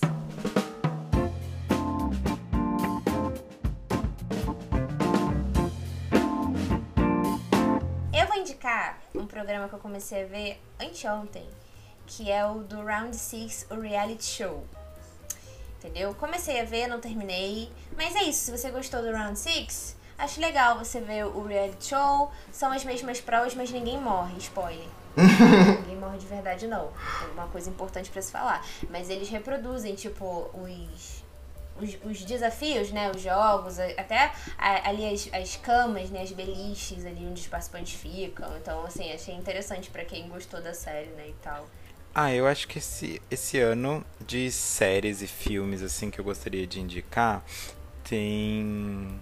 Eu 8.13 8.27
vou 8.27 8.37
indicar 8.39 8.99
um 9.19 9.27
programa 9.27 9.69
que 9.69 9.75
eu 9.75 9.79
comecei 9.79 10.25
a 10.25 10.27
ver 10.27 10.61
anteontem, 10.81 11.49
que 12.07 12.31
é 12.31 12.47
o 12.47 12.61
do 12.61 12.85
Round 12.85 13.17
6, 13.17 13.67
o 13.71 13.81
reality 13.81 14.25
show. 14.25 14.65
Entendeu? 15.79 16.15
Comecei 16.15 16.61
a 16.61 16.65
ver, 16.65 16.87
não 16.87 17.01
terminei. 17.01 17.71
Mas 17.97 18.15
é 18.15 18.25
isso, 18.25 18.47
se 18.47 18.51
você 18.51 18.71
gostou 18.71 19.03
do 19.03 19.13
Round 19.13 19.39
6, 19.39 19.97
acho 20.19 20.41
legal 20.41 20.79
você 20.79 21.01
ver 21.01 21.27
o 21.27 21.43
reality 21.43 21.89
show. 21.89 22.31
São 22.51 22.73
as 22.73 22.85
mesmas 22.85 23.21
provas, 23.21 23.55
mas 23.55 23.71
ninguém 23.71 24.01
morre, 24.01 24.37
spoiler. 24.39 24.89
ninguém 25.17 25.97
morre 25.97 26.19
de 26.19 26.27
verdade, 26.27 26.67
não. 26.67 26.91
É 27.23 27.33
uma 27.33 27.47
coisa 27.49 27.71
importante 27.71 28.11
pra 28.11 28.21
se 28.21 28.31
falar. 28.31 28.65
Mas 28.91 29.09
eles 29.09 29.29
reproduzem, 29.29 29.95
tipo, 29.95 30.51
os 30.55 31.25
os, 31.81 31.97
os, 32.05 32.25
desafios, 32.25 32.91
né, 32.91 33.11
os 33.11 33.21
jogos, 33.21 33.79
até 33.79 34.33
ali 34.59 35.13
as, 35.13 35.29
as 35.33 35.57
camas, 35.57 36.11
né, 36.11 36.23
as 36.23 36.33
beliches 36.33 37.05
ali 37.05 37.27
onde 37.27 37.41
os 37.41 37.47
participantes 37.47 37.95
ficam. 37.95 38.57
Então, 38.57 38.85
assim, 38.85 39.13
achei 39.13 39.35
interessante 39.35 39.91
para 39.91 40.05
quem 40.05 40.29
gostou 40.29 40.61
da 40.61 40.75
série, 40.75 41.11
né, 41.11 41.29
e 41.29 41.35
tal. 41.43 41.67
Ah, 42.15 42.33
eu 42.33 42.47
acho 42.47 42.67
que 42.67 42.79
esse, 42.79 43.21
esse 43.31 43.59
ano 43.59 44.05
de 44.27 44.51
séries 44.51 45.21
e 45.21 45.27
filmes, 45.27 45.83
assim, 45.83 46.11
que 46.11 46.19
eu 46.19 46.25
gostaria 46.25 46.67
de 46.67 46.81
indicar, 46.81 47.45
tem 48.03 49.21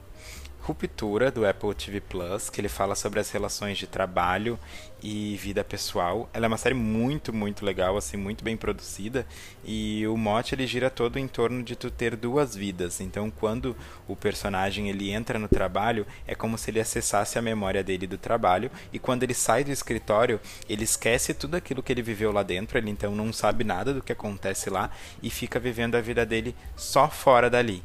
Ruptura, 0.64 1.30
do 1.30 1.46
Apple 1.46 1.74
TV 1.74 2.00
Plus, 2.00 2.48
que 2.48 2.60
ele 2.60 2.70
fala 2.70 2.94
sobre 2.94 3.20
as 3.20 3.30
relações 3.30 3.76
de 3.76 3.86
trabalho 3.86 4.58
e 5.04 5.36
vida 5.36 5.62
pessoal. 5.62 6.30
Ela 6.32 6.46
é 6.46 6.48
uma 6.48 6.56
série 6.56 6.74
muito, 6.74 7.30
muito 7.30 7.62
legal, 7.62 7.94
assim, 7.98 8.16
muito 8.16 8.42
bem 8.42 8.56
produzida. 8.56 9.26
E 9.62 10.06
o 10.06 10.16
mote 10.16 10.54
ele 10.54 10.66
gira 10.66 10.88
todo 10.88 11.18
em 11.18 11.28
torno 11.28 11.62
de 11.62 11.76
tu 11.76 11.90
ter 11.90 12.16
duas 12.16 12.56
vidas. 12.56 13.02
Então, 13.02 13.30
quando 13.30 13.76
o 14.08 14.16
personagem 14.16 14.88
ele 14.88 15.10
entra 15.10 15.38
no 15.38 15.46
trabalho, 15.46 16.06
é 16.26 16.34
como 16.34 16.56
se 16.56 16.70
ele 16.70 16.80
acessasse 16.80 17.38
a 17.38 17.42
memória 17.42 17.84
dele 17.84 18.06
do 18.06 18.16
trabalho. 18.16 18.70
E 18.90 18.98
quando 18.98 19.24
ele 19.24 19.34
sai 19.34 19.62
do 19.62 19.70
escritório, 19.70 20.40
ele 20.66 20.84
esquece 20.84 21.34
tudo 21.34 21.56
aquilo 21.56 21.82
que 21.82 21.92
ele 21.92 22.00
viveu 22.00 22.32
lá 22.32 22.42
dentro. 22.42 22.78
Ele 22.78 22.88
então 22.88 23.14
não 23.14 23.30
sabe 23.32 23.64
nada 23.64 23.92
do 23.92 24.02
que 24.02 24.12
acontece 24.12 24.70
lá 24.70 24.90
e 25.22 25.28
fica 25.28 25.60
vivendo 25.60 25.96
a 25.96 26.00
vida 26.00 26.24
dele 26.24 26.56
só 26.74 27.10
fora 27.10 27.50
dali. 27.50 27.82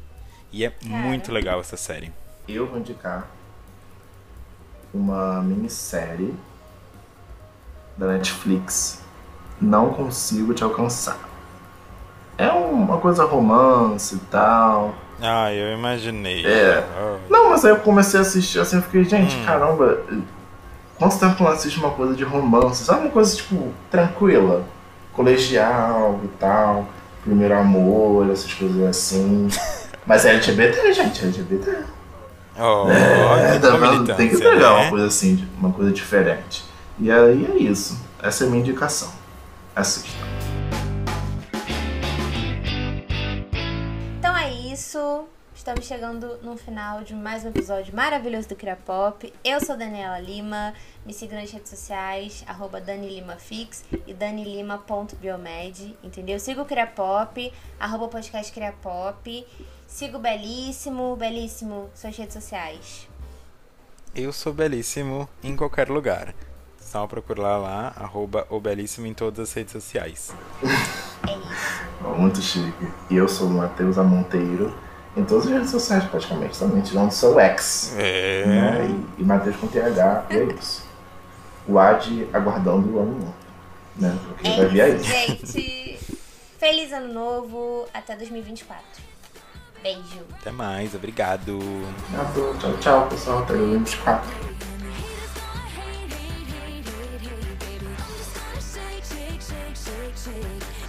E 0.50 0.64
é 0.64 0.70
Cara. 0.70 0.88
muito 0.88 1.30
legal 1.30 1.60
essa 1.60 1.76
série 1.76 2.10
eu 2.54 2.66
vou 2.66 2.78
indicar 2.78 3.28
uma 4.92 5.42
minissérie 5.42 6.34
da 8.00 8.06
Netflix. 8.06 9.02
Não 9.60 9.90
consigo 9.90 10.54
te 10.54 10.64
alcançar. 10.64 11.18
É 12.38 12.48
uma 12.48 12.96
coisa 12.96 13.24
romance 13.24 14.14
e 14.14 14.18
tal. 14.30 14.94
Ah, 15.20 15.52
eu 15.52 15.76
imaginei. 15.76 16.46
É. 16.46 16.82
Não, 17.28 17.50
mas 17.50 17.62
aí 17.62 17.72
eu 17.72 17.76
comecei 17.76 18.18
a 18.18 18.22
assistir 18.22 18.58
assim, 18.58 18.76
eu 18.76 18.82
fiquei, 18.82 19.04
gente, 19.04 19.36
hum. 19.36 19.44
caramba, 19.44 20.00
quanto 20.98 21.18
tempo 21.18 21.44
não 21.44 21.50
assiste 21.50 21.78
uma 21.78 21.90
coisa 21.90 22.14
de 22.14 22.24
romance? 22.24 22.84
Sabe 22.84 23.02
uma 23.02 23.10
coisa, 23.10 23.36
tipo, 23.36 23.70
tranquila? 23.90 24.64
Colegial 25.12 26.20
e 26.24 26.28
tal, 26.38 26.86
primeiro 27.22 27.54
amor, 27.54 28.30
essas 28.30 28.54
coisas 28.54 28.82
assim. 28.82 29.48
Mas 30.06 30.24
é 30.24 30.30
LGBT, 30.30 30.94
gente, 30.94 31.22
é 31.22 31.26
LGBT. 31.26 31.76
Oh, 32.58 32.90
é, 32.90 33.58
tá 33.58 34.14
tem 34.14 34.28
que 34.30 34.38
pegar 34.38 34.58
né? 34.58 34.68
uma 34.68 34.90
coisa 34.90 35.06
assim, 35.06 35.46
uma 35.58 35.70
coisa 35.70 35.92
diferente. 35.92 36.69
E 37.02 37.10
aí 37.10 37.46
é 37.46 37.56
isso. 37.56 37.98
Essa 38.22 38.44
é 38.44 38.46
a 38.46 38.50
minha 38.50 38.60
indicação. 38.62 39.10
Assista. 39.74 40.10
Então 44.18 44.36
é 44.36 44.52
isso. 44.52 45.24
Estamos 45.54 45.86
chegando 45.86 46.38
no 46.42 46.58
final 46.58 47.02
de 47.02 47.14
mais 47.14 47.42
um 47.42 47.48
episódio 47.48 47.96
maravilhoso 47.96 48.50
do 48.50 48.54
Cria 48.54 48.76
Pop. 48.76 49.32
Eu 49.42 49.64
sou 49.64 49.78
Daniela 49.78 50.18
Lima. 50.18 50.74
Me 51.06 51.14
siga 51.14 51.40
nas 51.40 51.50
redes 51.50 51.70
sociais, 51.70 52.44
arroba 52.46 52.82
DaniLimaFix 52.82 53.82
e 54.06 54.12
danilima.biomed, 54.12 55.96
entendeu? 56.04 56.38
Siga 56.38 56.60
o 56.60 56.66
Cria 56.66 56.86
Pop, 56.86 57.50
arroba 57.78 58.08
podcast 58.08 58.52
Cria 58.52 58.72
Pop. 58.72 59.46
Siga 59.86 60.18
o 60.18 60.20
Belíssimo. 60.20 61.16
Belíssimo, 61.16 61.88
suas 61.94 62.14
redes 62.14 62.34
sociais. 62.34 63.08
Eu 64.14 64.34
sou 64.34 64.52
Belíssimo 64.52 65.26
em 65.42 65.56
qualquer 65.56 65.88
lugar. 65.88 66.34
Só 66.90 67.06
procurar 67.06 67.56
lá, 67.56 67.92
arroba 67.96 68.44
o 68.50 68.58
Belíssimo 68.58 69.06
em 69.06 69.14
todas 69.14 69.48
as 69.48 69.54
redes 69.54 69.70
sociais. 69.70 70.34
É 70.64 70.66
isso. 70.66 72.18
Muito 72.18 72.42
chique. 72.42 72.88
E 73.08 73.14
eu 73.14 73.28
sou 73.28 73.46
o 73.46 73.50
Matheus 73.50 73.96
Amonteiro 73.96 74.74
em 75.16 75.24
todas 75.24 75.46
as 75.46 75.52
redes 75.52 75.70
sociais, 75.70 76.02
praticamente. 76.06 76.58
Também 76.58 76.82
tirando 76.82 77.12
seu 77.12 77.38
ex. 77.38 77.94
É. 77.96 78.44
Né? 78.44 78.88
E, 79.18 79.22
e 79.22 79.24
Matheus 79.24 79.54
com 79.58 79.68
TH, 79.68 80.26
e 80.30 80.34
é 80.36 80.44
isso. 80.46 80.84
O 81.68 81.78
Ad 81.78 82.28
aguardando 82.32 82.96
o 82.96 82.98
ano 82.98 83.12
novo. 83.12 83.34
Né? 83.94 84.18
Porque 84.26 84.48
é 84.48 84.56
vai 84.56 84.66
vir 84.66 84.80
aí. 84.80 85.00
Gente, 85.00 86.00
feliz 86.58 86.92
ano 86.92 87.14
novo. 87.14 87.86
Até 87.94 88.16
2024. 88.16 88.82
Beijo. 89.80 90.24
Até 90.40 90.50
mais, 90.50 90.92
obrigado. 90.92 91.56
Tchau, 92.60 92.76
tchau, 92.80 93.06
pessoal. 93.06 93.38
Até 93.44 93.54
2024. 93.54 94.28
magic 100.26 100.79